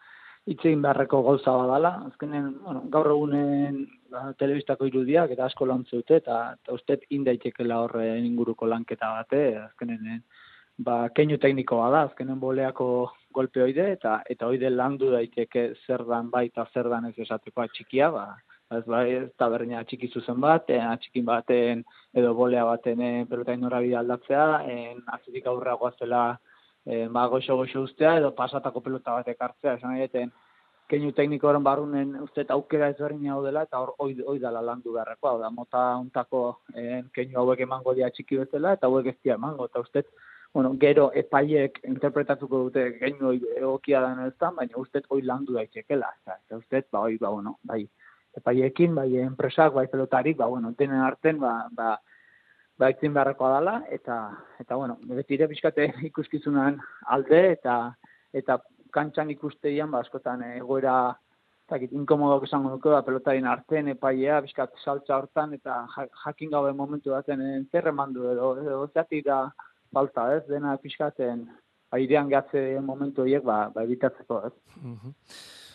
itzein 0.51 0.83
beharreko 0.83 1.23
gauza 1.23 1.55
badala, 1.55 1.93
azkenen, 2.09 2.49
bueno, 2.65 2.83
gaur 2.91 3.13
egunen 3.13 3.83
ba, 4.11 4.33
telebistako 4.39 4.89
irudiak 4.91 5.31
eta 5.35 5.47
asko 5.47 5.69
lan 5.71 5.85
zute, 5.87 6.19
eta, 6.19 6.39
eta 6.59 6.75
uste 6.75 6.99
indaitekela 7.15 7.79
horre 7.85 8.07
inguruko 8.19 8.67
lanketa 8.67 9.13
bate, 9.21 9.43
azkenen, 9.69 10.09
eh, 10.17 10.49
ba, 10.83 10.97
keinu 11.15 11.39
teknikoa 11.39 11.91
da, 11.95 12.03
azkenen 12.09 12.41
boleako 12.43 12.89
golpe 13.33 13.63
oide, 13.63 13.93
eta 13.95 14.19
eta 14.35 14.49
oide 14.51 14.71
landu 14.71 15.13
daiteke 15.13 15.69
zer 15.87 16.05
dan 16.09 16.31
bai 16.31 16.49
zer 16.73 16.89
dan 16.91 17.07
ez 17.07 17.15
esateko 17.19 17.63
atxikia, 17.63 18.11
ba, 18.11 18.27
ez 18.73 18.85
bai, 18.87 19.07
ez 19.15 19.31
da 19.39 19.49
berdina 19.53 19.81
atxiki 19.81 20.09
zuzen 20.09 20.41
bat, 20.41 20.71
eh, 20.71 20.81
atxikin 20.81 21.25
baten 21.25 21.85
edo 22.15 22.35
bolea 22.35 22.65
baten 22.65 23.01
en, 23.01 23.21
eh, 23.23 23.27
pelotain 23.31 23.61
norabide 23.61 23.97
aldatzea, 23.97 24.65
en, 24.67 25.03
azitik 25.07 25.47
aurra 25.47 25.75
guazela, 25.75 26.41
e, 26.87 27.07
ba, 27.09 27.27
goxo 27.27 27.57
goxo 27.57 27.83
ustea 27.89 28.17
edo 28.19 28.33
pasatako 28.35 28.81
pelota 28.81 29.19
bat 29.19 29.29
ekartzea, 29.29 29.77
esan 29.79 29.97
egiten 29.99 30.33
keinu 30.89 31.13
tekniko 31.17 31.49
horren 31.49 31.65
barrunen 31.65 32.17
uste 32.21 32.45
aukera 32.55 32.91
ezberdin 32.93 33.31
hau 33.33 33.41
dela 33.45 33.63
eta 33.69 33.81
hor 33.81 33.95
oi, 33.99 34.17
oi 34.27 34.39
dela 34.39 34.61
landu 34.61 34.93
beharreko, 34.97 35.29
hau 35.29 35.39
da, 35.41 35.51
mota 35.51 35.87
untako 36.01 36.43
e, 36.75 37.03
keinu 37.15 37.41
hauek 37.41 37.65
emango 37.65 37.95
dia 37.95 38.11
txiki 38.11 38.43
bezala 38.43 38.75
eta 38.77 38.91
hauek 38.91 39.15
ez 39.15 39.19
emango, 39.37 39.71
eta 39.71 39.81
uste 39.81 40.05
bueno, 40.53 40.75
gero 40.79 41.11
epaiek 41.17 41.79
interpretatuko 41.89 42.65
dute 42.67 42.85
geinu 42.99 43.33
egokia 43.57 44.03
den 44.05 44.27
ez 44.27 44.35
baina 44.41 44.77
uste 44.77 45.01
hoi 45.09 45.23
landu 45.23 45.55
daitekela. 45.55 46.11
Eta, 46.21 46.57
uste, 46.59 46.85
ba, 46.93 47.01
hoi, 47.01 47.17
ba, 47.19 47.31
bueno, 47.31 47.57
bai, 47.63 47.87
epaiekin, 48.37 48.95
bai, 48.95 49.09
enpresak, 49.17 49.73
bai, 49.73 49.87
pelotarik, 49.89 50.37
ba, 50.37 50.47
bueno, 50.47 50.75
denen 50.79 51.01
arten, 51.01 51.41
ba, 51.41 51.69
ba, 51.73 51.97
ba, 52.79 52.91
itzin 52.93 53.15
beharrekoa 53.15 53.57
dela, 53.59 53.75
eta, 53.91 54.19
eta, 54.61 54.77
bueno, 54.77 54.99
betire 55.19 55.49
pixkate 55.51 55.89
ikuskizunan 56.11 56.79
alde, 57.17 57.43
eta, 57.57 57.77
eta 58.33 58.59
kantxan 58.95 59.33
ikusteian, 59.35 59.91
ba, 59.93 60.03
askotan 60.05 60.45
egoera, 60.53 60.97
zakit, 61.71 61.93
inkomodok 61.97 62.47
esango 62.49 62.75
duke, 62.75 62.93
ba, 62.93 63.03
pelotarin 63.07 63.49
arten, 63.49 63.93
epaia, 63.95 64.41
bizkat 64.45 64.77
saltza 64.85 65.17
hortan, 65.19 65.55
eta 65.59 65.83
jakin 66.25 66.53
gabe 66.53 66.73
momentu 66.77 67.15
baten 67.15 67.45
enterre 67.55 67.93
mandu 67.97 68.29
edo, 68.33 68.55
edo 68.61 68.87
zati 68.93 69.23
da 69.25 69.47
falta, 69.93 70.29
ez, 70.37 70.45
dena 70.49 70.77
pixkaten, 70.83 71.47
ba, 71.91 72.01
idean 72.01 72.31
gatze 72.33 72.81
momentu 72.85 73.25
horiek, 73.25 73.45
ba, 73.45 73.65
ba, 73.75 73.85
ebitatzeko, 73.89 74.45
ez. 74.49 74.55
Mhm. 74.83 75.19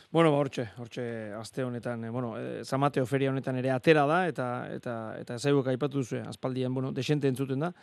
Bueno, 0.10 0.32
ba, 0.32 0.38
hortxe, 0.40 0.70
hortxe, 0.80 1.04
aste 1.36 1.66
honetan, 1.66 2.06
e, 2.06 2.10
bueno, 2.10 2.38
e, 2.40 2.64
Zamateo 2.64 3.06
feria 3.06 3.28
honetan 3.30 3.58
ere 3.60 3.74
atera 3.74 4.06
da, 4.08 4.22
eta 4.32 4.46
eta 4.72 4.94
eta 5.20 5.36
zaibuek 5.36 5.68
aipatu 5.74 6.00
duzu, 6.00 6.22
aspaldian, 6.24 6.74
bueno, 6.74 6.94
desente 6.96 7.28
entzuten 7.28 7.60
da, 7.60 7.74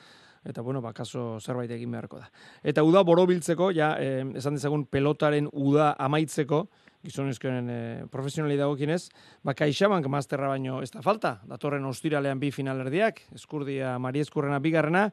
eta, 0.43 0.63
bueno, 0.65 0.81
ba, 0.81 0.95
kaso 0.97 1.39
zerbait 1.39 1.71
egin 1.77 1.93
beharko 1.93 2.23
da. 2.23 2.31
Eta 2.63 2.83
uda 2.83 3.03
borobiltzeko, 3.05 3.69
ja, 3.77 3.91
e, 4.01 4.25
esan 4.41 4.57
dezagun 4.57 4.87
pelotaren 4.89 5.51
uda 5.53 5.91
amaitzeko, 6.01 6.63
gizonezkoen 7.05 7.71
e, 7.71 7.79
profesionali 8.13 8.57
dagokinez, 8.59 9.09
ba, 9.45 9.55
kaixabank 9.57 10.09
masterra 10.11 10.49
baino 10.51 10.81
ez 10.83 10.91
da 10.95 11.03
falta, 11.05 11.37
datorren 11.49 11.85
ostiralean 11.89 12.41
bi 12.41 12.51
finalerdiak, 12.55 13.21
eskurdia 13.37 13.95
Mari 14.03 14.25
Eskurrena 14.25 14.61
bigarrena, 14.65 15.05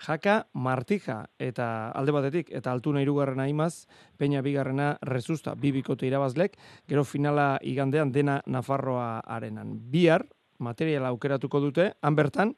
jaka 0.00 0.36
martija, 0.54 1.24
eta 1.38 1.90
alde 1.96 2.14
batetik, 2.14 2.52
eta 2.56 2.72
altuna 2.72 3.02
irugarrena 3.04 3.48
imaz, 3.50 3.86
peina 4.18 4.42
bigarrena 4.46 4.94
rezusta, 5.06 5.56
bibikote 5.58 6.06
irabazlek, 6.08 6.56
gero 6.88 7.04
finala 7.04 7.56
igandean 7.62 8.12
dena 8.14 8.40
Nafarroa 8.46 9.18
arenan. 9.26 9.74
Bihar, 9.90 10.24
materiala 10.60 11.10
aukeratuko 11.10 11.60
dute, 11.60 11.92
han 12.00 12.16
bertan, 12.16 12.54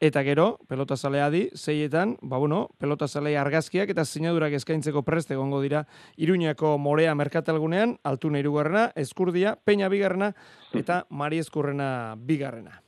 Eta 0.00 0.22
gero, 0.24 0.56
pelota 0.64 0.96
zalea 0.96 1.28
di, 1.28 1.50
zeietan, 1.52 2.14
ba 2.22 2.38
bueno, 2.40 2.70
pelota 2.80 3.04
zalea 3.06 3.42
argazkiak 3.42 3.90
eta 3.92 4.06
sinadurak 4.08 4.54
eskaintzeko 4.56 5.02
preste 5.04 5.34
egongo 5.34 5.58
dira 5.60 5.82
Iruñako 6.16 6.78
Morea 6.80 7.12
Merkatalgunean, 7.14 7.98
Altuna 8.02 8.38
irugarrena, 8.40 8.92
Eskurdia, 8.96 9.58
Peña 9.62 9.90
bigarrena 9.92 10.32
eta 10.72 11.04
Mari 11.10 11.38
Eskurrena 11.38 12.14
bigarrena. 12.16 12.80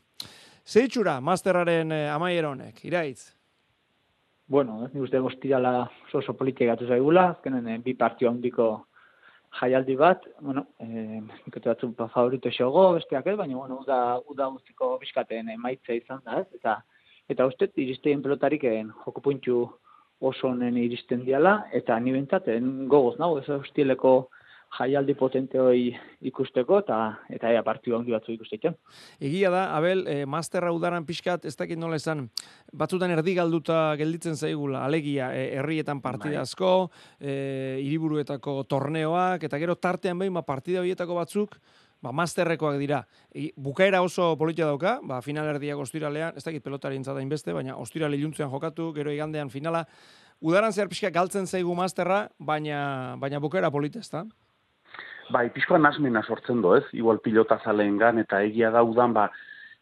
Zeitxura, 0.64 1.18
masterraren 1.20 1.92
eh, 1.92 2.08
amaiera 2.08 2.48
honek, 2.48 2.80
iraitz? 2.88 3.34
Bueno, 4.48 4.78
ez 4.86 4.94
ni 4.94 5.04
uste 5.04 5.20
goztirala 5.20 5.90
oso 6.14 6.32
politik 6.32 6.70
gatu 6.70 6.88
zaigula, 6.88 7.26
azkenen 7.34 7.68
eh, 7.74 7.76
bi 7.84 7.92
partio 7.92 8.30
handiko 8.30 8.86
jaialdi 9.60 9.98
bat, 10.00 10.24
bueno, 10.40 10.64
eh, 10.80 11.20
ikote 11.44 11.68
batzu 11.68 11.92
favorito 11.98 12.48
xogo, 12.56 12.94
besteak 12.96 13.26
ez, 13.26 13.36
baina, 13.36 13.58
bueno, 13.60 13.82
uda, 13.84 14.00
uda 14.32 14.48
guztiko 14.56 14.94
biskaten 15.04 15.52
emaitza 15.52 15.92
izan 15.92 16.24
da, 16.24 16.40
ez, 16.40 16.48
eta 16.56 16.78
eta 17.28 17.46
uste 17.46 17.70
iristen 17.76 18.22
pelotarik 18.22 18.64
joko 19.04 19.20
puntxu 19.20 19.62
oso 20.22 20.48
honen 20.48 20.76
iristen 20.78 21.24
diala, 21.26 21.64
eta 21.74 21.98
ni 22.00 22.12
bentsaten 22.14 22.86
gogoz 22.88 23.18
nago, 23.18 23.40
ez 23.40 23.48
hostileko 23.50 24.30
jaialdi 24.72 25.14
potente 25.18 25.60
hoi 25.60 25.90
ikusteko, 26.24 26.78
eta 26.80 26.98
eta 27.34 27.50
ea 27.52 27.62
partio 27.66 27.98
ongi 27.98 28.14
batzu 28.14 28.32
ikusteko. 28.36 28.72
Egia 29.20 29.50
da, 29.52 29.66
Abel, 29.76 30.06
e, 30.08 30.22
masterra 30.24 30.72
udaran 30.72 31.04
pixkat, 31.08 31.44
ez 31.44 31.54
dakit 31.58 31.80
nola 31.80 31.98
esan, 32.00 32.24
batzutan 32.72 33.12
erdi 33.12 33.34
galduta 33.36 33.82
gelditzen 34.00 34.38
zaigula, 34.38 34.86
alegia, 34.86 35.32
e, 35.36 35.50
herrietan 35.58 36.00
partida 36.00 36.40
bai. 36.40 36.46
asko, 36.46 36.72
e, 37.20 37.34
iriburuetako 37.84 38.62
torneoak, 38.70 39.44
eta 39.44 39.60
gero 39.60 39.76
tartean 39.76 40.22
behin, 40.22 40.32
ba, 40.38 40.46
partida 40.46 40.80
horietako 40.80 41.20
batzuk, 41.20 41.58
ba, 42.02 42.12
masterrekoak 42.12 42.76
dira. 42.80 43.04
I, 43.34 43.52
bukaera 43.56 44.02
oso 44.02 44.32
politia 44.38 44.66
dauka, 44.66 44.98
ba, 45.06 45.22
final 45.22 45.48
erdiak 45.54 45.78
ostiralean, 45.78 46.36
ez 46.36 46.44
dakit 46.44 46.64
pelotari 46.64 46.98
intzada 46.98 47.22
inbeste, 47.22 47.54
baina 47.54 47.78
ostirale 47.80 48.18
iluntzean 48.18 48.50
jokatu, 48.50 48.90
gero 48.96 49.14
igandean 49.14 49.50
finala. 49.50 49.86
Udaran 50.42 50.74
zer 50.74 50.90
pixka 50.90 51.12
galtzen 51.14 51.46
zaigu 51.46 51.74
masterra, 51.78 52.26
baina, 52.38 53.14
baina 53.22 53.40
bukaera 53.40 53.70
polita 53.70 54.02
ez 54.02 54.10
da? 54.10 54.26
Bai, 55.32 55.46
pixkoa 55.54 55.78
nasmena 55.78 56.24
sortzen 56.26 56.60
do, 56.60 56.74
ez? 56.76 56.84
Igual 56.92 57.22
pilota 57.22 57.60
zaleen 57.64 57.96
gan, 58.00 58.18
eta 58.18 58.42
egia 58.42 58.72
da 58.74 58.82
udan, 58.84 59.14
ba, 59.14 59.30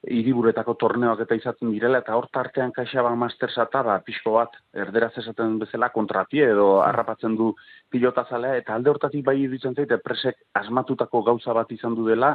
iriburetako 0.08 0.74
torneoak 0.80 1.20
eta 1.26 1.36
izaten 1.36 1.72
direla, 1.74 2.00
eta 2.00 2.14
hor 2.16 2.30
tartean 2.32 2.72
kaixaban 2.72 3.18
mastersata, 3.20 3.82
ba, 3.84 3.98
pixko 4.04 4.32
bat, 4.38 4.56
erderaz 4.72 5.12
esaten 5.20 5.58
bezala, 5.60 5.90
kontrapie 5.92 6.46
edo 6.54 6.80
harrapatzen 6.80 7.36
du 7.36 7.50
pilota 7.92 8.24
zalea, 8.30 8.56
eta 8.62 8.74
alde 8.74 8.90
hortatik 8.94 9.24
bai 9.26 9.36
iruditzen 9.42 9.76
zaite, 9.76 10.00
presek 10.00 10.40
asmatutako 10.56 11.22
gauza 11.28 11.52
bat 11.56 11.72
izan 11.76 11.98
du 11.98 12.08
dela, 12.08 12.32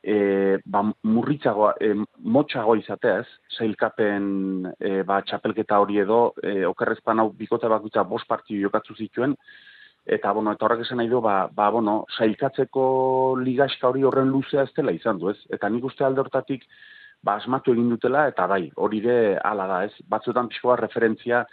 e, 0.00 0.56
ba, 0.64 0.80
murritzagoa, 1.04 1.74
e, 1.80 1.92
motxago 2.24 2.78
izatea 2.80 3.20
ez, 3.20 3.28
zeilkapen 3.58 4.72
e, 4.78 4.96
ba, 5.04 5.20
txapelketa 5.28 5.82
hori 5.84 6.00
edo, 6.00 6.24
e, 6.40 6.64
okerrezpan 6.70 7.20
hau 7.20 7.30
bikote 7.36 7.68
bakutza 7.68 8.04
bost 8.08 8.28
partio 8.28 8.64
jokatzu 8.64 8.96
zituen, 8.96 9.36
eta 10.04 10.32
bueno, 10.36 10.52
eta 10.52 10.66
horrek 10.66 10.84
esan 10.84 11.00
nahi 11.00 11.08
du, 11.08 11.20
ba, 11.24 11.50
ba 11.52 11.70
bueno, 11.72 12.02
sailkatzeko 12.16 12.84
ligaska 13.40 13.88
hori 13.88 14.04
horren 14.04 14.32
luzea 14.32 14.64
ez 14.64 14.72
dela 14.76 14.92
izan 14.92 15.20
du, 15.20 15.30
ez? 15.32 15.38
Eta 15.52 15.68
nik 15.72 15.84
uste 15.88 16.04
alde 16.04 16.20
hortatik, 16.20 16.64
ba, 17.24 17.38
asmatu 17.40 17.72
egin 17.72 17.88
dutela, 17.94 18.26
eta 18.30 18.46
bai, 18.50 18.66
hori 18.76 19.00
de 19.04 19.16
ala 19.42 19.66
da, 19.70 19.84
ez? 19.88 19.94
Batzuetan 20.10 20.50
pixkoa 20.52 20.76
referentzia 20.80 21.44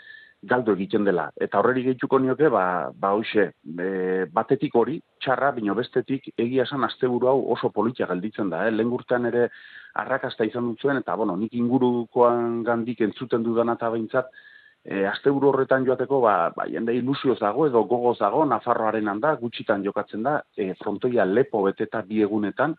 galdu 0.51 0.73
egiten 0.73 1.05
dela. 1.05 1.27
Eta 1.37 1.59
horreri 1.59 1.83
gehituko 1.85 2.17
nioke, 2.19 2.49
ba, 2.49 2.63
ba 2.97 3.13
hoxe, 3.17 3.51
e, 3.85 3.89
batetik 4.33 4.75
hori, 4.75 4.97
txarra, 5.21 5.51
bino 5.57 5.75
bestetik, 5.77 6.31
egia 6.35 6.65
esan 6.65 6.83
asteburu 6.87 7.29
hau 7.29 7.37
oso 7.55 7.69
politia 7.69 8.07
galditzen 8.09 8.49
da, 8.49 8.65
eh? 8.67 8.71
Lehen 8.71 9.25
ere 9.29 9.49
arrakasta 10.01 10.45
izan 10.45 10.71
dut 10.71 10.81
zuen, 10.81 10.97
eta 10.97 11.15
bueno, 11.15 11.35
nik 11.37 11.53
ingurukoan 11.53 12.63
gandik 12.63 13.01
entzuten 13.01 13.43
dudana 13.43 13.77
eta 13.77 13.89
behintzat, 13.89 14.31
e, 14.83 15.05
asteburu 15.05 15.51
horretan 15.51 15.85
joateko, 15.85 16.21
ba, 16.25 16.49
ba 16.55 16.65
jende 16.65 16.95
ilusioz 16.97 17.37
dago, 17.39 17.67
edo 17.67 17.83
gogoz 17.83 18.17
dago, 18.19 18.43
Nafarroaren 18.45 19.07
handa, 19.07 19.35
gutxitan 19.35 19.85
jokatzen 19.85 20.23
da, 20.23 20.39
e, 20.57 20.73
frontoia 20.81 21.25
lepo 21.25 21.61
beteta 21.67 22.01
bi 22.01 22.23
egunetan, 22.25 22.75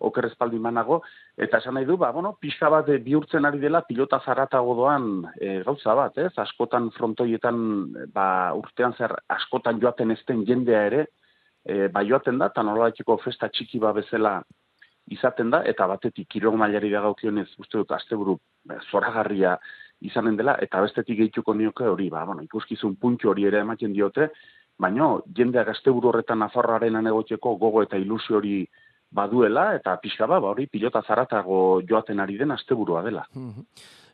oker 0.00 0.26
espaldi 0.30 0.58
manago, 0.58 1.00
eta 1.36 1.60
esan 1.60 1.76
nahi 1.76 1.86
du, 1.88 1.96
ba, 2.00 2.10
bueno, 2.12 2.32
pixka 2.40 2.70
bat 2.72 2.88
e, 2.88 2.98
bihurtzen 3.04 3.46
ari 3.48 3.60
dela 3.60 3.82
pilota 3.86 4.20
zaratago 4.24 4.74
doan 4.78 5.10
e, 5.36 5.60
gauza 5.66 5.94
bat, 5.94 6.18
ez? 6.18 6.32
Askotan 6.44 6.90
frontoietan, 6.96 7.58
ba, 8.14 8.26
urtean 8.56 8.96
zer, 8.96 9.14
askotan 9.28 9.80
joaten 9.82 10.14
ezten 10.16 10.44
jendea 10.48 10.86
ere, 10.88 11.04
e, 11.64 11.88
ba, 11.92 12.04
joaten 12.06 12.40
da, 12.40 12.50
eta 12.52 12.64
nola 12.64 12.90
festa 13.24 13.48
txiki 13.48 13.78
ba 13.78 13.92
bezala 13.92 14.40
izaten 15.10 15.50
da, 15.50 15.62
eta 15.66 15.86
batetik 15.86 16.28
kirol 16.28 16.56
mailari 16.56 16.90
da 16.90 17.00
gaukionez, 17.00 17.48
uste 17.58 17.78
dut, 17.78 17.92
asteburu, 17.92 18.38
zoragarria 18.90 19.58
izanen 20.00 20.36
dela, 20.36 20.56
eta 20.62 20.80
bestetik 20.80 21.18
gehituko 21.18 21.54
nioke 21.54 21.84
hori, 21.84 22.08
ba, 22.10 22.24
bueno, 22.24 22.42
ikuskizun 22.42 22.96
puntxo 22.96 23.30
hori 23.30 23.44
ere 23.50 23.60
ematen 23.60 23.92
diote, 23.92 24.30
baino, 24.80 25.20
jendeak 25.36 25.74
asteburu 25.74 26.08
horretan 26.08 26.40
Nafarroaren 26.40 26.96
anegotzeko 26.96 27.56
gogo 27.60 27.82
eta 27.84 28.00
ilusio 28.00 28.38
hori 28.38 28.54
baduela, 29.10 29.74
eta 29.74 29.96
pixka 30.02 30.26
ba, 30.30 30.38
hori 30.38 30.66
pilota 30.66 31.02
zaratago 31.02 31.80
joaten 31.88 32.20
ari 32.20 32.38
den 32.38 32.50
asteburua 32.56 33.02
dela. 33.02 33.26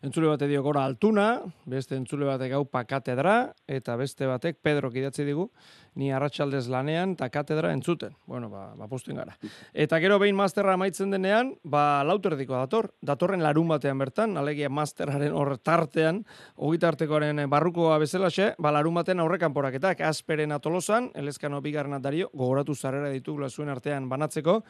Entzule 0.04 0.28
bate 0.28 0.46
dio 0.48 0.62
gora 0.62 0.84
altuna, 0.84 1.40
beste 1.64 1.96
entzule 1.96 2.26
batek 2.28 2.52
gau 2.52 2.64
pa 2.68 2.84
katedra, 2.84 3.52
eta 3.66 3.96
beste 3.96 4.26
batek 4.28 4.58
Pedro 4.62 4.90
kidatzi 4.92 5.24
digu, 5.24 5.48
ni 5.96 6.10
arratsaldez 6.12 6.66
lanean 6.68 7.14
eta 7.16 7.28
katedra 7.32 7.72
entzuten. 7.72 8.12
Bueno, 8.26 8.50
ba, 8.50 8.74
ba 8.76 8.86
gara. 8.88 9.36
Eta 9.72 9.98
gero 9.98 10.18
behin 10.18 10.36
masterra 10.36 10.74
amaitzen 10.74 11.10
denean, 11.10 11.54
ba 11.64 12.04
lauterdiko 12.04 12.54
dator. 12.54 12.90
Datorren 13.00 13.42
larun 13.42 13.68
batean 13.68 13.98
bertan, 13.98 14.36
alegia 14.36 14.68
masterraren 14.68 15.32
hor 15.32 15.56
tartean, 15.58 16.24
ogitartekoaren 16.56 17.48
barrukoa 17.48 17.98
bezalaxe, 17.98 18.54
ba 18.58 18.72
larun 18.72 18.94
batean 18.94 19.20
aurrekan 19.20 19.54
poraketak, 19.56 20.00
asperen 20.00 20.52
atolosan, 20.52 21.10
elezkano 21.14 21.62
bigarren 21.62 22.02
dario, 22.02 22.30
gogoratu 22.34 22.74
zarrera 22.74 23.08
ditugula 23.08 23.48
zuen 23.48 23.72
artean 23.72 24.08
banatzeko, 24.08 24.62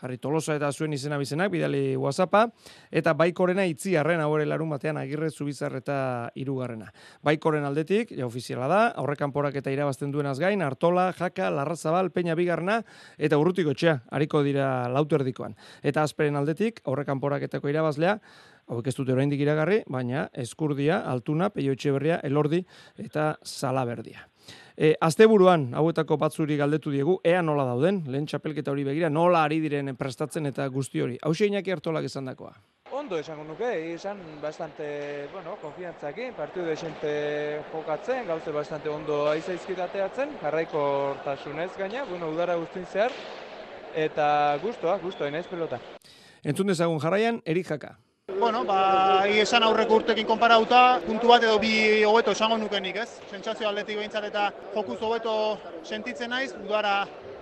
jarri 0.00 0.18
tolosa 0.20 0.56
eta 0.58 0.70
zuen 0.72 0.92
izena 0.92 1.16
bizenak, 1.16 1.50
bidali 1.52 1.96
whatsappa, 1.96 2.46
eta 2.90 3.14
baikorena 3.16 3.64
itzi 3.64 3.96
arren 3.96 4.20
hau 4.20 4.36
larun 4.36 4.65
batean 4.70 4.96
agirre 5.00 5.30
zubizar 5.30 5.74
eta 5.76 6.30
irugarrena. 6.34 6.90
Baikoren 7.26 7.64
aldetik, 7.64 8.12
ja 8.16 8.26
ofiziala 8.26 8.68
da, 8.70 8.80
aurrekan 9.02 9.32
porak 9.32 9.56
eta 9.60 9.72
irabazten 9.74 10.12
duenaz 10.14 10.38
gain, 10.38 10.62
Artola, 10.62 11.12
Jaka, 11.16 11.50
Larrazabal, 11.50 12.10
Peña 12.10 12.36
Bigarna 12.36 12.82
eta 13.18 13.38
Urrutiko 13.38 13.74
txea, 13.74 14.00
hariko 14.10 14.42
dira 14.46 14.88
lauterdikoan. 14.92 15.56
Eta 15.82 16.02
azperen 16.02 16.36
aldetik, 16.36 16.80
aurrekan 16.84 17.20
poraketako 17.20 17.72
irabazlea, 17.72 18.18
hauek 18.66 18.88
ez 18.90 18.96
dute 18.98 19.14
oraindik 19.14 19.42
iragarri, 19.42 19.82
baina 19.86 20.28
eskurdia, 20.34 21.00
altuna, 21.06 21.50
peio 21.54 21.74
berria, 21.94 22.20
elordi 22.22 22.64
eta 22.98 23.36
salaberdia. 23.42 24.26
E, 24.76 24.94
asteburuan 25.00 25.70
hauetako 25.74 26.16
batzuri 26.20 26.56
galdetu 26.56 26.90
diegu, 26.92 27.18
ea 27.24 27.42
nola 27.42 27.64
dauden, 27.64 28.02
lehen 28.06 28.26
txapelketa 28.26 28.70
hori 28.70 28.84
begira, 28.84 29.10
nola 29.10 29.44
ari 29.44 29.60
diren 29.60 29.94
prestatzen 29.96 30.46
eta 30.46 30.68
guzti 30.68 31.00
hori. 31.00 31.18
Hau 31.22 31.34
seinak 31.34 31.68
hartolak 31.68 32.04
esan 32.04 32.24
dakoa. 32.32 32.54
ondo 32.96 33.18
esango 33.18 33.44
nuke, 33.44 33.68
izan 33.92 34.18
bastante, 34.42 35.28
bueno, 35.32 35.56
konfiantzakin, 35.60 36.32
partidu 36.34 36.64
desente 36.66 37.60
jokatzen, 37.72 38.26
gauze 38.26 38.50
bastante 38.50 38.88
ondo 38.88 39.28
aizaizkit 39.28 39.78
ateatzen, 39.78 40.32
jarraiko 40.40 40.80
hortasunez 41.10 41.70
gaina, 41.76 42.04
bueno, 42.08 42.30
udara 42.32 42.56
guztin 42.56 42.86
zehar, 42.86 43.12
eta 43.94 44.58
gustoa, 44.62 44.96
gustoa, 44.98 45.28
inaiz 45.28 45.46
pelota. 45.46 45.78
Entzun 46.42 46.72
dezagun 46.72 46.98
jarraian, 46.98 47.42
Erik 47.44 47.68
Jaka. 47.68 47.96
Bueno, 48.34 48.64
ba, 48.66 49.22
esan 49.42 49.62
aurreko 49.62 50.00
urtekin 50.00 50.26
konparauta, 50.26 50.80
puntu 51.04 51.28
bat 51.30 51.44
edo 51.46 51.60
bi 51.62 51.70
hobeto 52.08 52.34
esango 52.34 52.56
nukenik, 52.58 52.98
ez? 53.04 53.20
Sentsazio 53.30 53.68
atletik 53.68 54.00
behintzat 54.00 54.26
eta 54.28 54.48
jokuz 54.74 54.96
hobeto 55.08 55.36
sentitzen 55.84 56.34
naiz, 56.34 56.50
udara 56.64 56.96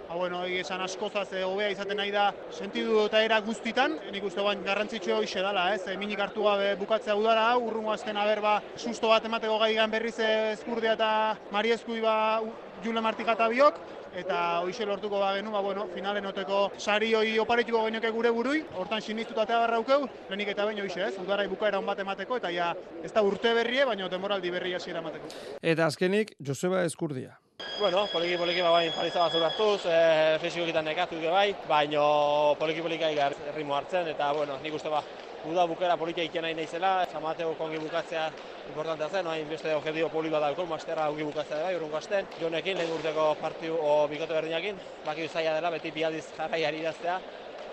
Ba, 0.09 0.15
bueno, 0.17 0.45
esan 0.45 0.83
askozaz 0.85 1.31
e, 1.33 1.43
hobea 1.43 1.71
izaten 1.73 1.97
nahi 1.97 2.11
da 2.13 2.27
sentidu 2.53 3.07
eta 3.07 3.23
era 3.25 3.39
guztitan, 3.41 3.97
nik 4.13 4.27
uste 4.29 4.43
bain 4.45 4.61
garrantzitsua 4.67 5.17
hoxe 5.23 5.41
dela, 5.41 5.65
ez? 5.73 5.81
E, 5.89 5.97
minik 5.97 6.21
hartu 6.21 6.45
gabe 6.45 6.75
bukatzea 6.77 7.17
udara 7.17 7.47
urrungo 7.57 7.95
azten 7.95 8.21
berba 8.29 8.59
susto 8.77 9.09
bat 9.09 9.25
emateko 9.25 9.59
gai 9.59 9.73
berriz 9.89 10.19
ezkurdia 10.21 10.93
eta 10.93 11.11
mariezkui 11.51 12.01
ba 12.05 12.43
Jule 12.85 13.01
Martika 13.01 13.49
biok, 13.49 13.79
eta 14.15 14.61
hoxe 14.61 14.85
lortuko 14.85 15.19
ba 15.19 15.31
genu, 15.37 15.51
ba, 15.51 15.61
bueno, 15.65 15.87
finalen 15.95 16.27
oteko 16.27 16.71
sari 16.77 17.15
hoi 17.15 17.39
oparituko 17.39 17.85
genioke 17.87 18.11
gure 18.13 18.31
burui, 18.31 18.61
hortan 18.77 19.01
sinistuta 19.01 19.47
eta 19.49 19.59
barra 19.59 19.79
ukeu, 19.81 20.05
lehenik 20.29 20.51
eta 20.53 20.67
baino 20.69 20.85
hoxe 20.85 21.01
ez, 21.07 21.15
udarai 21.19 21.49
bukaera 21.49 21.81
bat 21.81 21.99
emateko, 22.05 22.37
eta 22.37 22.51
ja, 22.53 22.75
ez 23.03 23.13
da 23.13 23.23
urte 23.23 23.55
berrie, 23.55 23.87
baina 23.89 24.09
demoraldi 24.09 24.51
berria 24.51 24.77
hasiera 24.77 25.01
emateko. 25.01 25.33
Eta 25.63 25.87
azkenik, 25.87 26.37
Joseba 26.39 26.85
Eskurdia. 26.85 27.39
Bueno, 27.81 28.05
poliki 28.13 28.37
poliki 28.37 28.63
ba 28.63 28.71
bain 28.71 28.93
paliza 28.93 29.25
bat 29.25 29.35
hartuz, 29.49 29.87
eh 29.87 30.39
fisikoetan 30.43 30.85
nekatu 30.85 31.21
ge 31.21 31.31
bai, 31.31 31.55
baino 31.69 32.57
poliki 32.59 32.83
poliki 32.83 33.05
aigar 33.05 33.33
ritmo 33.57 33.75
hartzen 33.75 34.09
eta 34.09 34.33
bueno, 34.33 34.59
nik 34.63 34.75
uste 34.75 34.91
ba 34.91 35.03
uda 35.51 35.67
bukera 35.69 35.97
politia 35.97 36.25
iken 36.25 36.43
nahi 36.47 36.55
naizela, 36.57 37.07
Samateo 37.13 37.55
kongi 37.59 37.79
bukatzea 37.83 38.29
importantea 38.69 39.09
zen, 39.09 39.27
hain 39.27 39.49
beste 39.49 39.75
objektibo 39.75 40.09
poli 40.13 40.31
bat 40.33 40.43
dauko, 40.47 40.67
masterra 40.67 41.09
ongi 41.13 41.25
bukatzea 41.25 41.63
bai, 41.63 41.75
urrungo 41.77 41.99
asten. 42.01 42.27
Jonekin 42.41 42.79
lehen 42.79 42.95
urteko 42.97 43.27
partiu 43.41 43.77
o 43.81 43.97
bikote 44.09 44.37
berdinakin, 44.37 44.79
baki 45.07 45.29
zaila 45.29 45.57
dela 45.59 45.73
beti 45.75 45.93
bi 45.95 46.05
aldiz 46.05 46.25
jarraiari 46.37 46.81
idaztea, 46.85 47.19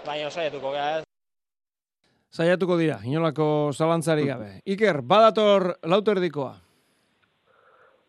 baina 0.05 0.29
saiatuko 0.29 0.73
gea 0.75 0.89
ez. 0.97 1.05
Saiatuko 2.31 2.77
dira, 2.79 2.99
inolako 3.03 3.45
zalantzari 3.75 4.27
gabe. 4.27 4.51
Iker, 4.65 5.01
badator 5.01 5.73
lauterdikoa. 5.83 6.53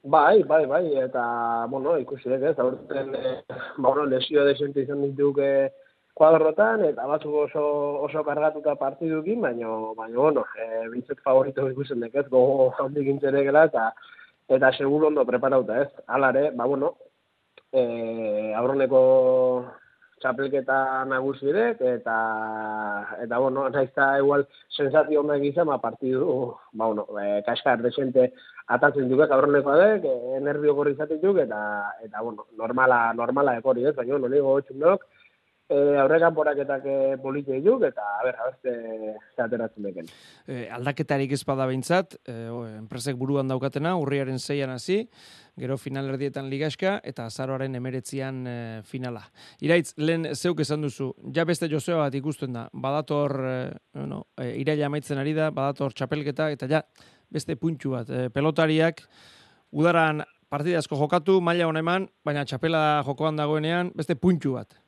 Bai, 0.03 0.43
bai, 0.43 0.65
bai, 0.67 0.85
eta, 0.99 1.23
bueno, 1.71 1.95
ikusi 1.99 2.31
dut 2.31 2.43
ez, 2.51 2.57
aurten, 2.59 3.15
e, 3.15 3.35
ba, 3.47 3.61
bueno, 3.79 4.07
lesio 4.11 4.43
desente 4.47 4.83
izan 4.83 5.03
dituke 5.05 5.71
kuadrotan, 6.15 6.85
eta 6.85 7.07
batzuk 7.09 7.35
oso, 7.47 7.65
oso 8.07 8.25
kargatuta 8.25 8.75
partidukin, 8.81 9.41
baina, 9.41 9.69
baina, 9.97 10.19
bueno, 10.19 10.45
e, 10.57 10.89
bintzet 10.93 11.21
favorito 11.25 11.69
ikusen 11.71 12.05
dek 12.05 12.19
ez, 12.21 12.27
gogo 12.29 12.73
handik 12.85 13.09
intzere 13.15 13.45
gela, 13.47 13.65
eta, 13.71 13.89
eta 14.49 14.73
seguro 14.77 15.09
ondo 15.09 15.25
preparauta 15.25 15.81
ez. 15.83 15.89
Alare, 16.07 16.51
ba, 16.59 16.67
bueno, 16.69 16.95
e, 17.73 18.53
aurroneko 18.59 19.01
txapelketa 20.23 20.77
nagusirek, 21.11 21.81
eta, 21.97 22.17
eta 23.25 23.39
bueno, 23.43 23.65
naizta 23.75 24.13
igual 24.21 24.45
sensazio 24.71 25.25
honak 25.25 25.43
izan, 25.49 25.67
ma 25.67 25.79
ba, 25.79 25.89
partidu, 25.89 26.53
ba, 26.73 26.87
bueno, 26.93 27.07
e, 27.19 27.41
kaskar 27.49 27.83
desente 27.83 28.29
atatzen 28.77 29.09
duke 29.11 29.27
aurreneko 29.27 29.75
dek, 29.81 30.07
e, 30.07 30.39
nervio 30.45 30.77
gorri 30.77 30.93
izaten 30.95 31.25
duk, 31.25 31.41
eta, 31.43 31.59
eta, 32.05 32.21
bueno, 32.21 32.47
normala, 32.61 33.01
normala 33.17 33.57
ekori, 33.59 33.89
ez, 33.89 33.97
baina, 33.97 34.21
no, 34.21 34.29
nigo 34.29 34.55
gotxun 34.61 34.85
e, 35.69 35.79
aurrekan 36.01 36.35
poraketak 36.35 36.87
e, 36.87 36.97
politia 37.23 37.57
iduk, 37.59 37.85
eta, 37.89 38.05
a 38.19 38.25
ber, 38.27 38.39
abeste 38.45 38.75
zateratzen 39.37 39.87
deken. 39.87 40.11
E, 40.47 40.67
aldaketarik 40.75 41.33
ezpada 41.37 41.67
behintzat, 41.71 42.17
e, 42.27 42.35
enpresek 42.81 43.19
buruan 43.21 43.51
daukatena, 43.51 43.95
urriaren 44.01 44.41
zeian 44.41 44.73
hasi, 44.75 45.03
gero 45.59 45.77
final 45.77 46.09
erdietan 46.15 46.49
ligaska, 46.51 46.99
eta 47.05 47.27
azaroaren 47.29 47.77
emeretzian 47.79 48.43
e, 48.49 48.57
finala. 48.89 49.25
Iraitz, 49.65 49.93
lehen 50.01 50.31
zeuk 50.35 50.63
esan 50.65 50.85
duzu, 50.85 51.13
ja 51.35 51.47
beste 51.49 51.69
Josea 51.73 52.01
bat 52.01 52.19
ikusten 52.19 52.57
da, 52.57 52.67
badator, 52.73 53.39
e, 53.47 54.05
no, 54.09 54.25
e, 54.37 54.53
iraila 54.63 54.91
amaitzen 54.91 55.21
ari 55.23 55.37
da, 55.39 55.51
badator 55.55 55.95
txapelketa, 55.97 56.51
eta 56.57 56.69
ja, 56.71 56.85
beste 57.33 57.57
puntxu 57.57 57.97
bat, 57.97 58.11
e, 58.11 58.29
pelotariak, 58.33 59.05
udaran 59.73 60.25
partida 60.53 60.83
asko 60.83 60.99
jokatu, 61.01 61.39
maila 61.41 61.65
honeman, 61.71 62.11
baina 62.25 62.45
txapela 62.45 63.03
jokoan 63.07 63.39
dagoenean, 63.41 63.93
beste 63.97 64.19
puntxu 64.21 64.59
bat. 64.59 64.82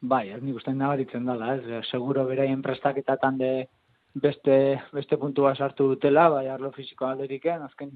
Bai, 0.00 0.28
ez 0.30 0.38
nik 0.42 0.54
uste 0.54 0.70
nabaritzen 0.70 1.24
dela, 1.26 1.54
ez, 1.56 1.64
eh, 1.66 1.82
seguro 1.90 2.24
beraien 2.26 2.60
prestaketatan 2.62 3.38
de 3.38 3.68
beste, 4.14 4.80
beste 4.92 5.16
puntua 5.18 5.54
sartu 5.56 5.88
dutela, 5.88 6.28
bai, 6.28 6.46
arlo 6.48 6.70
fiziko 6.70 7.06
alderiken, 7.06 7.62
azken, 7.62 7.90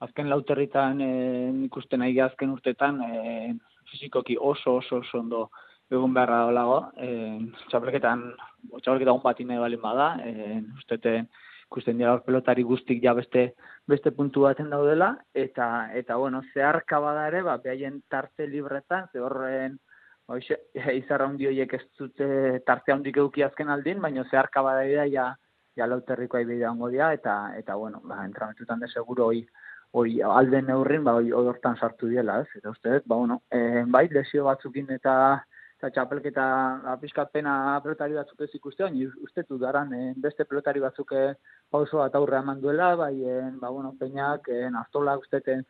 azken 0.00 0.28
lauterritan 0.28 1.00
e, 1.00 1.12
nik 1.52 1.76
uste 1.76 1.96
nahi 1.96 2.18
azken 2.20 2.50
urtetan 2.50 3.00
e, 3.02 3.54
fizikoki 3.92 4.36
oso, 4.36 4.76
oso, 4.80 4.98
oso 4.98 5.20
ondo 5.20 5.50
egun 5.90 6.12
beharra 6.14 6.42
dolago, 6.48 6.80
e, 6.98 7.38
txapelketan, 7.70 8.26
txapelketan 8.82 9.22
bat 9.22 9.40
ine 9.40 9.60
balin 9.62 9.80
bada, 9.80 10.10
e, 10.26 10.60
ustete, 10.82 11.20
ikusten 11.66 11.98
dira 11.98 12.18
pelotari 12.26 12.62
guztik 12.66 13.02
ja 13.02 13.14
beste 13.14 13.52
beste 13.86 14.10
puntu 14.14 14.46
baten 14.46 14.70
daudela 14.70 15.16
eta 15.34 15.90
eta 15.98 16.16
bueno 16.16 16.42
zeharka 16.52 17.00
bada 17.02 17.26
ere 17.28 17.42
ba 17.42 17.56
behaien 17.58 18.02
tarte 18.08 18.46
libretan 18.46 19.08
ze 19.12 19.20
horren 19.20 19.78
Hoxe, 20.26 20.56
izarra 21.00 21.28
hundi 21.30 21.46
horiek 21.46 21.74
ez 21.78 21.84
dute 21.98 22.26
tarte 22.66 22.92
handik 22.92 23.18
eduki 23.20 23.44
azken 23.46 23.68
aldin, 23.70 24.00
baina 24.02 24.24
zeharka 24.30 24.62
badaida 24.66 25.04
ja, 25.12 25.26
ja 25.78 25.86
lauterrikoa 25.86 26.42
ibidea 26.42 26.72
ongo 26.72 26.90
dia, 26.90 27.12
eta, 27.14 27.36
eta 27.60 27.76
bueno, 27.78 28.00
ba, 28.04 28.24
entrametutan 28.26 28.82
de 28.82 28.88
seguro 28.90 29.28
hoi, 29.30 29.44
hoi 29.94 30.16
alden 30.38 30.66
neurrin, 30.72 31.04
ba, 31.06 31.14
hoi 31.20 31.30
odortan 31.32 31.78
sartu 31.78 32.10
diela, 32.10 32.40
ez? 32.42 32.58
Eta 32.58 32.74
uste, 32.74 32.98
ba, 33.04 33.20
bueno, 33.20 33.42
e, 33.50 33.84
bai, 33.86 34.08
lesio 34.10 34.48
batzukin 34.48 34.90
eta 34.98 35.14
eta 35.76 35.90
txapelketa 35.92 36.44
apiskat 36.94 37.34
pena 37.36 37.54
pelotari 37.84 38.16
batzuk 38.16 38.46
ez 38.46 38.54
ikuste, 38.56 38.82
baina 38.82 39.10
uste 39.28 39.44
du 39.46 39.58
daran 39.60 39.92
e, 39.92 40.04
beste 40.26 40.46
pelotari 40.48 40.80
batzuk 40.80 41.12
e, 41.12 41.26
pauso 41.70 42.00
bat 42.00 42.14
aurre 42.16 42.40
eman 42.40 42.62
duela, 42.62 42.94
bai, 42.96 43.14
e, 43.22 43.40
ba, 43.60 43.70
bueno, 43.70 43.94
peinak, 44.00 44.48
e, 44.48 44.70
nastola 44.74 45.18
usteten, 45.20 45.62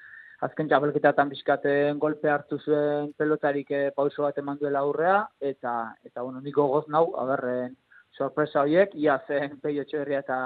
azken 0.47 0.69
txapelketatan 0.71 1.31
bizkaten 1.33 1.99
golpe 2.03 2.31
hartu 2.31 2.59
zuen 2.59 3.11
pelotarik 3.19 3.71
e, 3.71 3.83
pauso 3.97 4.25
bat 4.27 4.39
eman 4.39 4.61
duela 4.61 4.85
aurrea, 4.85 5.19
eta, 5.41 5.75
eta 6.07 6.23
bueno, 6.23 6.41
niko 6.45 6.69
goz 6.73 6.85
nau, 6.93 7.09
aberren, 7.23 7.75
sorpresa 8.17 8.63
horiek, 8.63 8.95
ia 8.95 9.19
zen 9.27 9.59
peio 9.65 9.85
txerria 9.89 10.23
eta 10.25 10.41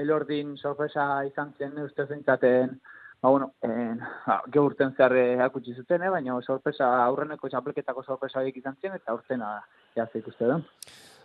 elordin 0.00 0.56
sorpresa 0.56 1.10
izan 1.26 1.52
zen 1.58 1.76
uste 1.84 2.06
zentzaten, 2.06 2.78
ba, 3.20 3.28
bueno, 3.28 3.52
en, 3.66 4.00
ba, 4.26 4.40
geurten 4.52 4.94
zerre 4.96 5.26
akutsi 5.44 5.74
zuten, 5.76 6.06
eh, 6.06 6.14
baina 6.14 6.38
sorpresa, 6.46 6.88
aurreneko 7.04 7.50
txapelketako 7.52 8.06
sorpresa 8.06 8.40
horiek 8.40 8.62
izan 8.62 8.78
zen, 8.80 8.96
eta 9.00 9.14
urtena 9.16 9.58
jazte 9.96 10.22
ikuste 10.22 10.48
da. 10.48 10.60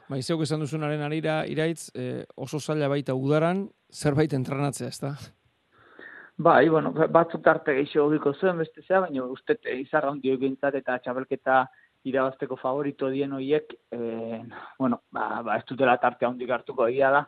Ba, 0.10 0.20
izeuk 0.22 0.44
esan 0.46 0.62
duzunaren 0.62 1.02
arira, 1.02 1.40
iraitz, 1.50 1.90
eh, 1.96 2.26
oso 2.36 2.60
zaila 2.60 2.92
baita 2.92 3.16
udaran, 3.18 3.68
zerbait 3.94 4.34
entrenatzea, 4.38 4.92
ez 4.92 5.02
da? 5.02 5.16
Bai, 6.38 6.68
bueno, 6.68 6.92
batzuk 6.92 7.42
tarte 7.44 7.74
gehiago 7.78 8.10
giko 8.12 8.34
zuen 8.34 8.58
beste 8.60 8.82
zea, 8.82 9.00
baina 9.06 9.24
uste 9.32 9.56
izarra 9.72 10.10
hondi 10.12 10.34
egintzat 10.34 10.76
eta 10.76 10.98
txabelketa 11.00 11.62
irabazteko 12.04 12.58
favorito 12.60 13.08
dien 13.10 13.32
horiek, 13.34 13.72
e, 13.92 14.42
bueno, 14.78 15.00
ba, 15.16 15.42
ba, 15.42 15.56
ez 15.56 15.64
dutela 15.70 15.96
tarte 15.98 16.28
handik 16.28 16.52
hartuko 16.52 16.90
egia 16.92 17.12
da, 17.14 17.22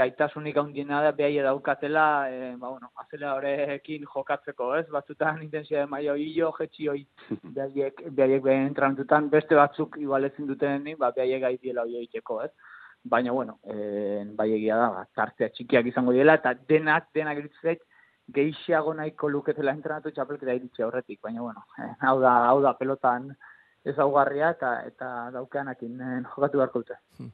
gaitasunik 0.00 0.56
handiena 0.56 1.02
da, 1.04 1.12
behai 1.18 1.42
daukatela, 1.44 2.06
e, 2.32 2.54
ba, 2.56 2.70
bueno, 2.70 2.88
azela 3.04 3.34
horrekin 3.36 4.08
jokatzeko, 4.14 4.70
ez, 4.80 4.86
batzutan 4.96 5.42
intensia 5.44 5.84
de 5.84 5.92
maio 5.92 6.16
hilo, 6.16 6.50
jetxi 6.56 6.88
hoi, 6.88 7.04
behaiek, 7.60 8.02
behaiek 8.16 8.48
entrantutan, 8.54 9.28
beste 9.28 9.60
batzuk 9.60 10.00
igualetzen 10.00 10.48
duten, 10.48 10.88
ba, 10.96 11.12
behaiek 11.20 11.44
gaitiela 11.44 11.84
hoi 11.84 12.00
egiteko, 12.00 12.40
ez, 12.48 12.50
baina, 13.04 13.36
bueno, 13.36 13.60
e, 13.68 14.24
bai 14.40 14.50
egia 14.56 14.80
da, 14.80 14.90
ba, 14.96 15.06
tartea 15.14 15.52
txikiak 15.52 15.92
izango 15.92 16.16
dela, 16.16 16.40
eta 16.40 16.56
denak, 16.72 17.12
denak 17.12 17.44
iritzek, 17.44 17.84
gehiago 18.34 18.94
nahiko 18.94 19.30
luketela 19.32 19.72
entrenatu 19.72 20.12
txapelketa 20.12 20.56
iritsi 20.58 20.84
aurretik, 20.84 21.20
baina 21.22 21.42
bueno, 21.42 21.64
eh, 21.78 21.90
hau 22.08 22.18
da, 22.20 22.34
hau 22.50 22.60
da 22.64 22.74
pelotan 22.78 23.30
ezaugarria 23.88 24.52
eta 24.56 24.72
eta 24.86 25.10
daukeanakin 25.34 26.00
eh, 26.00 26.22
jokatu 26.34 26.60
beharko 26.60 26.84
dute. 26.84 26.98
Hmm. 27.18 27.32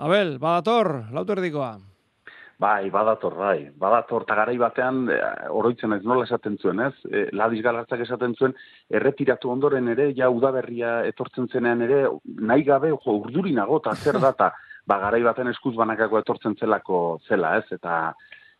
Abel, 0.00 0.38
badator, 0.40 0.94
lauterdikoa. 1.12 1.72
Bai, 2.62 2.90
badator, 2.94 3.34
bai. 3.34 3.58
Badator, 3.76 4.22
eta 4.22 4.36
garai 4.38 4.54
batean, 4.60 5.02
e, 5.10 5.18
oroitzen 5.50 5.96
ez 5.96 6.02
nola 6.06 6.26
esaten 6.28 6.58
zuen, 6.60 6.80
ez? 6.84 6.92
E, 7.10 7.24
Ladiz 7.34 7.62
galartzak 7.64 8.04
esaten 8.04 8.36
zuen, 8.38 8.54
erretiratu 9.00 9.50
ondoren 9.50 9.88
ere, 9.90 10.10
ja 10.14 10.28
udaberria 10.30 11.00
etortzen 11.08 11.48
zenean 11.50 11.82
ere, 11.82 12.04
nahi 12.52 12.62
gabe, 12.68 12.92
jo, 12.92 13.16
urdurinago, 13.24 13.80
eta 13.82 13.96
zer 13.96 14.20
data, 14.22 14.52
ba, 14.88 15.00
garai 15.02 15.22
baten 15.26 15.50
eskuz 15.50 15.74
banakako 15.80 16.20
etortzen 16.22 16.54
zelako 16.60 17.00
zela, 17.26 17.56
ez? 17.58 17.66
Eta, 17.80 17.96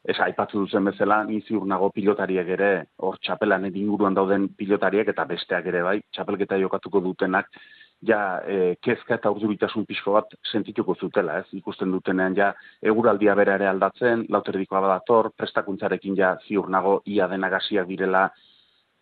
Ez 0.03 0.19
aipatu 0.19 0.65
duzen 0.65 0.85
bezala, 0.85 1.21
ni 1.25 1.41
ziur 1.47 1.67
nago 1.67 1.91
pilotariek 1.95 2.49
ere, 2.57 2.71
hor 2.99 3.19
txapelan 3.23 3.69
inguruan 3.71 4.15
dauden 4.15 4.49
pilotariek 4.59 5.09
eta 5.12 5.25
besteak 5.25 5.69
ere 5.71 5.83
bai, 5.87 6.01
txapelketa 6.11 6.59
jokatuko 6.59 7.01
dutenak, 7.01 7.47
ja 8.03 8.41
e, 8.43 8.77
kezka 8.83 9.15
eta 9.15 9.31
urduritasun 9.31 9.87
pixko 9.87 10.17
bat 10.17 10.35
sentituko 10.51 10.97
zutela, 10.99 11.38
ez? 11.38 11.47
Ikusten 11.55 11.93
dutenean 11.95 12.35
ja 12.35 12.51
eguraldia 12.83 13.37
bera 13.38 13.55
ere 13.61 13.69
aldatzen, 13.71 14.27
lauterdikoa 14.29 14.81
badator, 14.83 15.31
prestakuntzarekin 15.38 16.19
ja 16.19 16.35
ziur 16.49 16.69
nago 16.71 17.01
ia 17.07 17.29
denagasiak 17.31 17.87
direla 17.87 18.25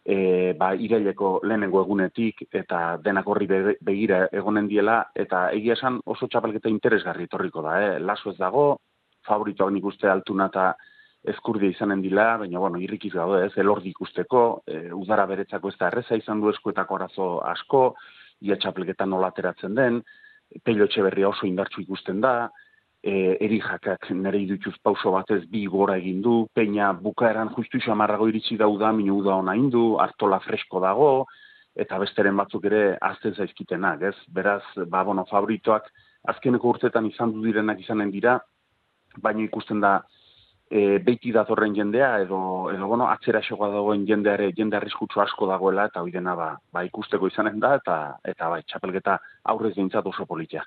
e, 0.05 0.53
ba, 0.59 0.75
iraileko 0.75 1.39
lehenengo 1.45 1.81
egunetik 1.85 2.45
eta 2.53 2.99
denak 3.05 3.29
horri 3.29 3.49
be- 3.49 3.77
begira 3.81 4.27
egonen 4.33 4.69
diela 4.69 5.01
eta 5.15 5.49
egia 5.57 5.79
esan 5.79 6.01
oso 6.05 6.29
txapelketa 6.29 6.69
interesgarri 6.69 7.29
etorriko 7.29 7.65
da, 7.65 7.81
eh? 7.81 7.99
Laso 8.05 8.35
ez 8.35 8.39
dago, 8.39 8.67
favoritoak 9.27 9.73
nik 9.75 9.85
uste 9.85 10.09
altuna 10.11 10.49
eta 10.53 10.71
ezkurdia 11.31 11.69
izanen 11.75 12.01
dila, 12.01 12.39
baina, 12.41 12.59
bueno, 12.59 12.81
irrikiz 12.81 13.13
gaude, 13.13 13.45
ez, 13.47 13.53
elordi 13.61 13.91
ikusteko, 13.93 14.63
e, 14.67 14.89
udara 14.97 15.27
beretzako 15.29 15.69
ez 15.69 15.77
da 15.81 15.91
erreza 15.91 16.17
izan 16.17 16.41
du 16.41 16.49
eskuetako 16.49 16.97
arazo 16.97 17.29
asko, 17.45 17.83
ia 18.41 18.57
txapelketa 18.57 19.07
nola 19.07 19.29
ateratzen 19.29 19.77
den, 19.77 20.01
peilo 20.65 20.87
berria 21.05 21.29
oso 21.29 21.47
indartsu 21.47 21.83
ikusten 21.83 22.21
da, 22.21 22.51
e, 23.03 23.37
eri 23.41 23.61
jakak 23.61 24.11
nire 24.11 24.41
idutuz 24.41 24.75
pauso 24.83 25.13
batez 25.13 25.45
bi 25.51 25.67
gora 25.67 25.97
egin 25.97 26.21
du, 26.23 26.47
peina 26.55 26.93
bukaeran 26.93 27.53
justu 27.57 27.79
xamarrago 27.81 28.29
iritsi 28.29 28.57
dauda, 28.57 28.93
minu 28.93 29.19
uda 29.19 29.37
ona 29.37 29.55
indu, 29.57 29.99
hartola 29.99 30.41
fresko 30.41 30.81
dago, 30.81 31.27
eta 31.77 31.99
besteren 31.99 32.37
batzuk 32.37 32.65
ere 32.65 32.97
azten 33.01 33.35
zaizkitenak, 33.35 34.03
ez? 34.03 34.17
Beraz, 34.29 34.63
ba, 34.89 35.05
bueno, 35.05 35.25
favoritoak 35.31 35.87
azkeneko 36.29 36.75
urtetan 36.75 37.07
izan 37.07 37.33
du 37.33 37.45
direnak 37.45 37.81
izanen 37.81 38.11
dira, 38.11 38.41
baina 39.19 39.43
ikusten 39.45 39.81
da 39.81 40.01
e, 40.71 40.99
beiti 41.03 41.33
datorren 41.35 41.75
jendea 41.75 42.11
edo 42.25 42.41
edo 42.73 42.87
bueno, 42.87 43.09
atzera 43.11 43.43
xoga 43.43 43.71
dagoen 43.75 44.07
jendeare 44.07 44.53
jende 44.57 44.79
arriskutsu 44.79 45.21
asko 45.21 45.49
dagoela 45.51 45.89
eta 45.91 46.03
hori 46.03 46.13
dena 46.15 46.37
ba, 46.39 46.51
ba 46.73 46.85
ikusteko 46.87 47.27
izanen 47.27 47.59
da 47.61 47.75
eta 47.81 47.97
eta 48.35 48.49
bai 48.49 48.63
txapelketa 48.63 49.19
aurrez 49.55 49.75
behintzat 49.75 50.07
oso 50.07 50.27
politia. 50.27 50.65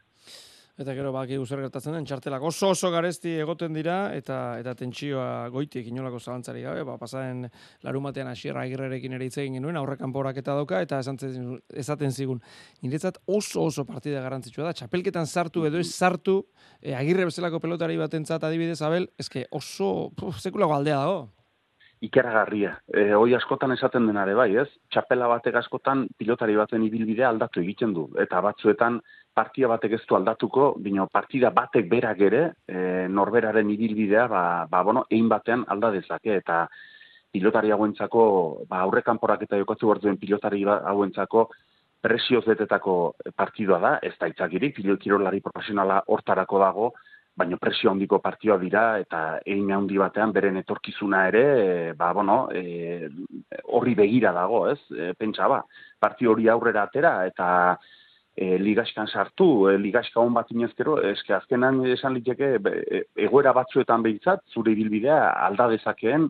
Eta 0.73 0.95
gero 0.97 1.11
baki 1.13 1.37
zer 1.45 1.59
gertatzen 1.61 1.93
den, 1.93 2.05
txartelak 2.09 2.41
oso 2.49 2.71
oso 2.73 2.89
garesti 2.89 3.35
egoten 3.43 3.75
dira, 3.77 3.97
eta 4.17 4.57
eta 4.57 4.73
tentsioa 4.73 5.49
goitik 5.53 5.85
inolako 5.91 6.17
zalantzari 6.17 6.63
gabe, 6.65 6.81
ba, 6.87 6.95
pasaren 6.97 7.43
larumatean 7.85 8.31
asierra 8.31 8.63
agirrerekin 8.65 9.13
ere 9.13 9.27
egin 9.29 9.59
genuen, 9.59 9.77
aurre 9.77 9.99
kanporak 9.99 10.39
eta 10.41 10.55
dauka, 10.57 10.81
eta 10.81 10.97
esan 11.05 11.19
zen- 11.21 11.61
esaten 11.69 12.11
zigun, 12.11 12.41
niretzat 12.81 13.21
oso 13.27 13.67
oso 13.67 13.85
partida 13.85 14.25
garrantzitsua 14.25 14.71
da, 14.71 14.73
txapelketan 14.73 15.29
sartu 15.29 15.67
edo 15.69 15.77
ez 15.77 15.91
sartu, 15.93 16.39
e, 16.81 16.95
agirre 16.97 17.29
bezalako 17.29 17.61
pelotari 17.61 17.95
batentzat 18.01 18.43
adibidez, 18.43 18.81
Abel, 18.81 19.11
eske 19.19 19.45
oso 19.51 20.09
puf, 20.17 20.41
sekulako 20.41 20.73
aldea 20.73 20.97
dago. 21.05 21.29
Ikeragarria. 22.03 22.73
E, 22.91 23.13
hoi 23.15 23.31
askotan 23.37 23.71
esaten 23.71 24.07
denare 24.09 24.33
bai, 24.35 24.49
ez? 24.59 24.67
Txapela 24.91 25.29
batek 25.31 25.55
askotan 25.61 26.05
pilotari 26.19 26.55
baten 26.59 26.83
ibilbidea 26.83 27.29
aldatu 27.31 27.61
egiten 27.61 27.93
du. 27.95 28.09
Eta 28.19 28.41
batzuetan 28.43 28.97
partia 29.33 29.69
batek 29.71 29.95
ez 29.97 30.01
du 30.09 30.17
aldatuko, 30.17 30.73
bino 30.83 31.07
partida 31.07 31.49
batek 31.55 31.87
berak 31.89 32.19
ere, 32.27 32.41
e, 32.67 33.07
norberaren 33.07 33.69
ibilbidea, 33.71 34.27
ba, 34.27 34.43
ba, 34.69 34.83
bueno, 34.83 35.05
egin 35.09 35.29
batean 35.31 35.63
alda 35.67 35.93
dezake. 35.95 36.35
Eta 36.43 36.65
pilotari 37.31 37.71
hauentzako, 37.71 38.25
ba, 38.69 38.83
aurrekanporak 38.83 39.47
eta 39.47 39.57
jokatzu 39.63 39.87
behar 39.87 40.03
duen 40.03 40.19
pilotari 40.19 40.65
ba- 40.67 40.81
hauentzako 40.91 41.47
presioz 42.03 42.43
betetako 42.45 43.15
partidua 43.35 43.79
da, 43.79 43.93
ez 44.03 44.11
da 44.19 44.27
itzakirik, 44.27 44.75
pilo- 44.75 44.99
kirolari 44.99 45.39
profesionala 45.39 46.01
hortarako 46.11 46.59
dago, 46.59 46.93
baina 47.35 47.57
presio 47.57 47.89
handiko 47.91 48.19
partioa 48.21 48.59
dira 48.61 48.83
eta 49.01 49.39
egin 49.41 49.71
handi 49.73 49.97
batean 49.97 50.31
beren 50.35 50.59
etorkizuna 50.61 51.25
ere, 51.31 51.43
e, 51.63 51.93
ba, 51.97 52.11
bueno, 52.13 52.37
e, 52.53 53.09
horri 53.73 53.95
begira 53.97 54.31
dago, 54.35 54.67
ez? 54.69 54.79
E, 54.93 55.13
pentsa 55.17 55.49
ba, 55.49 55.63
partio 55.99 56.33
hori 56.33 56.47
aurrera 56.47 56.85
atera 56.85 57.15
eta 57.25 57.47
e, 58.35 58.57
ligaskan 58.61 59.09
sartu, 59.09 59.49
e, 59.71 59.77
ligaska 59.81 60.21
hon 60.21 60.33
bat 60.37 60.51
inezkero, 60.53 60.99
eske 61.09 61.33
azkenan 61.33 61.81
esan 61.95 62.13
liteke 62.13 62.55
egoera 63.25 63.53
batzuetan 63.57 64.05
behintzat, 64.05 64.45
zure 64.53 64.75
ibilbidea 64.77 65.19
alda 65.47 65.71
dezakeen, 65.73 66.29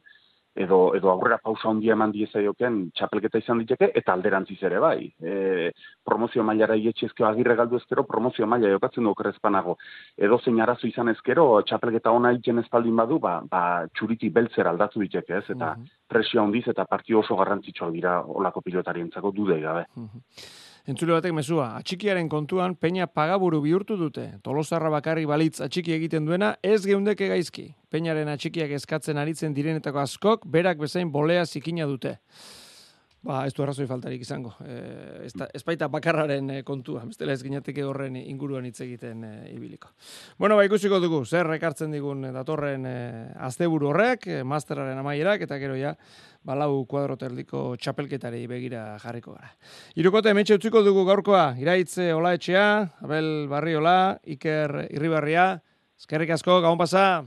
edo, 0.55 0.93
edo 0.95 1.09
aurrera 1.09 1.39
pausa 1.41 1.69
handia 1.69 1.93
eman 1.97 2.11
diezaioken 2.13 2.79
txapelketa 2.97 3.41
izan 3.41 3.59
liteke, 3.61 3.89
eta 3.95 4.13
alderantziz 4.13 4.59
ere 4.63 4.79
bai. 4.79 4.97
E, 5.21 5.71
promozio 6.05 6.43
mailara 6.45 6.77
ietxezkeo 6.77 7.27
agirre 7.27 7.55
galdu 7.59 7.79
ezkero, 7.81 8.05
promozio 8.09 8.47
maila 8.47 8.71
jokatzen 8.75 9.03
du 9.03 9.13
okerrezpanago. 9.13 9.77
Edo 10.17 10.39
zein 10.39 10.61
arazo 10.61 10.87
izan 10.87 11.09
ezkero, 11.13 11.47
txapelketa 11.67 12.13
ona 12.13 12.33
egiten 12.35 12.61
ez 12.61 12.67
baldin 12.71 12.99
badu, 13.01 13.19
ba, 13.23 13.39
ba 13.49 13.63
txuriti 13.93 14.29
beltzer 14.33 14.69
aldatu 14.69 15.01
diteke, 15.03 15.39
ez? 15.41 15.45
Eta 15.55 15.73
presio 16.09 16.43
handiz 16.43 16.67
eta 16.69 16.85
partio 16.85 17.23
oso 17.23 17.37
garrantzitsua 17.39 17.89
dira 17.91 18.19
olako 18.21 18.61
pilotarientzako 18.61 19.33
dudei 19.33 19.61
gabe. 19.61 19.87
Entzule 20.83 21.13
batek 21.15 21.31
mezua, 21.31 21.69
atxikiaren 21.79 22.27
kontuan 22.27 22.73
peña 22.75 23.05
pagaburu 23.07 23.61
bihurtu 23.63 23.95
dute. 23.95 24.25
Tolosarra 24.43 24.89
bakarri 24.91 25.23
balitz 25.23 25.61
atxiki 25.63 25.93
egiten 25.95 26.25
duena 26.27 26.49
ez 26.59 26.81
geundeke 26.83 27.29
gaizki. 27.31 27.69
Peñaren 27.87 28.27
atxikiak 28.27 28.73
eskatzen 28.75 29.21
aritzen 29.21 29.55
direnetako 29.55 30.01
askok, 30.03 30.43
berak 30.43 30.81
bezain 30.83 31.13
bolea 31.13 31.45
zikina 31.45 31.87
dute. 31.87 32.17
Ba, 33.23 33.45
ez 33.47 33.53
du 33.55 33.63
arrazoi 33.63 33.85
faltarik 33.87 34.25
izango. 34.25 34.49
E, 34.67 34.73
ez, 35.29 35.31
da, 35.39 35.45
ez 35.55 35.61
baita 35.63 35.87
bakarraren 35.87 36.49
e, 36.51 36.57
kontua, 36.67 37.05
bestela 37.07 37.31
ez 37.31 37.39
ginateke 37.45 37.85
horren 37.87 38.17
inguruan 38.19 38.67
hitz 38.67 38.81
egiten 38.83 39.23
e, 39.23 39.31
ibiliko. 39.53 39.93
Bueno, 40.35 40.57
ba, 40.59 40.65
ikusiko 40.67 40.99
dugu, 40.99 41.21
zer 41.23 41.47
ekartzen 41.55 41.95
digun 41.95 42.27
datorren 42.35 42.83
e, 42.89 42.97
asteburu 43.47 43.93
horrek, 43.93 44.27
e, 44.27 44.41
masteraren 44.43 44.99
amaierak, 44.99 45.47
eta 45.47 45.55
gero 45.61 45.79
ja, 45.79 45.95
balau 46.43 46.83
kuadro 46.89 47.15
terdiko 47.15 47.63
txapelketari 47.79 48.43
begira 48.51 48.83
jarriko 48.99 49.37
gara. 49.37 49.53
Irukote, 49.95 50.35
metxe 50.35 50.59
utziko 50.59 50.83
dugu 50.83 51.07
gaurkoa, 51.07 51.53
iraitze 51.63 52.11
Ola 52.11 52.35
Etxea, 52.35 52.67
Abel 53.07 53.47
Barriola, 53.47 54.17
Iker 54.35 54.81
Irribarria, 54.89 55.53
eskerrik 55.95 56.35
asko, 56.35 56.59
gabon 56.59 56.83
pasa. 56.83 57.23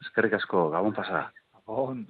Eskerrik 0.00 0.40
asko, 0.40 0.70
gabon 0.72 0.96
pasa. 0.96 1.26
Gabon. 1.60 2.06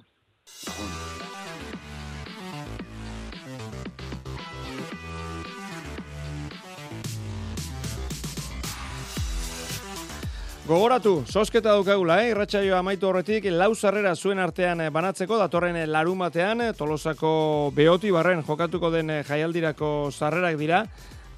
Gogoratu, 10.70 11.24
sosketa 11.26 11.72
daukagula, 11.74 12.20
eh? 12.22 12.28
irratsaioa 12.30 12.76
amaitu 12.78 13.09
horretik, 13.09 13.48
lau 13.50 13.72
sarrera 13.74 14.12
zuen 14.14 14.38
artean 14.38 14.78
eh, 14.85 14.90
banatzeko, 14.94 15.35
datorren 15.40 15.74
eh, 15.80 15.87
larumatean, 15.90 16.61
eh, 16.62 16.68
tolosako 16.78 17.33
beoti 17.74 18.12
barren 18.14 18.44
jokatuko 18.46 18.92
den 18.94 19.11
jaialdirako 19.26 19.88
sarrerak 20.14 20.54
dira, 20.61 20.85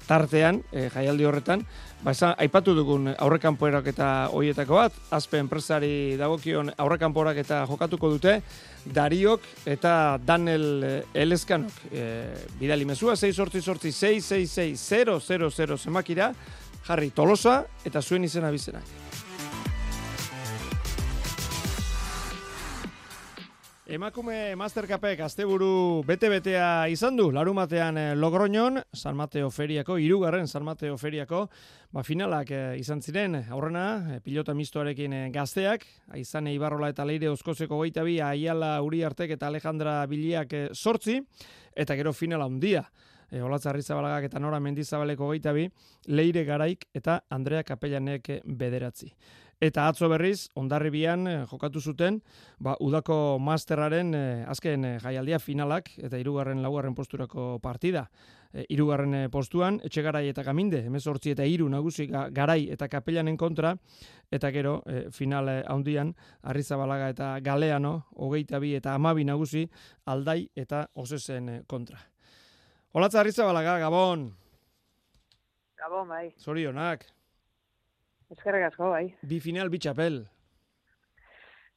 tartean, 0.05 0.59
eh, 0.69 0.85
jaialdi 0.93 1.25
horretan, 1.25 1.63
ba, 2.03 2.13
esan, 2.13 2.35
aipatu 2.45 2.75
dugun 2.77 3.09
aurrekanpoerak 3.15 3.89
eta 3.89 4.09
hoietako 4.37 4.77
bat, 4.83 4.99
azpe 5.17 5.41
enpresari 5.41 6.13
dagokion 6.19 6.69
aurrekanporak 6.77 7.39
eta 7.41 7.63
jokatuko 7.71 8.13
dute, 8.13 8.35
Dariok 8.85 9.41
eta 9.65 10.19
Daniel 10.21 11.01
Eleskanok. 11.09 11.87
Eh, 11.89 12.35
bidali 12.59 12.85
mezua, 12.85 13.15
6 13.17 13.33
sortzi 13.33 13.65
sortzi 13.65 13.89
666 13.97 15.87
zemakira, 15.87 16.29
jarri 16.85 17.09
tolosa 17.15 17.63
eta 17.81 18.01
zuen 18.03 18.29
izena 18.29 18.53
bizenak. 18.53 19.02
Emakume 23.83 24.55
Mastercapek 24.55 25.19
asteburu 25.25 26.05
bete-betea 26.07 26.87
izan 26.87 27.17
du, 27.19 27.25
larumatean 27.35 27.97
eh, 27.99 28.13
Logroñon, 28.15 28.79
San 28.95 29.17
Mateo 29.19 29.49
Feriako, 29.51 29.97
irugarren 29.99 30.47
San 30.47 30.63
Mateo 30.63 30.95
Feriako, 30.97 31.49
ba, 31.91 31.99
finalak 32.07 32.53
eh, 32.55 32.77
izan 32.79 33.01
ziren, 33.03 33.35
aurrena, 33.51 34.15
eh, 34.15 34.21
pilota 34.23 34.55
mistoarekin 34.55 35.17
gazteak, 35.35 35.83
Aizane 36.15 36.53
Ibarrola 36.55 36.93
eta 36.93 37.03
Leire 37.03 37.27
Oskozeko 37.27 37.81
goita 37.81 38.07
bi, 38.07 38.21
Aiala 38.23 38.77
Uriartek 38.87 39.35
eta 39.35 39.51
Alejandra 39.51 39.99
Biliak 40.07 40.55
sortzi, 40.71 41.19
eta 41.75 41.99
gero 41.99 42.15
finala 42.15 42.47
handia. 42.47 42.85
E, 43.29 43.41
Olatza 43.41 43.73
eta 43.75 44.39
Nora 44.39 44.61
Mendizabaleko 44.61 45.25
goita 45.25 45.51
bi, 45.51 45.67
Leire 46.07 46.45
Garaik 46.45 46.85
eta 46.93 47.25
Andrea 47.29 47.63
Kapellanek 47.63 48.43
bederatzi. 48.45 49.11
Eta 49.63 49.85
atzo 49.87 50.09
berriz, 50.11 50.49
ondarribian 50.59 51.21
eh, 51.27 51.33
jokatu 51.47 51.79
zuten, 51.79 52.17
ba, 52.59 52.73
udako 52.83 53.37
masterraren 53.39 54.09
eh, 54.17 54.45
azken 54.51 54.83
eh, 54.83 54.97
jaialdia 54.99 55.39
finalak 55.39 55.91
eta 56.03 56.19
hirugarren 56.19 56.59
laugarren 56.61 56.95
posturako 56.97 57.59
partida. 57.63 58.09
E, 58.53 58.65
irugarren 58.75 59.15
eh, 59.15 59.29
postuan, 59.31 59.79
etxegarai 59.87 60.25
eta 60.29 60.43
gaminde, 60.43 60.83
emezortzi 60.89 61.31
eta 61.31 61.45
hiru 61.47 61.69
nagusi 61.71 62.09
ga- 62.11 62.25
garai 62.35 62.67
eta 62.75 62.89
kapellanen 62.91 63.37
kontra, 63.39 63.71
eta 64.35 64.51
gero 64.51 64.81
eh, 64.85 65.05
final 65.15 65.47
eh, 65.49 65.63
handian, 65.71 66.11
Arrizabalaga 66.43 67.07
eta 67.15 67.31
Galeano, 67.41 67.95
hogeita 68.19 68.59
bi 68.59 68.75
eta 68.75 68.97
amabi 68.99 69.23
nagusi, 69.23 69.63
aldai 70.05 70.49
eta 70.59 70.89
osesen 70.93 71.49
eh, 71.49 71.61
kontra. 71.67 72.03
Olatza 72.93 73.23
Arrizabalaga, 73.23 73.79
Gabon, 73.79 74.27
Gabon, 75.79 76.07
bai. 76.11 76.33
zorionak, 76.37 77.07
Eskerrik 78.33 78.71
asko, 78.71 78.89
bai. 78.93 79.05
bi 79.29 79.39
final, 79.43 79.69
bi 79.69 79.79
txapel. 79.79 80.23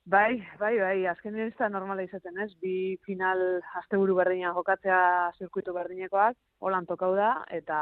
Bai, 0.07 0.38
bai, 0.61 0.76
bai, 0.78 0.98
azkenean 1.11 1.48
ez 1.50 1.57
da 1.59 1.66
normala 1.68 2.04
izaten 2.07 2.36
ez, 2.38 2.52
bi 2.62 2.94
final 3.02 3.40
asteburu 3.80 4.14
berdina 4.14 4.52
jokatzea 4.54 4.98
zirkuitu 5.34 5.74
berdinekoak, 5.74 6.36
holan 6.62 6.86
tokau 6.86 7.11
da, 7.18 7.32
eta, 7.50 7.78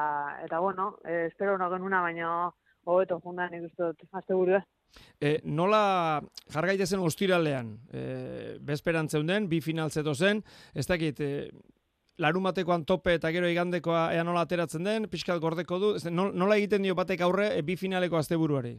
eta 0.47 0.61
bueno, 0.65 0.95
eh, 1.05 1.27
espero 1.29 1.59
no 1.61 1.69
genuna, 1.75 2.01
baina 2.01 2.31
hobeto 2.89 3.21
jundan 3.21 3.53
nik 3.53 3.69
uste 3.69 3.91
dut 3.91 4.17
asteburua. 4.23 4.63
E, 5.21 5.37
nola 5.45 6.23
jargaitezen 6.55 7.05
ostiralean, 7.05 7.75
e, 7.93 8.03
bezperan 8.73 9.11
zeunden, 9.11 9.51
bi 9.51 9.61
final 9.61 9.93
zeto 9.93 10.15
zen, 10.15 10.41
ez 10.73 10.87
dakit, 10.89 11.21
e, 11.21 11.51
larumatekoan 12.19 12.85
tope 12.85 13.15
eta 13.19 13.31
gero 13.35 13.49
igandekoa 13.51 14.13
ea 14.15 14.25
nola 14.25 14.45
ateratzen 14.47 14.85
den, 14.85 15.09
pixkat 15.11 15.41
gordeko 15.43 15.79
du, 15.79 15.95
ez, 15.99 16.05
nol- 16.07 16.35
nola 16.35 16.57
egiten 16.57 16.83
dio 16.83 16.95
batek 16.95 17.21
aurre 17.27 17.49
e, 17.59 17.63
bi 17.63 17.77
finaleko 17.77 18.17
asteburuari? 18.17 18.77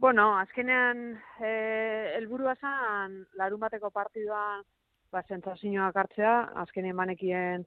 Bueno, 0.00 0.38
azkenean 0.38 1.18
eh 1.44 2.14
helburua 2.16 2.54
zen 2.56 3.26
larun 3.36 3.60
bateko 3.60 3.90
partiduan 3.90 4.62
ba 5.12 5.22
sentsazioak 5.28 5.96
hartzea, 5.96 6.36
azkenean 6.62 6.96
banekien 6.96 7.66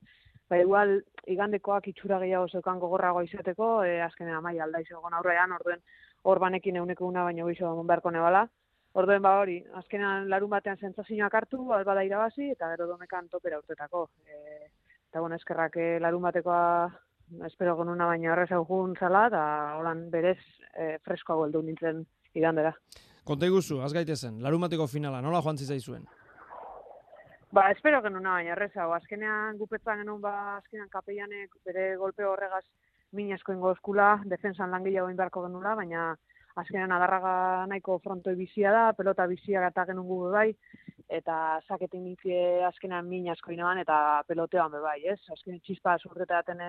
ba 0.49 0.57
igual 0.57 1.03
igandekoak 1.27 1.87
itxura 1.91 2.19
gehiago 2.19 2.47
zeukan 2.47 2.79
gogorrago 2.79 3.21
izateko, 3.21 3.83
eh 3.83 4.01
azkenean 4.01 4.37
amai 4.37 4.59
aldaiz 4.59 4.87
egon 4.89 5.13
aurrean, 5.13 5.51
orduen 5.51 5.83
hor 6.23 6.39
banekin 6.39 6.75
euneko 6.77 7.05
una 7.05 7.23
baino 7.23 7.45
gehiago 7.45 7.73
egon 7.73 7.87
beharko 7.87 8.11
nebala. 8.11 8.47
Orduen 8.93 9.21
ba 9.21 9.39
hori, 9.39 9.57
azkenean 9.73 10.29
larun 10.29 10.51
batean 10.51 10.77
sentsazioak 10.77 11.33
hartu, 11.33 11.63
ba, 11.65 11.83
bada 11.83 12.03
irabazi 12.05 12.51
eta 12.51 12.69
gero 12.75 12.87
domekan 12.87 13.27
topera 13.29 13.57
urtetako. 13.57 14.07
Eh 14.27 14.69
eta 15.13 15.21
bueno, 15.21 15.35
eskerrak 15.37 15.75
eh, 15.77 15.99
larun 16.01 16.23
batekoa 16.25 16.89
espero 17.45 17.75
genuna 17.77 18.07
baino 18.09 18.31
errezago 18.33 18.65
jun 18.65 18.95
zala, 18.97 19.27
eta 19.29 19.41
holan 19.77 20.07
berez 20.09 20.39
eh, 20.73 20.97
freskoago 21.05 21.45
heldu 21.45 21.61
nintzen 21.61 21.99
igandera. 22.33 22.71
Konta 23.23 23.45
iguzu, 23.45 23.77
az 23.85 23.93
gaitezen, 23.93 24.41
larumateko 24.41 24.87
finala, 24.89 25.21
nola 25.21 25.41
joan 25.45 25.61
zitzaizuen? 25.61 26.07
Ba, 27.53 27.67
espero 27.75 28.01
genuna 28.01 28.39
baina 28.39 28.55
errezago. 28.55 28.95
Azkenean 28.97 29.61
gupetzan 29.61 30.01
genuen 30.01 30.21
ba, 30.25 30.33
azkenean 30.57 30.89
kapeianek 30.89 31.53
bere 31.69 31.91
golpe 32.01 32.25
horregaz 32.25 32.65
min 33.13 33.29
asko 33.37 33.53
ingo 33.53 33.75
eskula, 33.77 34.15
defensan 34.25 34.73
lan 34.73 34.81
gehiago 34.83 35.11
egin 35.11 35.21
beharko 35.21 35.45
genula, 35.45 35.75
baina 35.77 36.07
azkenean 36.61 36.91
adarraga 36.95 37.33
nahiko 37.69 37.97
frontoi 38.03 38.35
bizia 38.37 38.71
da, 38.71 38.83
pelota 38.97 39.25
bizia 39.27 39.61
gata 39.63 39.85
genuen 39.89 40.07
gu 40.07 40.19
bai, 40.33 40.49
eta 41.09 41.37
saketin 41.67 42.03
nintzie 42.05 42.63
azkenean 42.67 43.07
min 43.09 43.29
asko 43.33 43.51
inaban, 43.51 43.81
eta 43.81 43.97
pelotean 44.27 44.71
be 44.71 44.81
bai, 44.83 44.99
ez? 45.13 45.19
Azkenean 45.33 45.63
txispa 45.65 45.97
surteta 45.99 46.41
daten 46.41 46.61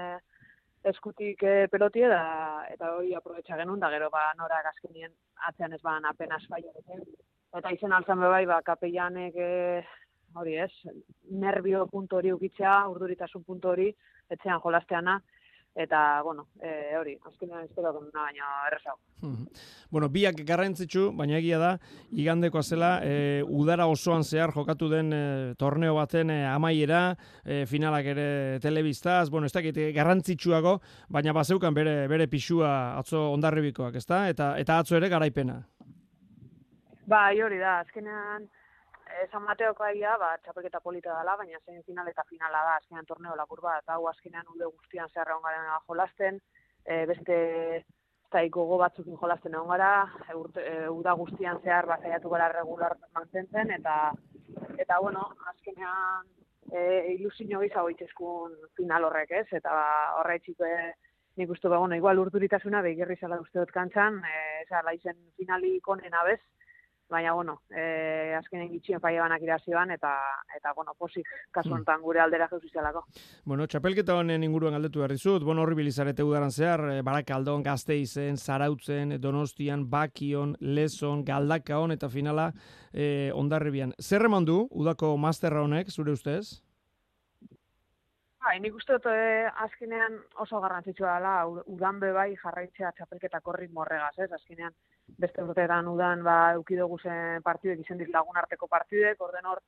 eskutik 0.85 1.43
eh, 1.49 1.67
pelotie 1.73 2.09
da, 2.09 2.23
eta 2.73 2.95
hori 2.97 3.15
aprobetxa 3.17 3.59
genuen, 3.61 3.81
da 3.81 3.91
gero 3.93 4.11
ba 4.13 4.31
norak 4.39 4.73
azkenien 4.73 5.13
atzean 5.49 5.73
ez 5.73 5.83
ban 5.83 6.05
apenas 6.05 6.45
faio 6.49 6.73
Eta 7.55 7.71
izen 7.71 7.93
altzan 7.93 8.19
be 8.19 8.29
bai, 8.29 8.45
ba, 8.51 8.61
kapeianek 8.67 9.37
eh, 9.39 9.85
hori 10.35 10.57
ez, 10.59 10.73
nervio 11.31 11.87
puntu 11.87 12.17
hori 12.17 12.33
ukitzea, 12.35 12.89
urduritasun 12.91 13.45
puntu 13.45 13.71
hori, 13.71 13.93
etxean 14.29 14.61
jolasteana, 14.65 15.21
eta, 15.75 16.23
bueno, 16.23 16.47
e, 16.63 16.97
hori, 16.97 17.17
azkenean 17.27 17.65
espero 17.67 17.93
genuna 17.97 18.23
baina 18.29 18.51
errezago. 18.69 18.99
Mhm. 19.23 19.47
Bueno, 19.91 20.09
biak 20.09 20.39
garrantzitsu, 20.47 21.09
baina 21.19 21.39
egia 21.39 21.59
da, 21.59 21.73
igandekoa 22.13 22.63
zela, 22.63 22.91
e, 23.03 23.43
udara 23.43 23.87
osoan 23.91 24.23
zehar 24.25 24.53
jokatu 24.55 24.89
den 24.89 25.13
e, 25.13 25.23
torneo 25.59 25.95
baten 25.99 26.31
e, 26.31 26.41
amaiera, 26.47 27.03
e, 27.45 27.65
finalak 27.67 28.07
ere 28.15 28.59
telebistaz, 28.63 29.29
bueno, 29.31 29.47
ez 29.47 29.53
dakit 29.53 29.79
garrantzitsuago, 29.95 30.79
baina 31.09 31.35
bazeukan 31.35 31.75
bere 31.75 31.97
bere 32.09 32.29
pixua 32.31 32.97
atzo 32.99 33.31
ondarribikoak, 33.35 33.97
ezta? 33.97 34.29
Eta 34.29 34.55
eta 34.59 34.79
atzo 34.79 34.97
ere 34.97 35.09
garaipena. 35.09 35.63
Bai, 37.07 37.41
hori 37.43 37.59
da, 37.61 37.81
azkenean, 37.83 38.47
San 39.31 39.43
Mateoko 39.43 39.85
aia, 39.85 40.17
ba, 40.19 40.35
txapelketa 40.45 40.81
polita 40.81 41.15
dela, 41.19 41.37
baina 41.37 41.59
zein 41.65 41.83
final 41.87 42.09
eta 42.11 42.25
finala 42.29 42.63
da, 42.67 42.77
azkenean 42.81 43.07
torneo 43.07 43.35
lakur 43.37 43.61
bat, 43.65 43.85
hau 43.89 44.07
azkenean 44.11 44.49
ude 44.55 44.69
guztian 44.71 45.11
zehar 45.13 45.31
egon 45.31 45.45
garen 45.45 45.69
jolasten, 45.89 46.41
e, 46.85 47.05
beste 47.11 47.37
zai 48.33 48.49
gogo 48.51 48.79
batzukin 48.83 49.19
jolasten 49.21 49.55
egon 49.55 49.71
gara, 49.75 49.91
e, 50.29 50.37
e, 50.65 50.75
uda 50.91 51.15
guztian 51.21 51.61
zehar 51.63 51.87
ba, 51.91 51.99
saiatu 52.03 52.33
gara 52.33 52.51
regular 52.53 52.97
mantentzen, 53.15 53.71
eta, 53.79 53.97
eta 54.79 54.99
bueno, 55.01 55.29
azkenean 55.53 56.31
e, 56.73 57.15
ilusio 57.15 57.61
gisa 57.61 57.87
goitzeskun 57.87 58.57
final 58.77 59.07
horrek, 59.09 59.31
ez? 59.43 59.47
Eta 59.61 59.75
ba, 59.75 59.89
horretxik 60.21 60.61
e, 60.67 60.75
nik 61.41 61.51
uste 61.51 61.69
ba, 61.69 61.79
bueno, 61.79 61.97
igual 61.99 62.19
urduritasuna 62.23 62.83
begirri 62.83 63.17
zala 63.21 63.41
uste 63.43 63.61
dut 63.61 63.73
kantxan, 63.75 64.21
e, 64.25 64.67
zala 64.69 64.95
izen 64.97 65.19
finalik 65.39 65.89
onena 65.89 66.25
bez, 66.27 66.41
baina 67.15 67.33
bueno, 67.33 67.61
eh 67.71 68.35
azkenen 68.39 68.69
gitxien 68.73 69.01
faia 69.01 69.23
banak 69.23 69.43
irazioan 69.43 69.91
eta 69.95 70.13
eta 70.57 70.73
bueno, 70.77 70.95
posik 70.99 71.27
kasu 71.51 71.69
Hmm. 71.69 71.77
honetan 71.79 72.03
gure 72.03 72.21
aldera 72.21 72.49
jeuzi 72.49 72.69
zelako. 72.69 73.05
Bueno, 73.45 73.67
txapelketa 73.67 74.15
honen 74.15 74.43
inguruan 74.45 74.75
galdetu 74.75 74.99
behar 75.01 75.15
dizut, 75.15 75.43
bueno, 75.43 75.63
horri 75.63 75.75
bilizarete 75.75 76.23
udaran 76.23 76.51
zehar, 76.51 76.81
e, 76.91 77.03
Barakaldon, 77.03 77.63
Gazteizen, 77.63 78.37
Zarautzen, 78.37 79.21
Donostian, 79.21 79.89
Bakion, 79.91 80.57
Leson, 80.61 81.25
Galdakaon 81.25 81.93
eta 81.93 82.09
finala 82.09 82.53
e, 82.93 83.31
ondarribian. 83.35 83.95
Zer 84.01 84.25
eman 84.25 84.45
du, 84.45 84.69
udako 84.71 85.17
masterra 85.17 85.63
honek, 85.63 85.91
zure 85.91 86.13
ustez? 86.13 86.63
Bai, 88.45 88.59
nik 88.61 88.75
uste 88.77 88.99
dut 88.99 89.07
eh, 89.09 89.49
azkenean 89.65 90.19
oso 90.43 90.59
garrantzitsua 90.61 91.15
dela 91.17 91.47
udan 91.77 92.01
be 92.01 92.11
bai 92.13 92.35
jarraitzea 92.43 92.91
txapelketako 92.93 93.55
ritmo 93.57 93.81
horregaz, 93.81 94.13
ez? 94.19 94.31
Azkenean 94.37 94.75
beste 95.19 95.43
urteetan 95.43 95.89
udan 95.89 96.23
ba 96.25 96.37
eduki 96.53 96.77
dugu 96.77 96.99
zen 96.99 97.43
partiduek 97.43 97.81
izen 97.85 97.99
dit 97.99 98.11
lagun 98.13 98.37
arteko 98.37 98.67
partiduek, 98.67 99.21
orden 99.21 99.47
hor 99.47 99.61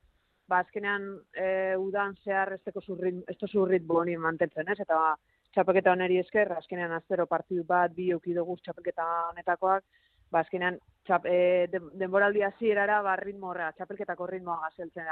ba 0.47 0.59
azkenean 0.63 1.07
eh, 1.35 1.75
udan 1.77 2.15
zehar 2.23 2.53
ez 2.53 2.61
teko 2.63 2.81
zurrit, 2.81 3.23
ez 3.27 3.37
tozu 3.37 3.65
ritmo 3.65 3.99
honi 4.01 4.15
mantentzen, 4.17 4.69
ez? 4.71 4.79
Eta 4.79 4.95
ba, 4.95 5.15
txapelketa 5.53 5.91
honeri 5.91 6.19
esker, 6.21 6.51
azkenean 6.55 6.93
aztero 6.95 7.25
partidu 7.27 7.63
bat 7.67 7.93
bi 7.95 8.09
eduki 8.11 8.33
dugu 8.35 8.55
txapelketa 8.63 9.07
honetakoak, 9.31 9.83
ba 10.31 10.43
azkenean 10.43 10.79
txap, 11.07 11.25
e, 11.25 11.67
den- 11.71 11.91
denboraldi 11.99 12.43
hasierara 12.47 13.01
ba 13.01 13.15
ritmo 13.19 13.51
horrega, 13.51 13.73
txapelketako 13.77 14.27
ritmoa 14.27 14.59
gazeltzen 14.67 15.07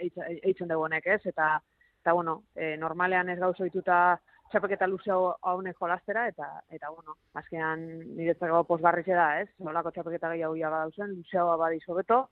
eitzen 0.00 0.68
dugu 0.68 0.86
honek, 0.88 1.06
ez? 1.06 1.20
Eta 1.26 1.58
eta 2.02 2.12
bueno, 2.12 2.42
e, 2.56 2.76
normalean 2.76 3.28
ez 3.28 3.38
gauzo 3.38 3.64
dituta 3.64 4.18
txapelketa 4.52 4.86
luzeo 4.90 5.32
haunek 5.48 5.78
jolastera, 5.80 6.26
eta, 6.30 6.48
eta 6.70 6.90
bueno, 6.92 7.16
azkenean 7.40 7.82
niretzako 8.18 8.62
posgarrixe 8.68 9.16
da, 9.16 9.40
ez? 9.40 9.48
Nolako 9.64 9.94
txapelketa 9.94 10.34
gehiago 10.34 10.58
ja 10.60 10.70
badauzen, 10.72 11.16
luzeoa 11.16 11.56
badiz 11.60 11.82
hobeto, 11.88 12.26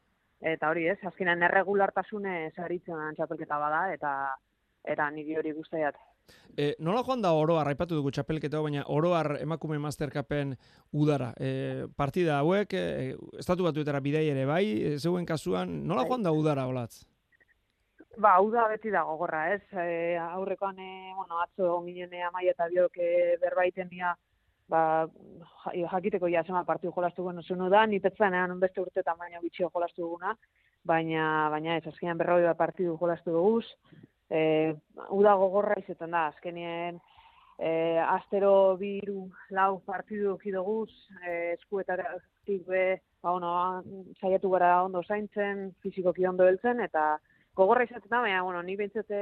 eta 0.53 0.71
hori, 0.71 0.87
ez? 0.93 0.99
Azkenean 1.09 1.43
erregulartasune 1.49 2.37
zaritzen 2.57 3.17
txapelketa 3.17 3.59
bada, 3.61 3.89
eta 3.97 4.15
eta 4.89 5.11
niri 5.13 5.37
hori 5.37 5.53
guztiat. 5.53 5.99
E, 6.57 6.75
nola 6.83 7.03
joan 7.07 7.23
da 7.23 7.33
oroar, 7.37 7.69
aipatu 7.69 7.99
dugu 7.99 8.13
txapelketa, 8.15 8.61
baina 8.63 8.85
oroar 8.89 9.35
emakume 9.41 9.79
masterkapen 9.83 10.55
udara. 10.93 11.33
E, 11.39 11.87
partida 11.97 12.39
hauek, 12.41 12.75
e, 12.75 13.15
estatu 13.43 13.67
batuetara 13.67 14.01
bidei 14.01 14.29
ere 14.31 14.47
bai, 14.49 14.65
e, 14.71 14.99
zeuen 14.99 15.27
kasuan, 15.27 15.81
nola 15.89 16.07
joan 16.09 16.25
da 16.27 16.33
udara 16.35 16.67
olatz? 16.71 17.05
Ba, 18.19 18.35
hau 18.37 18.51
da 18.51 18.67
beti 18.69 18.91
da 18.91 19.05
gogorra, 19.07 19.45
ez? 19.55 19.63
E, 19.73 20.17
aurrekoan, 20.19 20.79
e, 20.83 21.13
bueno, 21.15 21.39
atzo 21.45 21.67
egon 21.67 21.87
ginen 21.87 22.13
e, 22.13 22.23
amai 22.27 22.49
eta 22.51 22.67
biok 22.73 22.99
e, 22.99 23.37
berbaiten 23.41 23.89
dira, 23.89 24.17
ba, 24.69 25.07
ja- 25.71 25.87
jakiteko 25.93 26.29
ja 26.29 26.43
zema 26.43 26.65
partidu 26.67 26.93
jolastu 26.97 27.23
guen 27.23 27.43
zuen 27.43 27.69
da, 27.71 27.85
ni 27.87 28.01
petzanean 28.01 28.59
beste 28.61 28.81
urtetan 28.83 29.17
baina 29.19 29.41
bitxio 29.41 29.71
jolastu 29.73 30.03
duguna, 30.03 30.35
baina, 30.85 31.49
baina 31.55 31.77
ez, 31.79 31.87
azkenean 31.87 32.19
berroi 32.19 32.43
bat 32.49 32.59
partidu 32.59 32.97
jolastu 32.99 33.31
duguz, 33.31 33.65
e, 34.29 34.75
uda 35.15 35.37
gogorra 35.39 35.79
izaten 35.79 36.11
da, 36.11 36.27
azkenien, 36.35 36.99
e, 37.59 37.71
astero 38.11 38.77
biru 38.77 39.29
lau 39.55 39.79
partidu 39.87 40.33
eduki 40.33 40.51
duguz, 40.51 40.91
e, 41.23 41.53
eskuetatik 41.61 42.67
be, 42.67 42.87
ba, 43.23 43.31
bueno, 43.37 43.55
saiatu 44.21 44.51
gara 44.51 44.81
ondo 44.83 45.03
zaintzen, 45.07 45.69
fizikoki 45.81 46.27
ondo 46.27 46.51
heltzen, 46.51 46.81
eta 46.81 47.21
gogorra 47.57 47.85
izaten 47.85 48.11
da, 48.11 48.21
baina, 48.21 48.43
bueno, 48.47 48.63
ni 48.63 48.77
bintzete 48.77 49.21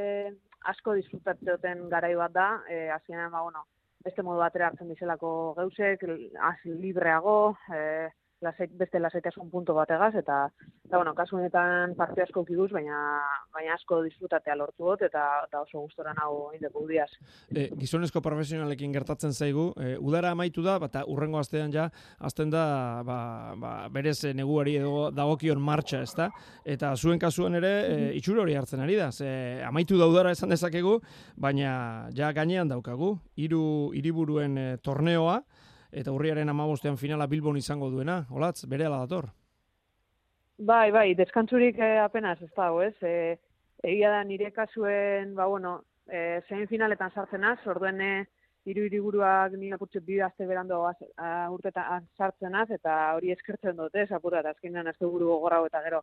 asko 0.72 0.94
disfrutatzen 0.98 1.48
duten 1.48 1.88
garai 1.92 2.14
bat 2.18 2.32
da, 2.34 2.48
e, 2.68 2.88
azkenean, 2.94 3.30
ba, 3.32 3.42
bueno, 3.46 3.64
beste 4.04 4.22
modu 4.22 4.42
batera 4.42 4.68
hartzen 4.68 4.90
dizelako 4.92 5.30
geusek, 5.58 6.04
az 6.50 6.58
libreago, 6.64 7.56
e, 7.74 8.08
lasait, 8.40 8.70
beste 8.78 9.00
lasaitasun 9.00 9.50
punto 9.50 9.74
bategaz, 9.74 10.12
eta, 10.18 10.38
eta 10.86 10.96
bueno, 10.96 11.14
kasu 11.14 11.36
honetan 11.38 11.94
parte 11.98 12.22
asko 12.22 12.42
ukiguz, 12.44 12.70
baina, 12.72 12.98
baina 13.54 13.74
asko 13.74 14.00
disfrutatea 14.06 14.56
lortu 14.58 14.86
dut, 14.86 15.02
eta, 15.08 15.24
eta 15.48 15.62
oso 15.64 15.82
gustora 15.82 16.14
nago 16.16 16.50
indeko 16.56 16.84
diaz. 16.88 17.08
E, 17.50 17.68
gizonezko 17.78 18.22
profesionalekin 18.24 18.94
gertatzen 18.94 19.34
zaigu, 19.34 19.68
e, 19.76 19.96
udara 19.98 20.32
amaitu 20.36 20.62
da, 20.64 20.78
eta 20.88 21.04
urrengo 21.10 21.40
astean 21.42 21.74
ja, 21.74 21.88
azten 22.18 22.50
da, 22.54 22.64
ba, 23.06 23.18
ba, 23.58 23.74
berez 23.92 24.20
neguari 24.38 24.78
edo 24.80 25.08
dagokion 25.14 25.62
martxa, 25.62 26.02
ezta? 26.06 26.30
Eta 26.64 26.94
zuen 26.96 27.18
kasuan 27.22 27.58
ere, 27.58 27.72
e, 27.88 28.10
itxuro 28.18 28.44
hori 28.44 28.56
hartzen 28.58 28.84
ari 28.84 28.98
da, 28.98 29.10
ze 29.12 29.62
amaitu 29.66 29.98
da 29.98 30.08
udara 30.10 30.34
esan 30.34 30.54
dezakegu, 30.54 30.98
baina 31.36 32.08
ja 32.14 32.32
gainean 32.32 32.68
daukagu, 32.70 33.16
hiru 33.36 33.64
hiriburuen 33.96 34.58
e, 34.58 34.68
torneoa, 34.84 35.42
eta 35.92 36.12
urriaren 36.12 36.48
amabostean 36.48 36.96
finala 36.96 37.26
Bilbon 37.26 37.56
izango 37.56 37.90
duena, 37.90 38.24
olatz, 38.30 38.64
bere 38.66 38.88
dator. 38.88 39.30
Bai, 40.58 40.90
bai, 40.90 41.14
deskantzurik 41.14 41.78
eh, 41.78 41.98
apenas 42.02 42.40
ez 42.42 42.50
dago, 42.56 42.82
ez? 42.82 42.94
E, 43.02 43.38
egia 43.86 44.10
da 44.10 44.24
nire 44.24 44.50
kasuen, 44.50 45.34
ba, 45.36 45.46
bueno, 45.46 45.82
e, 46.10 46.40
semifinaletan 46.48 47.12
sartzen 47.14 47.44
az, 47.44 47.60
orduen 47.66 48.00
e, 48.00 48.12
hiru 48.66 48.84
hiriburuak 48.88 49.54
ni 49.56 49.70
apurtxo 49.72 50.00
bi 50.04 50.18
aste 50.20 50.46
berando 50.46 50.80
urtetan 51.54 52.08
sartzen 52.18 52.54
az, 52.58 52.68
eta 52.74 52.96
hori 53.14 53.30
eskertzen 53.32 53.76
dut, 53.76 53.94
ez, 53.94 54.10
apurra, 54.12 54.40
eta 54.40 54.50
azkenean 54.56 54.90
azte 54.90 55.06
buru 55.06 55.30
gogorrago 55.30 55.70
eta 55.70 55.82
gero. 55.86 56.02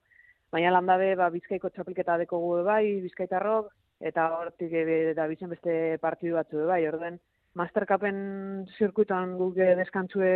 Baina 0.55 0.71
landabe, 0.71 1.13
ba, 1.19 1.29
bizkaiko 1.29 1.69
txapelketa 1.69 2.17
deko 2.23 2.39
gu 2.39 2.63
bai, 2.63 3.01
bizkaitarrok, 3.03 3.73
eta 3.99 4.29
hortik 4.39 4.71
e, 4.71 5.13
da 5.17 5.27
bizen 5.27 5.51
beste 5.51 5.97
partidu 6.01 6.39
batzu 6.39 6.63
bai, 6.71 6.85
orduen, 6.87 7.19
Mastercapen 7.55 8.17
zirkuitan 8.77 9.37
guk 9.39 9.57
e, 9.63 9.73
deskantzue 9.79 10.31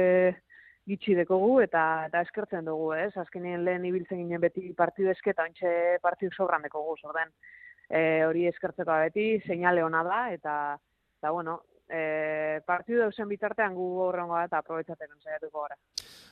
gitxi 0.89 1.15
dekogu 1.17 1.59
eta 1.61 1.81
eta 2.07 2.21
eskertzen 2.25 2.65
dugu, 2.65 2.93
ez? 2.95 3.11
Azkenean 3.19 3.65
lehen 3.67 3.85
ibiltzen 3.85 4.21
ginen 4.23 4.41
beti 4.41 4.71
partidu 4.77 5.11
eske 5.11 5.33
eta 5.33 5.45
ontxe 5.49 5.71
partidu 6.01 6.31
sobran 6.35 6.63
dekogu, 6.65 6.95
orden. 7.11 7.33
E, 7.89 8.23
hori 8.25 8.45
eskertzeko 8.47 8.95
beti, 9.03 9.27
seinale 9.45 9.83
ona 9.83 10.03
da 10.07 10.21
eta 10.31 10.55
eta 11.19 11.31
bueno, 11.35 11.59
e, 11.89 12.61
partidu 12.65 13.01
dausen 13.01 13.27
bitartean 13.29 13.75
gu 13.75 13.87
horrengo 14.05 14.37
eta 14.39 14.61
aprobetxatzen 14.61 15.17
saiatuko 15.23 15.65
gara. 15.65 15.75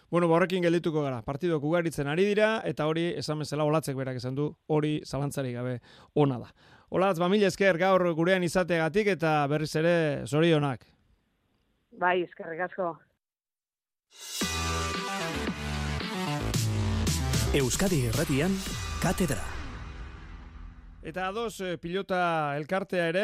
Bueno, 0.10 0.30
borrekin 0.32 0.64
geldituko 0.64 1.04
gara. 1.04 1.22
Partido 1.26 1.60
ugaritzen 1.60 2.08
ari 2.08 2.26
dira 2.30 2.62
eta 2.66 2.88
hori 2.88 3.10
esan 3.20 3.44
bezala 3.44 3.66
olatzek 3.68 3.98
berak 3.98 4.22
esan 4.22 4.36
du, 4.36 4.52
hori 4.68 5.02
zalantzarik 5.06 5.58
gabe 5.58 5.80
ona 6.16 6.40
da. 6.40 6.54
Olatz, 6.90 7.18
ba, 7.20 7.28
mila 7.28 7.50
esker 7.52 7.78
gaur 7.78 8.06
gurean 8.16 8.44
izategatik 8.48 9.12
eta 9.18 9.42
berriz 9.52 9.74
ere 9.76 10.24
zorionak. 10.26 10.88
Bai, 12.00 12.22
eskerrik 12.24 12.64
asko. 12.70 12.96
Euskadi 17.58 18.06
Erratian, 18.08 18.54
Katedra. 19.02 19.57
Eta 21.08 21.30
ados 21.30 21.62
eh, 21.64 21.78
pilota 21.80 22.58
elkartea 22.60 23.06
ere, 23.08 23.22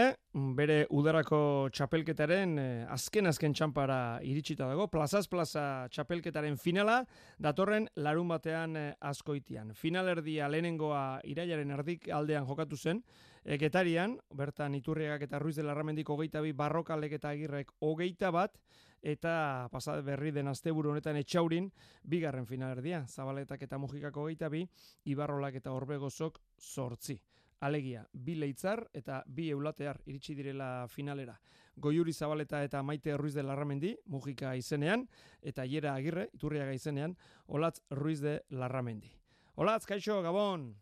bere 0.56 0.86
udarako 0.96 1.68
txapelketaren 1.76 2.54
eh, 2.62 2.86
azken 2.96 3.28
azken 3.28 3.52
txampara 3.52 3.98
iritsita 4.24 4.70
dago, 4.70 4.86
plazaz 4.88 5.26
plaza 5.28 5.64
txapelketaren 5.92 6.56
finala, 6.56 7.02
datorren 7.44 7.90
larun 8.00 8.32
batean 8.32 8.78
eh, 8.80 8.86
askoitian. 9.04 9.74
Finalerdia 9.76 10.48
lehenengoa 10.48 11.02
irailaren 11.28 11.76
erdik 11.76 12.08
aldean 12.08 12.48
jokatu 12.48 12.80
zen, 12.80 13.04
Eketarian, 13.44 14.16
bertan 14.32 14.80
Iturriagak 14.80 15.28
eta 15.28 15.44
Ruiz 15.44 15.58
de 15.60 15.68
Larramendik 15.68 16.08
hogeita 16.08 16.40
bi, 16.40 16.56
Barrokalek 16.56 17.18
eta 17.20 17.36
Agirrek 17.36 17.76
hogeita 17.84 18.32
bat, 18.32 18.56
eta 19.04 19.68
pasat 19.76 20.00
berri 20.08 20.32
den 20.32 20.48
asteburu 20.48 20.96
honetan 20.96 21.20
etxaurin, 21.20 21.68
bigarren 22.08 22.48
finalerdia, 22.48 23.04
Zabaletak 23.12 23.68
eta 23.68 23.76
Mujikako 23.76 24.24
hogeita 24.24 24.48
bi, 24.48 24.64
Ibarrolak 25.12 25.60
eta 25.60 25.76
Orbegozok 25.76 26.40
sortzi. 26.56 27.20
Alegia, 27.64 28.02
bi 28.12 28.36
leitzar 28.36 28.82
eta 28.92 29.22
bi 29.26 29.46
eulatear 29.54 30.02
iritsi 30.12 30.36
direla 30.36 30.86
finalera. 30.92 31.38
Goiuri 31.80 32.12
Zabaleta 32.14 32.60
eta 32.66 32.82
Maite 32.84 33.16
Ruiz 33.18 33.34
de 33.34 33.44
Larramendi, 33.44 33.94
Mujika 34.12 34.52
izenean, 34.60 35.06
eta 35.42 35.64
Iera 35.66 35.94
Agirre, 35.96 36.28
Iturriaga 36.36 36.74
izenean, 36.76 37.16
Olatz 37.48 37.80
Ruiz 37.90 38.20
de 38.22 38.42
Larramendi. 38.50 39.14
Olatz, 39.56 39.86
kaixo, 39.88 40.22
Gabon! 40.22 40.74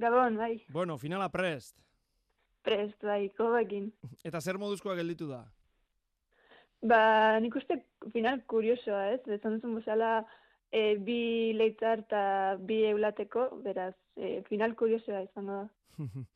Gabon, 0.00 0.38
bai. 0.40 0.54
Bueno, 0.72 0.96
finala 0.98 1.28
prest. 1.28 1.76
Prest, 2.62 3.02
bai, 3.04 3.28
kobakin. 3.36 3.90
Eta 4.28 4.40
zer 4.40 4.58
moduzkoa 4.58 4.96
gelditu 4.96 5.28
da? 5.28 5.44
Ba, 6.82 7.38
nik 7.44 7.54
uste 7.60 7.82
final 8.14 8.40
kuriosoa, 8.50 9.10
ez? 9.18 9.20
Ezan 9.36 9.60
duzun 9.60 9.76
bezala 9.78 10.22
e, 10.72 10.96
bi 10.96 11.52
leitzar 11.58 12.02
eta 12.06 12.22
bi 12.58 12.82
eulateko, 12.88 13.48
beraz, 13.64 13.94
e, 14.16 14.40
final 14.48 14.74
kuriosoa 14.78 15.22
izango 15.26 15.60
da. 15.60 15.68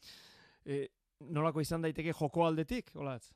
e, 0.67 0.87
nolako 1.33 1.65
izan 1.65 1.83
daiteke 1.87 2.13
joko 2.13 2.45
aldetik, 2.47 2.93
olatz? 2.95 3.33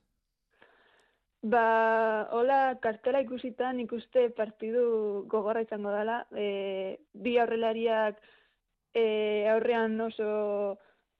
Ba, 1.41 2.27
hola, 2.37 2.75
kartela 2.83 3.23
ikusitan 3.25 3.79
ikuste 3.81 4.27
partidu 4.37 5.25
gogorra 5.27 5.63
izango 5.65 5.89
dela. 5.95 6.19
E, 6.37 6.99
bi 7.13 7.39
aurrelariak 7.41 8.21
e, 8.93 9.47
aurrean 9.49 9.97
oso 10.05 10.29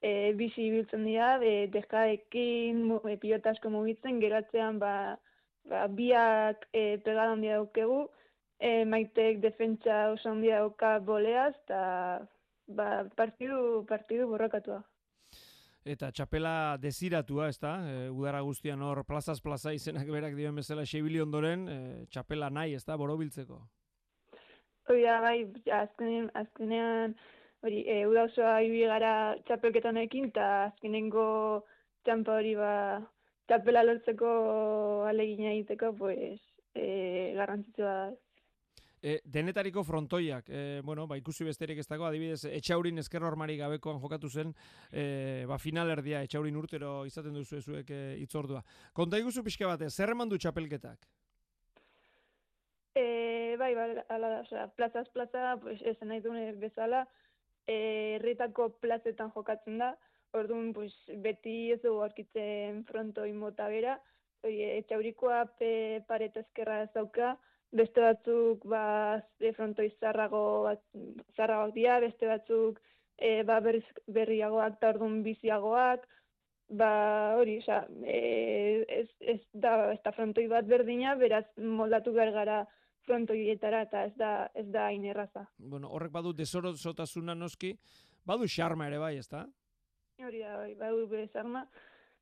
e, 0.02 0.34
bizi 0.38 0.68
ibiltzen 0.68 1.08
dira, 1.10 1.34
e, 1.42 1.66
dekaekin, 1.74 2.86
e, 3.10 3.18
pilota 3.18 3.54
mugitzen, 3.74 4.20
geratzean 4.22 4.78
ba, 4.78 5.18
ba, 5.66 5.88
biak 5.88 6.68
e, 6.74 6.98
pegada 7.02 7.32
handia 7.34 7.58
daukegu, 7.58 8.04
e, 8.62 8.86
maitek 8.86 9.42
defentsa 9.42 10.12
oso 10.14 10.30
handia 10.30 10.62
dauka 10.62 11.00
boleaz, 11.06 11.54
eta 11.64 11.82
ba, 12.78 12.88
partidu, 13.18 13.84
partidu 13.90 14.30
borrokatua. 14.30 14.84
Eta 15.82 16.12
txapela 16.14 16.78
desiratua, 16.78 17.48
ez 17.50 17.58
da? 17.58 17.74
E, 17.90 18.10
udara 18.14 18.44
guztian 18.46 18.84
hor 18.86 19.02
plazaz 19.08 19.40
plaza 19.42 19.74
izenak 19.74 20.10
berak 20.14 20.38
dioen 20.38 20.62
bezala 20.62 20.86
xebili 20.86 21.24
ondoren, 21.24 21.66
e, 21.68 21.78
txapela 22.14 22.52
nahi, 22.54 22.78
ez 22.78 22.86
da, 22.86 23.00
borobiltzeko? 23.02 23.58
Hoi 24.90 25.02
da, 25.02 25.18
bai, 25.26 25.38
azkenean, 25.82 26.30
azkenean 26.38 27.16
hori, 27.66 27.82
e, 27.90 28.04
uda 28.10 28.28
osoa 28.30 28.60
gara 28.94 29.14
txapelketan 29.48 29.98
ekin, 30.06 30.30
eta 30.30 30.68
azkenengo 30.70 31.66
txampa 32.06 32.38
hori 32.38 32.54
ba, 32.56 32.74
txapela 33.50 33.84
lortzeko 33.88 34.32
alegina 35.10 35.50
egiteko, 35.56 35.96
pues, 35.98 36.42
e, 36.76 37.34
garrantzitsua 37.38 37.96
da. 38.04 38.12
E, 39.02 39.16
denetariko 39.26 39.82
frontoiak, 39.84 40.46
e, 40.50 40.82
bueno, 40.86 41.08
ba, 41.10 41.16
ikusi 41.18 41.42
besterik 41.48 41.80
ez 41.82 41.88
dago, 41.90 42.06
adibidez, 42.06 42.44
etxaurin 42.46 43.02
ezkerro 43.02 43.26
armari 43.32 43.56
gabekoan 43.58 43.98
jokatu 43.98 44.30
zen, 44.30 44.54
e, 44.94 45.46
ba, 45.50 45.58
finalerdia 45.58 46.22
etxaurin 46.22 46.60
urtero 46.60 46.92
izaten 47.10 47.34
duzu 47.34 47.58
ezuek 47.58 47.90
e, 47.90 48.02
itzordua. 48.22 48.62
Konta 48.94 49.18
iguzu 49.18 49.42
pixka 49.48 49.66
bate, 49.66 49.90
zer 49.90 50.14
eman 50.14 50.30
du 50.30 50.38
txapelketak? 50.38 51.10
E, 52.94 53.58
bai, 53.58 53.74
bai, 53.74 53.90
ala 54.06 54.36
da, 54.36 54.40
oza, 54.46 54.70
plazaz 54.78 55.08
plaza, 55.10 55.58
pues, 55.66 55.82
esan 55.82 56.14
nahi 56.14 56.22
dune 56.22 56.52
bezala, 56.62 57.08
herritako 57.66 58.70
plazetan 58.86 59.34
jokatzen 59.34 59.82
da, 59.82 59.96
orduan 60.38 60.76
pues, 60.78 60.94
beti 61.26 61.72
ez 61.74 61.82
dugu 61.82 62.06
aurkitzen 62.06 62.86
frontoi 62.86 63.32
mota 63.34 63.66
bera, 63.74 63.98
etxaurikoa 64.46 65.48
pe 65.58 65.72
paret 66.06 66.38
ezkerra 66.38 66.84
ez 66.86 66.92
dauka, 66.94 67.40
beste 67.72 68.04
batzuk 68.04 68.66
ba, 68.68 68.84
e, 69.40 69.52
frontoi 69.56 69.90
zarrago, 70.00 70.44
zarragoak 71.38 71.76
dira, 71.76 72.00
beste 72.04 72.28
batzuk 72.28 72.82
e, 73.18 73.44
ba, 73.48 73.60
berriz, 73.64 73.86
berriagoak 74.08 74.78
eta 74.78 74.92
orduan 74.96 75.22
biziagoak, 75.24 76.08
ba 76.82 76.92
hori, 77.40 77.58
oza, 77.64 77.84
e, 78.04 78.84
ez, 79.02 79.08
ez, 79.20 79.40
da, 79.54 79.92
ez 79.94 80.00
da 80.04 80.14
frontoi 80.16 80.48
bat 80.52 80.68
berdina, 80.68 81.16
beraz 81.20 81.46
moldatu 81.58 82.14
behar 82.16 82.34
gara 82.36 82.62
frontoietara 83.08 83.86
eta 83.88 84.06
ez 84.08 84.14
da 84.18 84.32
ez 84.56 84.68
da 84.72 84.88
hain 84.90 85.06
erraza. 85.10 85.48
Bueno, 85.58 85.90
horrek 85.96 86.14
badu 86.14 86.34
desorotasuna 86.38 87.36
noski, 87.36 87.74
badu 88.28 88.48
xarma 88.48 88.88
ere 88.92 89.00
bai, 89.02 89.16
ezta? 89.18 89.46
Hori 90.22 90.44
da, 90.44 90.58
bai, 90.62 90.76
badu 90.80 91.08
be 91.10 91.26
xarma. 91.34 91.66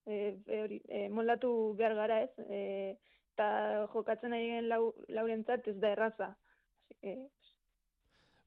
Eh, 0.09 0.33
hori, 0.63 0.79
e, 0.87 1.07
moldatu 1.13 1.51
behar 1.77 1.95
gara, 1.97 2.21
ez? 2.23 2.45
Eh, 2.47 2.95
eta 3.39 3.87
jokatzen 3.93 4.35
ari 4.35 4.59
lau, 4.67 4.91
laurentzat 5.07 5.67
ez 5.71 5.77
da 5.79 5.95
erraza. 5.95 6.33
E, 7.01 7.15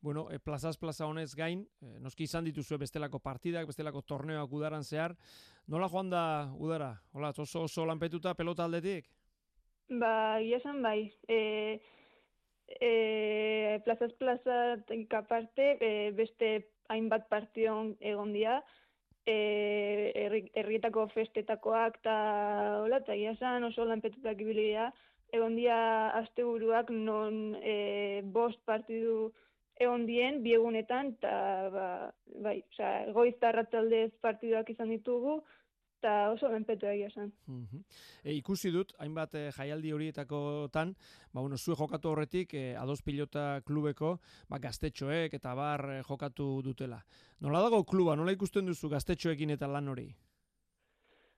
Bueno, 0.03 0.27
e, 0.35 0.41
plazaz 0.43 0.75
plaza 0.83 1.07
honez 1.07 1.37
gain, 1.39 1.61
e, 1.79 2.01
noski 2.03 2.25
izan 2.27 2.43
dituzue 2.43 2.75
bestelako 2.77 3.21
partidak, 3.23 3.69
bestelako 3.69 4.01
torneoak 4.03 4.51
udaran 4.51 4.83
zehar. 4.83 5.15
Nola 5.71 5.87
joan 5.89 6.11
da 6.11 6.23
udara? 6.59 6.97
Hola, 7.13 7.31
oso 7.39 7.63
oso 7.63 7.87
lanpetuta 7.87 8.35
pelota 8.35 8.65
aldetik? 8.65 9.07
Ba, 10.01 10.41
iesan 10.43 10.83
bai. 10.83 11.13
E, 11.29 11.79
e, 12.67 13.79
plazaz 13.85 14.11
plaza 14.19 14.59
aparte 15.21 15.69
e, 15.79 16.11
beste 16.19 16.51
hainbat 16.91 17.29
partion 17.31 17.95
egon 18.01 18.35
dira, 18.35 18.59
e, 19.27 20.49
herrietako 20.55 21.07
festetakoak 21.15 21.99
eta 22.01 22.17
hola, 22.83 22.99
eta 23.03 23.15
esan 23.15 23.65
oso 23.65 23.85
lanpetutak 23.85 24.41
ibilidea, 24.41 24.91
egon 25.33 25.57
dira 25.57 26.11
asteburuak 26.23 26.91
non 26.91 27.57
e, 27.63 28.21
bost 28.25 28.61
partidu 28.69 29.33
egon 29.81 30.05
dien, 30.07 30.43
biegunetan, 30.45 31.15
eta 31.17 31.35
ba, 31.73 31.87
bai, 32.45 32.59
oza, 32.75 32.91
goizta 33.17 33.53
partiduak 34.21 34.71
izan 34.71 34.93
ditugu, 34.93 35.41
eta 36.03 36.33
oso 36.35 36.51
benpetu 36.51 36.89
egia 36.91 37.07
esan. 37.07 37.31
E, 38.25 38.35
ikusi 38.35 38.73
dut, 38.75 38.91
hainbat 38.99 39.37
e, 39.39 39.45
jaialdi 39.55 39.93
horietakotan, 39.95 40.97
ba, 41.31 41.41
bueno, 41.41 41.57
zue 41.57 41.77
jokatu 41.79 42.11
horretik, 42.11 42.55
e, 42.59 42.75
ados 42.77 43.01
pilota 43.07 43.63
klubeko, 43.67 44.17
ba, 44.51 44.59
gaztetxoek 44.59 45.39
eta 45.39 45.55
bar 45.55 45.87
e, 45.95 46.01
jokatu 46.09 46.49
dutela. 46.67 46.99
Nola 47.47 47.63
dago 47.63 47.85
kluba, 47.87 48.17
nola 48.19 48.35
ikusten 48.35 48.67
duzu 48.67 48.91
gaztetxoekin 48.91 49.55
eta 49.55 49.71
lan 49.71 49.95
hori? 49.95 50.09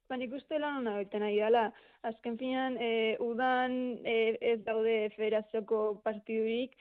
Ba, 0.08 0.16
nik 0.20 0.32
uste 0.36 0.56
lan 0.60 0.80
hona 0.80 0.96
egiten 1.02 1.24
nahi 1.24 1.36
dela. 1.40 1.68
Azken 2.08 2.40
finan, 2.40 2.80
e, 2.80 3.16
udan 3.20 3.76
e, 4.04 4.16
ez 4.54 4.58
daude 4.64 4.96
federazioko 5.18 6.00
partidurik, 6.04 6.72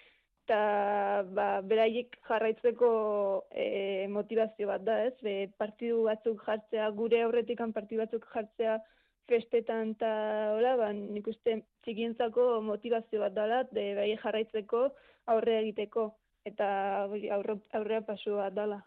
eta 0.44 1.24
ba, 1.32 1.62
beraiek 1.64 2.18
jarraitzeko 2.28 2.89
e, 3.56 4.08
motivazio 4.12 4.68
bat 4.68 4.84
da, 4.84 4.98
ez? 5.08 5.16
Be, 5.24 5.36
partidu 5.58 6.04
batzuk 6.10 6.44
jartzea, 6.46 6.89
gure 6.98 7.22
aurretikan 7.24 7.72
partidu 7.72 8.04
batzuk 8.04 8.28
jartzea 8.34 8.80
festetan 9.32 9.94
eta 9.96 10.10
hola, 10.58 10.76
ba, 10.76 10.91
nik 10.94 11.28
uste 11.32 11.62
txikientzako 11.86 12.62
motivazio 12.62 13.24
bat 13.24 13.34
dela, 13.38 13.64
de 13.72 13.94
beraiek 13.96 14.20
jarraitzeko 14.26 14.89
aurre 15.32 15.62
egiteko 15.62 16.12
eta 16.46 16.68
aurre, 17.04 17.60
aurrea 17.74 18.02
pasu 18.04 18.36
bat 18.36 18.54
dela. 18.56 18.80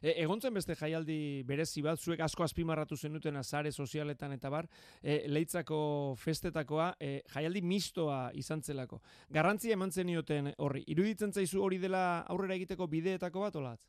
E, 0.00 0.14
egontzen 0.22 0.54
beste 0.54 0.76
jaialdi 0.78 1.42
berezi 1.46 1.82
bat, 1.82 1.98
zuek 1.98 2.20
asko 2.22 2.44
azpimarratu 2.46 2.96
zenuten 2.96 3.36
azare 3.36 3.72
sozialetan 3.72 4.32
eta 4.36 4.50
bar, 4.50 4.68
e, 5.02 5.24
leitzako 5.28 5.78
festetakoa, 6.22 6.92
e, 7.00 7.16
jaialdi 7.34 7.62
mistoa 7.62 8.28
izan 8.38 8.62
zelako. 8.62 9.00
Garrantzia 9.30 9.74
eman 9.74 9.90
zenioten 9.90 10.52
horri, 10.58 10.84
iruditzen 10.94 11.32
zaizu 11.32 11.64
hori 11.64 11.80
dela 11.82 12.04
aurrera 12.28 12.54
egiteko 12.54 12.86
bideetako 12.86 13.48
bat, 13.48 13.58
olatz? 13.62 13.82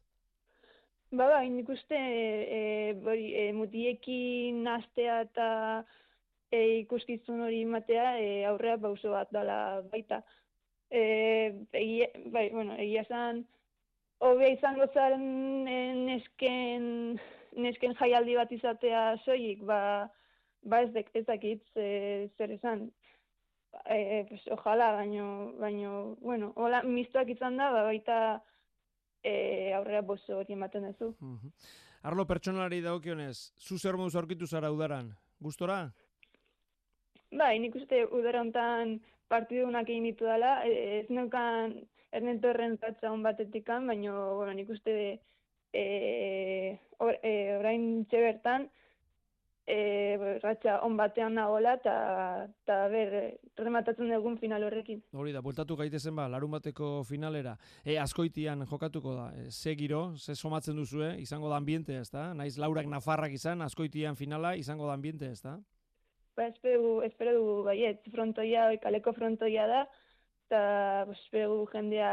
Ba, 1.16 1.28
ba, 1.30 1.44
nik 1.46 1.70
uste 1.70 1.96
e, 1.98 2.64
bori, 3.04 3.30
e, 3.38 3.52
mutiekin 3.54 4.64
nastea 4.66 5.22
eta 5.28 5.50
e, 6.50 6.82
ikuskizun 6.82 7.46
hori 7.46 7.62
matea 7.70 8.16
e, 8.18 8.32
aurrea 8.50 8.80
pauso 8.82 9.14
bat 9.14 9.30
dela 9.32 9.60
baita 9.92 10.24
e, 10.96 11.68
egia, 11.74 12.10
bai, 12.32 12.50
bueno, 12.54 12.76
egia 12.80 13.04
esan, 13.04 13.44
hobe 14.24 14.52
izango 14.54 14.88
zaren 14.94 15.68
e, 15.68 15.80
nesken, 16.08 16.86
nesken 17.60 17.96
jaialdi 18.00 18.38
bat 18.40 18.52
izatea 18.56 19.06
soilik, 19.26 19.64
ba, 19.68 19.80
ba 20.64 20.84
ez, 20.86 20.92
dek, 20.96 21.12
ez 21.14 21.26
dakit 21.28 21.64
e, 21.76 22.30
zer 22.38 22.56
esan. 22.56 22.88
E, 23.92 24.24
pues, 24.30 24.42
ojala, 24.56 24.94
baino, 24.96 25.28
baino, 25.60 26.16
bueno, 26.24 26.54
hola, 26.56 26.82
mistoak 26.88 27.34
izan 27.36 27.60
da, 27.60 27.72
ba, 27.76 27.84
baita 27.90 28.20
e, 29.20 29.74
aurrera 29.76 30.02
bozo 30.02 30.40
hori 30.40 30.56
ematen 30.56 30.88
duzu. 30.88 31.12
Arlo 32.06 32.24
pertsonalari 32.30 32.80
dagokionez, 32.86 33.52
zu 33.60 33.78
zer 33.82 33.98
moduz 34.00 34.16
aurkitu 34.16 34.48
zara 34.48 34.72
udaran? 34.72 35.12
Gustora? 35.44 35.90
Bai, 37.36 37.58
nik 37.60 37.76
uste 37.76 38.06
udara 38.16 38.40
hontan 38.46 39.00
partidunak 39.32 39.90
egin 39.90 40.08
ditu 40.10 40.30
dela, 40.30 40.58
e, 40.66 41.02
ez 41.02 41.10
neukan 41.10 41.76
erneto 42.16 42.52
erren 42.54 42.78
zatza 42.78 43.12
hon 43.12 43.24
batetikan, 43.26 43.88
baina, 43.88 44.16
bueno, 44.38 44.54
nik 44.54 44.70
uste 44.72 44.96
e, 45.74 45.86
or, 47.00 47.18
e, 47.22 47.36
orain 47.60 48.06
txebertan, 48.10 48.70
e, 49.68 50.38
ratxa 50.44 50.80
on 50.86 50.96
batean 50.98 51.36
nagola, 51.36 51.76
eta 51.80 52.78
ber, 52.92 53.16
rematatzen 53.58 54.12
dugun 54.14 54.38
final 54.42 54.64
horrekin. 54.68 55.02
Hori 55.14 55.34
da, 55.36 55.42
bueltatu 55.46 55.78
gaitezen 55.80 56.16
ba, 56.16 56.28
larun 56.32 56.54
bateko 56.56 57.04
finalera. 57.08 57.56
E, 57.84 57.98
askoitian 58.02 58.66
jokatuko 58.70 59.16
da, 59.18 59.30
e, 59.36 59.50
ze 59.52 59.76
giro, 59.76 60.16
ze 60.18 60.36
somatzen 60.36 60.78
duzue, 60.78 61.16
izango 61.22 61.50
da 61.50 61.58
ambiente 61.58 61.98
ez 61.98 62.10
da? 62.12 62.34
Naiz 62.34 62.56
laurak 62.62 62.88
nafarrak 62.88 63.34
izan, 63.34 63.62
askoitian 63.66 64.16
finala, 64.16 64.56
izango 64.56 64.88
da 64.88 64.94
ambiente 64.94 65.32
ez 65.32 65.42
da? 65.42 65.60
Ba, 66.36 66.48
espero, 66.48 67.02
espero 67.04 67.34
du 67.38 67.64
baiet, 67.64 68.04
frontoia, 68.12 68.68
kaleko 68.84 69.14
frontoia 69.14 69.68
da, 69.68 69.86
eta 70.46 70.62
espero 71.14 71.64
jendea 71.72 72.12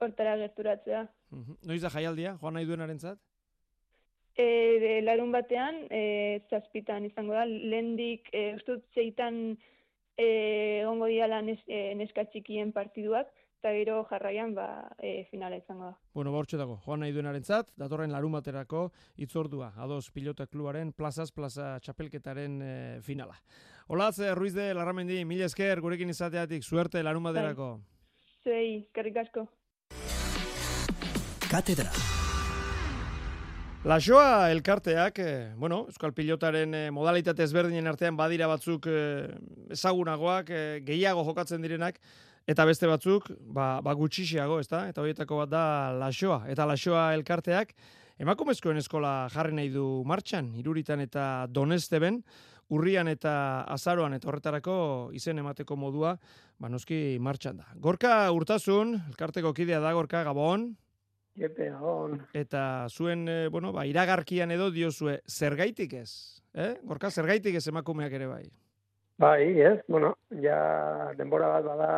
hortara 0.00 0.36
gerturatzea. 0.40 1.04
Noiz 1.66 1.82
da 1.82 1.90
jaialdia, 1.92 2.36
joan 2.40 2.56
nahi 2.56 2.68
duenaren 2.68 2.98
zat? 2.98 3.20
E, 4.38 4.46
de, 4.80 4.92
larun 5.02 5.34
batean, 5.34 5.82
e, 5.90 6.40
zazpitan 6.48 7.04
izango 7.04 7.34
da, 7.36 7.44
lehendik, 7.44 8.30
e, 8.32 8.54
ustut 8.56 8.86
zeitan 8.94 9.58
e, 10.16 10.28
ongo 10.88 11.10
diala 11.10 11.42
nes, 11.44 11.60
e, 11.68 11.90
neska 11.98 12.24
txikien 12.30 12.72
partiduak, 12.72 13.28
eta 13.60 13.74
gero 13.76 14.04
jarraian 14.08 14.54
ba, 14.56 14.88
e, 14.96 15.26
finala 15.30 15.58
izango 15.60 15.90
da. 15.90 15.94
Bueno, 16.16 16.32
bortxe 16.32 16.56
dago, 16.56 16.78
joan 16.86 17.04
nahi 17.04 17.12
duenaren 17.12 17.44
zat, 17.44 17.68
datorren 17.76 18.12
larumaterako 18.12 18.86
itzordua, 19.20 19.74
ados 19.76 20.08
pilota 20.10 20.46
klubaren 20.48 20.94
plazaz, 20.96 21.28
plaza 21.30 21.74
txapelketaren 21.84 22.60
e, 22.64 22.74
finala. 23.04 23.36
Olaz, 23.92 24.16
Ruiz 24.38 24.54
de 24.54 24.72
Larramendi, 24.72 25.24
mila 25.28 25.44
esker, 25.50 25.82
gurekin 25.84 26.12
izateatik, 26.14 26.64
suerte 26.64 27.02
larumaterako. 27.04 27.74
Bai. 27.76 28.00
Zei, 28.40 28.88
karrik 28.96 29.20
asko. 29.26 29.44
Katedra. 31.50 31.90
Lasoa 33.84 34.50
elkarteak, 34.52 35.18
eh, 35.18 35.52
bueno, 35.56 35.86
Euskal 35.88 36.12
Pilotaren 36.12 36.74
eh, 36.76 36.90
modalitate 36.92 37.46
ezberdinen 37.46 37.88
artean 37.88 38.16
badira 38.16 38.46
batzuk 38.48 38.84
eh, 38.92 39.28
ezagunagoak, 39.72 40.50
eh, 40.52 40.80
gehiago 40.84 41.24
jokatzen 41.24 41.64
direnak, 41.64 41.96
eta 42.48 42.64
beste 42.68 42.88
batzuk, 42.90 43.30
ba, 43.40 43.80
ba 43.84 43.94
gutxixiago, 43.94 44.60
ezta? 44.60 44.86
Eta 44.90 45.02
horietako 45.02 45.42
bat 45.42 45.50
da 45.50 45.64
Lasoa. 45.96 46.44
Eta 46.50 46.66
Lasoa 46.66 47.10
elkarteak, 47.14 47.74
emakumezkoen 48.20 48.80
eskola 48.80 49.28
jarri 49.32 49.56
nahi 49.56 49.72
du 49.74 50.02
martxan, 50.08 50.54
iruritan 50.60 51.00
eta 51.04 51.46
donesteben, 51.48 52.22
urrian 52.70 53.10
eta 53.10 53.64
azaroan 53.74 54.14
eta 54.14 54.30
horretarako 54.30 54.76
izen 55.16 55.42
emateko 55.42 55.76
modua, 55.76 56.14
ba 56.58 56.70
noski 56.70 57.18
martxan 57.20 57.58
da. 57.62 57.66
Gorka 57.74 58.30
urtasun, 58.32 58.94
elkarteko 59.10 59.52
kidea 59.56 59.80
da, 59.82 59.92
Gorka, 59.96 60.22
Gabon. 60.26 60.70
Epe, 61.40 61.70
on. 61.72 62.18
Eta 62.36 62.86
zuen, 62.90 63.24
e, 63.28 63.48
bueno, 63.48 63.72
ba, 63.72 63.86
iragarkian 63.88 64.50
edo 64.50 64.68
diozue, 64.74 65.20
zergaitik 65.30 65.94
ez? 66.02 66.10
Eh? 66.52 66.74
Gorka, 66.84 67.10
zergaitik 67.10 67.56
ez 67.56 67.66
emakumeak 67.70 68.12
ere 68.18 68.26
bai? 68.28 68.44
Bai, 69.20 69.60
ez, 69.60 69.82
bueno, 69.86 70.14
ja 70.40 71.12
denbora 71.18 71.50
bat 71.52 71.66
bada 71.66 71.88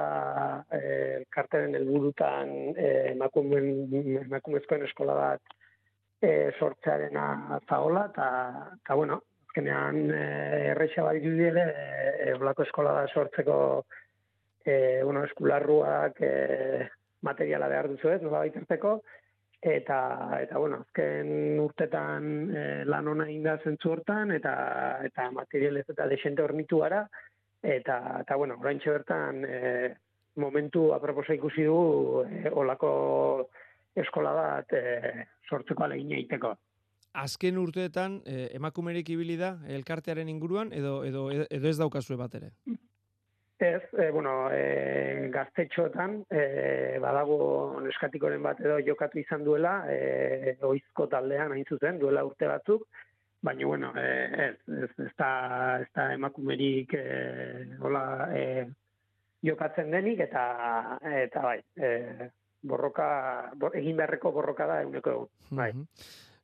eh, 0.75 1.23
karteren 1.31 1.77
helburutan 1.79 2.49
eh, 2.75 3.13
emakumeen, 3.13 3.93
emakumezkoen 4.25 4.83
eskola 4.89 5.15
bat 5.15 5.55
eh, 6.19 6.51
sortzearen 6.59 7.15
zaola, 7.69 8.09
eta, 8.11 8.97
bueno, 8.99 9.21
azkenean 9.47 10.11
eh, 10.11 10.73
erreixa 10.73 11.07
bat 11.07 11.31
ere, 11.47 11.69
eh, 12.27 12.35
blako 12.43 12.67
eskola 12.67 12.97
da 12.99 13.07
sortzeko 13.15 13.59
eh, 14.67 15.01
bueno, 15.05 15.23
eskularruak 15.31 16.19
eh, 16.27 16.89
materiala 17.23 17.71
behar 17.71 17.93
duzu 17.93 18.17
ez, 18.17 18.21
nola 18.25 18.43
baiterteko, 18.43 18.97
eta 19.63 19.99
eta 20.43 20.59
bueno, 20.59 20.81
azken 20.83 21.61
urtetan 21.63 22.25
e, 22.51 22.63
lan 22.85 23.09
ona 23.09 23.29
egin 23.29 23.45
da 23.47 23.59
zentzu 23.63 23.93
hortan 23.95 24.35
eta 24.35 24.55
eta 25.07 25.29
materialez 25.31 25.85
eta 25.89 26.09
desente 26.11 26.43
hornitu 26.43 26.81
gara 26.83 27.05
eta 27.63 28.19
eta 28.25 28.37
bueno, 28.37 28.57
oraintxe 28.59 28.91
bertan 28.91 29.45
e, 29.47 29.61
momentu 30.43 30.91
aproposa 30.97 31.37
ikusi 31.39 31.69
du 31.69 32.25
e, 32.27 32.51
olako 32.51 33.49
eskola 33.95 34.35
bat 34.35 34.75
e, 34.75 34.83
sortzeko 35.49 35.85
alegina 35.85 36.19
egiteko. 36.19 36.57
Azken 37.23 37.59
urteetan 37.61 38.23
e, 38.27 38.49
emakumerik 38.57 39.11
ibili 39.15 39.37
da 39.37 39.59
elkartearen 39.69 40.29
inguruan 40.33 40.73
edo 40.73 41.05
edo 41.05 41.29
edo 41.31 41.69
ez 41.69 41.79
daukazue 41.79 42.17
bat 42.17 42.35
ere. 42.35 42.51
Ez, 43.63 43.83
e, 43.95 44.11
bueno, 44.11 44.51
e, 44.51 45.29
gaztetxotan, 45.31 46.17
e, 46.27 46.99
badago 46.99 47.79
neskatikoren 47.85 48.43
bat 48.43 48.59
edo 48.59 48.81
jokatu 48.83 49.21
izan 49.21 49.45
duela, 49.47 49.77
e, 49.87 50.57
oizko 50.67 51.07
taldean 51.13 51.55
hain 51.55 51.63
zuzen, 51.71 52.01
duela 52.01 52.25
urte 52.27 52.49
batzuk, 52.51 52.83
baina, 53.47 53.69
bueno, 53.71 53.93
e, 53.95 54.09
ez, 54.49 54.57
ez, 54.83 54.89
ez, 55.05 55.13
da, 55.15 55.29
ez 55.79 55.87
da 55.95 56.09
emakumerik 56.17 56.97
e, 56.99 57.05
hola, 57.79 58.03
e, 58.35 58.67
jokatzen 59.47 59.95
denik, 59.95 60.25
eta, 60.27 60.43
eta 61.23 61.45
bai, 61.47 61.61
e, 61.79 62.29
borroka, 62.67 63.07
bor, 63.63 63.79
egin 63.79 64.03
beharreko 64.03 64.35
borroka 64.35 64.67
da 64.67 64.81
eguneko 64.83 65.15
egun, 65.15 65.31
bai. 65.63 65.71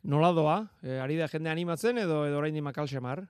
Nola 0.07 0.31
doa? 0.39 0.61
E, 0.87 1.01
ari 1.03 1.19
da 1.19 1.27
jende 1.27 1.51
animatzen 1.51 1.99
edo 1.99 2.23
edo 2.31 2.39
orain 2.39 2.55
di 2.55 2.62
makal 2.62 2.87
xamar? 2.87 3.27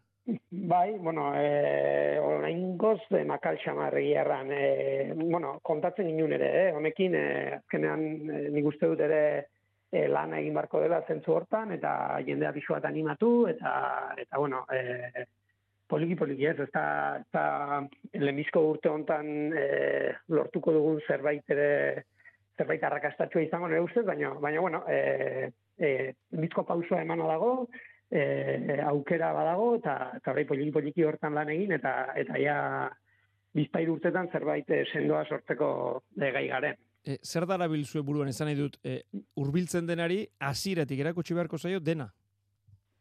Bai, 0.51 0.99
bueno, 0.99 1.33
eh, 1.35 2.19
orain 2.21 2.77
goz 2.77 3.01
de 3.09 3.23
makal 3.25 3.57
xamarri 3.63 4.13
erran, 4.13 4.51
eh, 4.53 5.15
bueno, 5.17 5.59
kontatzen 5.63 6.11
inun 6.11 6.35
ere, 6.37 6.51
eh, 6.67 6.73
honekin, 6.77 7.15
eh, 7.15 7.55
azkenean 7.57 8.03
eh, 8.29 8.43
nik 8.53 8.69
uste 8.69 8.91
dut 8.91 9.01
ere 9.01 9.23
eh, 9.91 10.05
lan 10.07 10.35
egin 10.37 10.53
barko 10.53 10.83
dela 10.83 11.01
zentzu 11.09 11.33
hortan, 11.33 11.73
eta 11.73 12.21
jendea 12.27 12.53
bisu 12.53 12.75
bat 12.75 12.85
animatu, 12.85 13.47
eta, 13.49 13.73
eta 14.21 14.37
bueno, 14.37 14.67
eh, 14.69 15.25
poliki 15.89 16.15
poliki 16.21 16.45
ez, 16.45 16.59
ez 16.61 16.71
da, 16.77 16.87
ez 18.13 18.21
da 18.29 18.61
urte 18.61 18.93
hontan 18.93 19.53
eh, 19.57 20.13
lortuko 20.29 20.77
dugun 20.77 21.01
zerbait 21.09 21.57
ere, 21.57 22.05
zerbait 22.59 22.85
arrakastatxua 22.85 23.47
izango 23.47 23.69
nire 23.69 23.81
ustez, 23.81 24.05
baina, 24.05 24.35
baina 24.35 24.61
bueno, 24.61 24.85
eh, 24.89 25.49
eh, 25.79 26.13
lemizko 26.33 26.69
pausua 26.69 27.01
emana 27.01 27.33
dago, 27.33 27.69
e, 28.11 28.81
aukera 28.85 29.33
badago 29.33 29.75
eta 29.77 29.97
eta 30.17 30.33
hori 30.33 30.45
poliki 30.49 30.73
poliki 30.73 31.05
hortan 31.05 31.35
lan 31.35 31.51
egin 31.53 31.73
eta 31.77 31.95
eta 32.17 32.39
ja 32.41 32.59
bizpair 33.55 33.91
urtetan 33.91 34.31
zerbait 34.33 34.71
eh, 34.71 34.85
sendoa 34.93 35.25
sortzeko 35.27 35.69
e, 36.21 36.31
gai 36.31 36.47
garen. 36.49 36.79
E, 37.05 37.19
zer 37.25 37.47
dara 37.49 37.69
bilzue 37.71 38.05
buruan 38.05 38.29
esan 38.29 38.51
nahi 38.51 38.59
dut, 38.59 38.79
e, 38.85 39.01
urbiltzen 39.41 39.87
denari 39.89 40.25
hasieratik 40.39 41.01
erakutsi 41.01 41.37
beharko 41.37 41.59
zaio 41.59 41.81
dena? 41.81 42.11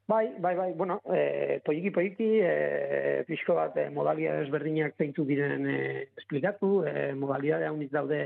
Bai, 0.07 0.29
bai, 0.39 0.53
bai, 0.55 0.69
bueno, 0.71 1.01
e, 1.11 1.59
poliki 1.65 1.91
poliki, 1.91 2.29
e, 2.39 3.23
pixko 3.27 3.57
bat 3.57 3.75
e, 3.75 3.89
modalidades 3.91 4.47
berdinak 4.53 4.95
zeintu 4.95 5.25
diren 5.27 5.67
e, 5.67 5.79
esplikatu, 6.21 6.85
e, 6.87 7.11
modalidade 7.19 7.67
hauniz 7.67 7.89
daude 7.91 8.21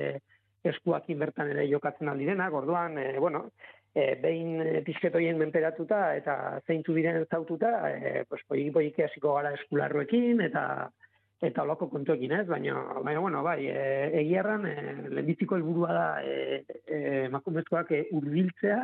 eskuakin 0.61 1.17
bertan 1.23 1.49
ere 1.55 1.65
jokatzen 1.71 2.11
aldirenak, 2.11 2.53
orduan, 2.53 2.99
e, 3.01 3.15
bueno, 3.17 3.47
e, 3.95 4.15
behin 4.21 4.61
e, 4.63 4.81
pizketoien 4.87 5.39
menperatuta 5.39 6.01
eta 6.15 6.35
zeintu 6.67 6.95
diren 6.95 7.25
zaututa, 7.29 7.73
e, 7.91 8.23
pues, 8.29 8.41
poliki 8.47 8.71
poliki 8.71 9.05
hasiko 9.07 9.35
gara 9.37 9.53
eskularroekin 9.59 10.41
eta 10.47 10.65
eta 11.41 11.63
olako 11.65 11.87
kontuekin 11.89 12.35
ez, 12.37 12.45
baina, 12.47 12.75
baina 13.01 13.19
bueno, 13.19 13.41
bai, 13.43 13.65
e, 13.65 13.85
egiarran, 14.21 14.65
e, 14.69 14.75
lehenbiziko 15.09 15.57
helburua 15.57 15.93
da 15.95 16.09
e, 16.21 16.35
e, 16.85 16.99
emakumezkoak 17.25 17.95
e, 17.97 18.03
urbiltzea, 18.13 18.83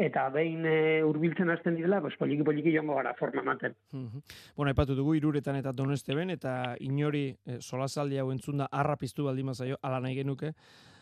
eta 0.00 0.22
behin 0.32 0.64
e, 0.64 0.76
urbiltzen 1.04 1.52
hasten 1.52 1.76
direla, 1.76 2.00
pues, 2.00 2.16
poliki 2.16 2.46
poliki 2.46 2.72
joango 2.72 2.96
gara 2.96 3.12
forma 3.18 3.44
maten. 3.44 3.76
Mhm. 3.92 4.22
Bueno, 4.56 4.72
aipatu 4.72 4.96
dugu 4.96 5.14
iruretan 5.18 5.60
eta 5.60 5.74
donesteben, 5.76 6.32
eta 6.32 6.74
inori 6.80 7.26
e, 7.44 7.60
solasaldi 7.60 8.16
hau 8.18 8.30
entzunda 8.32 8.70
arra 8.72 8.96
piztu 8.96 9.28
baldin 9.28 9.52
mazaio, 9.52 9.76
ala 9.82 10.00
nahi 10.00 10.16
genuke, 10.22 10.54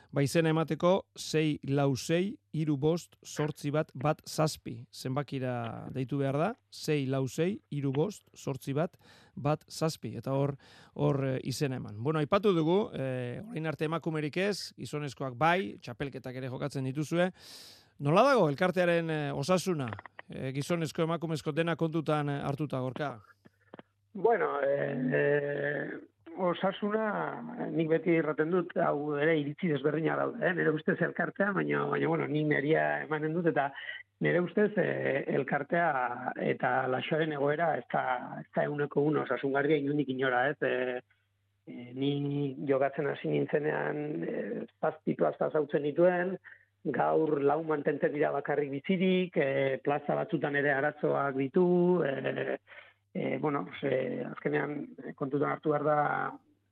Ba 0.08 0.22
izena 0.24 0.48
emateko 0.54 1.02
6 1.20 1.68
lau 1.68 1.90
6 1.92 2.30
iru 2.56 2.78
bost 2.80 3.18
sortzi 3.20 3.68
bat 3.70 3.90
bat 3.92 4.22
zazpi. 4.24 4.78
Zenbakira 4.88 5.88
deitu 5.92 6.16
behar 6.22 6.38
da, 6.40 6.48
6 6.72 7.10
lau 7.12 7.26
6 7.28 7.58
iru 7.76 7.92
bost 7.92 8.24
sortzi 8.32 8.72
bat 8.72 8.96
bat 9.36 9.66
zazpi. 9.68 10.14
Eta 10.16 10.32
hor 10.32 10.54
hor 10.94 11.20
e, 11.28 11.34
izena 11.44 11.76
eman. 11.76 12.00
Bueno, 12.00 12.22
aipatu 12.24 12.54
dugu, 12.56 12.78
e, 12.96 13.42
orain 13.50 13.68
arte 13.68 13.84
emakumerik 13.84 14.40
ez, 14.48 14.72
gizonezkoak 14.80 15.36
bai, 15.36 15.76
txapelketak 15.84 16.40
ere 16.40 16.48
jokatzen 16.48 16.88
dituzue. 16.88 17.28
Nola 18.00 18.24
dago 18.30 18.48
elkartearen 18.48 19.12
e, 19.12 19.22
osasuna? 19.36 19.90
E, 20.24 20.54
gizonezko 20.56 21.04
emakumezko 21.04 21.52
dena 21.52 21.76
kontutan 21.76 22.32
hartuta 22.32 22.80
gorka? 22.80 23.18
Bueno, 24.14 24.54
e, 24.64 25.84
osasuna 26.38 27.68
nik 27.74 27.88
beti 27.90 28.14
erraten 28.20 28.50
dut 28.54 28.74
hau 28.82 29.16
ere 29.18 29.34
iritzi 29.40 29.70
desberdina 29.72 30.16
daude, 30.18 30.40
eh? 30.46 30.52
nire 30.54 30.72
ustez 30.74 30.96
elkartea, 31.02 31.52
baina 31.56 31.84
baina 31.90 32.08
bueno, 32.08 32.26
ni 32.30 32.44
neria 32.44 32.84
emanen 33.04 33.34
dut 33.36 33.48
eta 33.50 33.68
nire 34.24 34.40
ustez 34.42 34.70
eh, 34.82 35.24
elkartea 35.38 35.88
eta 36.52 36.72
lasoaren 36.90 37.34
egoera 37.36 37.72
ez 37.78 37.86
da 37.92 38.04
ez 38.40 38.48
da 38.54 38.66
eguneko 38.66 39.04
uno 39.10 39.22
osasungarria 39.26 39.78
inundik 39.78 40.10
inora, 40.14 40.48
ez? 40.50 40.56
E, 40.62 41.00
e, 41.66 41.90
ni 41.94 42.54
jogatzen 42.68 43.10
hasi 43.10 43.30
nintzenean 43.34 44.00
e, 44.22 44.38
zazpi 44.80 45.14
plaza 45.18 45.50
zautzen 45.52 45.86
dituen, 45.86 46.36
gaur 46.94 47.40
lau 47.42 47.62
mantentzen 47.66 48.12
dira 48.14 48.32
bakarrik 48.34 48.70
bizirik, 48.78 49.36
e, 49.36 49.78
plaza 49.84 50.16
batzutan 50.18 50.56
ere 50.56 50.74
arazoak 50.74 51.36
ditu, 51.38 51.68
e, 52.06 52.58
e, 53.18 53.38
bueno, 53.38 53.66
ze, 53.80 54.22
azkenean 54.30 54.76
eh, 55.04 55.14
kontutan 55.18 55.50
hartu 55.50 55.74
behar 55.74 55.84
da 55.84 55.98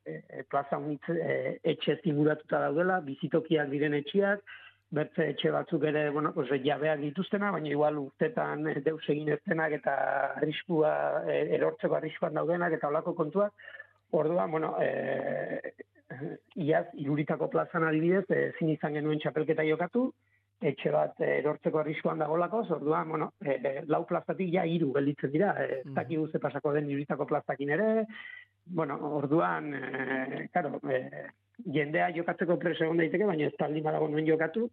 e, 0.07 0.45
plaza 0.51 0.79
unitz 0.79 1.11
e, 1.11 1.59
etxe 1.75 1.99
zinguratuta 2.05 2.61
daudela, 2.69 3.01
bizitokiak 3.07 3.73
diren 3.73 3.97
etxiak, 3.99 4.45
bertze 4.97 5.27
etxe 5.33 5.51
batzuk 5.51 5.89
ere, 5.91 6.05
bueno, 6.15 6.31
pues, 6.37 6.53
jabeak 6.63 7.03
dituztena, 7.03 7.51
baina 7.51 7.73
igual 7.73 7.99
urtetan 8.05 8.69
e, 8.71 8.77
deus 8.87 9.03
egin 9.11 9.33
eztenak 9.35 9.75
eta 9.81 9.97
arriskua, 10.37 10.93
e, 11.27 11.41
erortzeko 11.59 11.99
arriskuan 11.99 12.39
daudenak 12.39 12.79
eta 12.79 12.93
olako 12.95 13.17
kontuak, 13.19 13.67
Orduan, 14.15 14.51
bueno, 14.53 14.77
e, 14.81 15.73
iaz, 16.63 16.87
iruritako 16.95 17.49
plazan 17.51 17.85
adibidez, 17.89 18.25
ezin 18.31 18.71
izan 18.71 18.95
genuen 18.95 19.19
txapelketa 19.19 19.65
jokatu, 19.67 20.13
etxe 20.61 20.91
bat 20.93 21.21
eh, 21.21 21.39
erortzeko 21.41 21.81
arriskoan 21.81 22.23
dagolako, 22.23 22.63
orduan, 22.79 23.09
bueno, 23.13 23.31
e, 23.45 23.83
lau 23.93 24.05
plazatik 24.09 24.49
ja 24.55 24.65
hiru 24.65 24.93
gelditzen 24.95 25.33
dira, 25.33 25.53
ez 25.63 25.83
dakigu 25.99 26.29
ze 26.31 26.41
pasako 26.41 26.73
den 26.73 26.89
iruritako 26.91 27.27
plazakin 27.27 27.73
ere, 27.77 27.89
bueno, 28.67 28.97
orduan, 29.19 29.75
e, 29.75 30.49
claro, 30.53 30.81
e, 30.89 31.03
jendea 31.73 32.09
jokatzeko 32.17 32.57
preso 32.61 32.85
egon 32.85 33.03
daiteke, 33.03 33.29
baina 33.29 33.51
ez 33.51 33.57
taldi 33.59 33.85
badago 33.85 34.09
nuen 34.09 34.27
jokatu, 34.27 34.71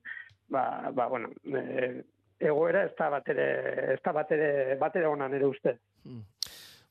ba, 0.49 0.91
ba 0.95 1.07
bueno, 1.11 1.29
e, 1.43 2.03
egoera 2.39 2.85
ez 2.87 2.93
da 2.97 3.09
batere, 3.09 3.47
ez 3.93 3.99
da 4.03 4.15
batere, 4.15 4.77
batere 4.79 5.07
onan 5.07 5.35
ere 5.35 5.51
uste. 5.51 5.77
Mm. 6.05 6.23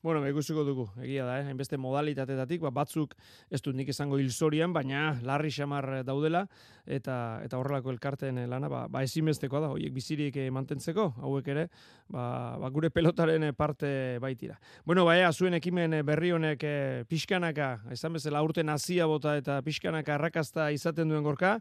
Bueno, 0.03 0.21
me 0.21 0.33
ikusiko 0.33 0.65
dugu, 0.67 0.89
egia 0.99 1.23
da, 1.23 1.37
eh? 1.39 1.45
hainbeste 1.47 1.79
modalitatetatik, 1.79 2.59
ba, 2.65 2.73
batzuk 2.75 3.13
ez 3.55 3.61
dut 3.63 3.77
nik 3.79 3.93
izango 3.93 4.17
hilzorian, 4.19 4.73
baina 4.75 5.13
larri 5.23 5.53
xamar 5.55 5.87
daudela, 6.03 6.41
eta 6.83 7.15
eta 7.45 7.61
horrelako 7.61 7.93
elkarten 7.95 8.41
lana, 8.51 8.67
ba, 8.67 8.81
ba 8.91 9.05
ezinbestekoa 9.07 9.61
da, 9.63 9.69
horiek 9.71 9.95
bizirik 9.95 10.41
eh, 10.43 10.49
mantentzeko, 10.51 11.05
hauek 11.23 11.53
ere, 11.55 11.69
ba, 12.11 12.25
ba 12.59 12.73
gure 12.75 12.91
pelotaren 12.91 13.47
parte 13.55 14.19
baitira. 14.19 14.59
Bueno, 14.85 15.05
ba, 15.07 15.15
zuen 15.31 15.55
ekimen 15.61 15.95
berri 16.05 16.35
honek 16.35 16.67
eh, 16.67 17.05
pixkanaka, 17.07 17.71
esan 17.95 18.19
bezala 18.19 18.43
urten 18.43 18.67
nazia 18.67 19.07
bota 19.07 19.37
eta 19.39 19.61
pixkanaka 19.63 20.17
arrakasta 20.19 20.73
izaten 20.75 21.15
duen 21.15 21.23
gorka, 21.23 21.61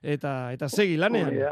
eta 0.00 0.52
eta 0.54 0.70
segi 0.70 0.94
lanean. 0.94 1.42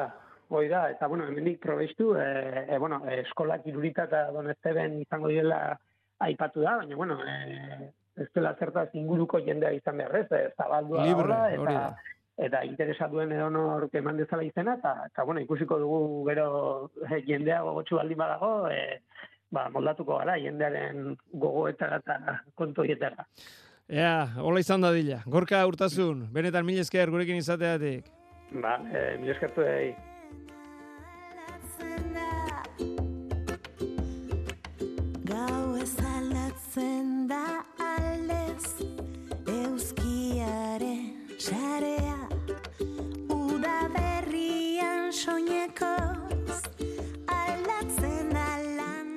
Hoi 0.48 0.64
da, 0.70 0.86
eta 0.94 1.10
bueno, 1.10 1.26
hemenik 1.28 1.58
probestu, 1.60 2.14
e, 2.16 2.64
e, 2.70 2.78
bueno, 2.78 3.02
eskolak 3.18 3.66
irurita 3.68 4.06
eta 4.06 4.28
donesteben 4.32 4.94
izango 5.02 5.28
direla 5.28 5.74
aipatu 6.18 6.62
da, 6.62 6.76
baina, 6.82 6.96
bueno, 6.96 7.18
e, 7.24 7.90
ez 8.18 8.28
dela 8.34 8.54
zertaz 8.58 8.88
inguruko 8.98 9.40
jendea 9.44 9.72
izan 9.76 9.98
behar 10.00 10.16
ez, 10.22 10.26
ez 10.32 10.52
zabaldua 10.56 11.04
Libre, 11.06 11.38
eta, 11.54 11.82
eta 12.48 12.64
interesa 12.66 13.08
duen 13.12 13.32
edo 13.34 13.48
nor 13.54 13.88
eman 13.92 14.18
dezala 14.18 14.46
izena, 14.46 14.76
eta, 14.80 14.94
eta 15.06 15.24
bueno, 15.24 15.42
ikusiko 15.44 15.78
dugu 15.78 16.00
gero 16.30 16.48
e, 17.06 17.22
jendea 17.26 17.62
gogotxu 17.66 18.00
baldin 18.00 18.18
badago, 18.18 18.52
e, 18.70 19.00
ba, 19.54 19.68
moldatuko 19.74 20.18
gara 20.20 20.36
jendearen 20.42 21.16
gogoetara 21.32 22.02
eta 22.02 22.38
kontoietara. 22.58 23.26
Ea, 23.88 24.34
hola 24.44 24.60
izan 24.60 24.84
da 24.84 24.92
dila. 24.92 25.22
Gorka 25.24 25.62
urtasun, 25.66 26.26
benetan 26.34 26.66
mil 26.66 26.82
esker 26.82 27.08
gurekin 27.14 27.40
izateatik. 27.40 28.10
Ba, 28.52 28.76
e, 28.92 29.16
mil 29.22 29.32
eskertu 29.32 29.64
egin. 36.78 37.18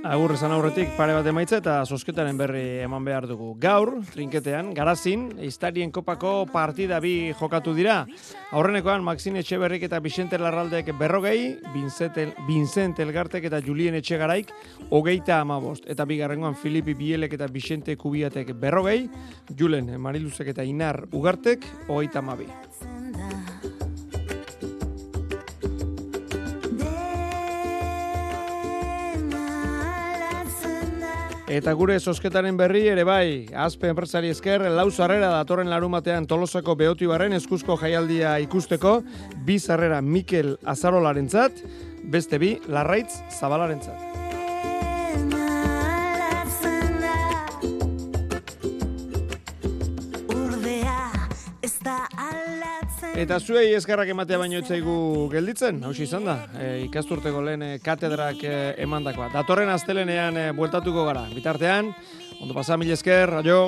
Agur 0.01 0.31
esan 0.33 0.49
aurretik 0.49 0.95
pare 0.97 1.13
bat 1.13 1.27
emaitza 1.29 1.59
eta 1.61 1.75
sosketaren 1.85 2.37
berri 2.39 2.61
eman 2.81 3.05
behar 3.05 3.27
dugu. 3.29 3.51
Gaur, 3.61 3.91
trinketean, 4.09 4.71
garazin, 4.73 5.27
eistarien 5.45 5.91
kopako 5.93 6.47
partida 6.49 6.97
bi 7.03 7.29
jokatu 7.37 7.75
dira. 7.77 7.99
Aurrenekoan, 8.49 9.05
Maxine 9.05 9.43
Etxeberrik 9.45 9.85
eta 9.85 9.99
Vicente 10.01 10.39
Larraldek 10.41 10.89
berrogei, 10.97 11.59
Vincent 12.47 12.99
Elgartek 12.99 13.45
eta 13.51 13.61
Julien 13.61 13.99
Etxegaraik, 14.01 14.49
hogeita 14.89 15.37
amabost. 15.39 15.85
Eta 15.85 16.07
bigarrengoan, 16.09 16.57
Filipi 16.57 16.97
Bielek 16.97 17.37
eta 17.37 17.45
Vicente 17.45 17.95
Kubiatek 17.95 18.55
berrogei, 18.57 19.05
Julen 19.53 19.93
Mariluzek 20.01 20.49
eta 20.55 20.65
Inar 20.65 21.05
Ugartek, 21.11 21.67
hogeita 21.87 22.25
amabi. 22.25 22.49
Eta 31.51 31.73
gure 31.75 31.97
sosketaren 31.99 32.55
berri 32.55 32.85
ere 32.87 33.03
bai, 33.03 33.25
azpe 33.59 33.89
enpresari 33.91 34.29
esker, 34.31 34.63
lau 34.71 34.85
zarrera 34.87 35.33
datorren 35.33 35.67
larumatean 35.67 36.23
tolosako 36.23 36.77
behoti 36.79 37.09
barren 37.11 37.35
eskuzko 37.35 37.75
jaialdia 37.81 38.37
ikusteko, 38.45 39.01
bi 39.43 39.57
zarrera 39.59 39.99
Mikel 39.99 40.55
Azarolaren 40.63 41.27
zat, 41.27 41.59
beste 42.15 42.39
bi 42.39 42.53
Larraitz 42.71 43.19
Zabalaren 43.35 43.83
Eta 53.21 53.37
zuei 53.37 53.75
eskarrak 53.77 54.09
ematea 54.09 54.39
baino 54.41 54.57
etzaigu 54.57 54.93
gelditzen, 55.29 55.83
hau 55.85 55.91
izan 55.93 56.23
da, 56.25 56.33
e, 56.57 56.69
ikasturteko 56.87 57.43
lehen 57.45 57.61
eh, 57.61 57.75
katedrak 57.83 58.39
e, 58.41 58.53
emandakoa. 58.81 59.27
Datorren 59.29 59.69
astelenean 59.69 60.39
e, 60.41 60.45
bueltatuko 60.57 61.03
gara, 61.05 61.27
bitartean, 61.29 61.91
ondo 62.41 62.55
pasa, 62.57 62.79
mil 62.81 62.89
esker, 62.95 63.29
aio! 63.43 63.59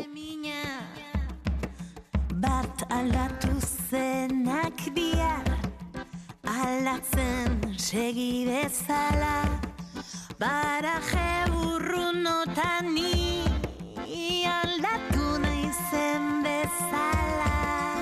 Bat 2.42 2.82
aldatu 2.98 3.54
zenak 3.92 4.82
bihar, 4.98 5.54
aldatzen 6.50 7.78
segi 7.78 8.48
bezala, 8.50 9.36
baraje 10.42 11.30
burrunotan 11.54 12.90
ni, 12.98 13.46
aldatu 14.50 15.38
naizen 15.46 16.42
bezala. 16.42 17.93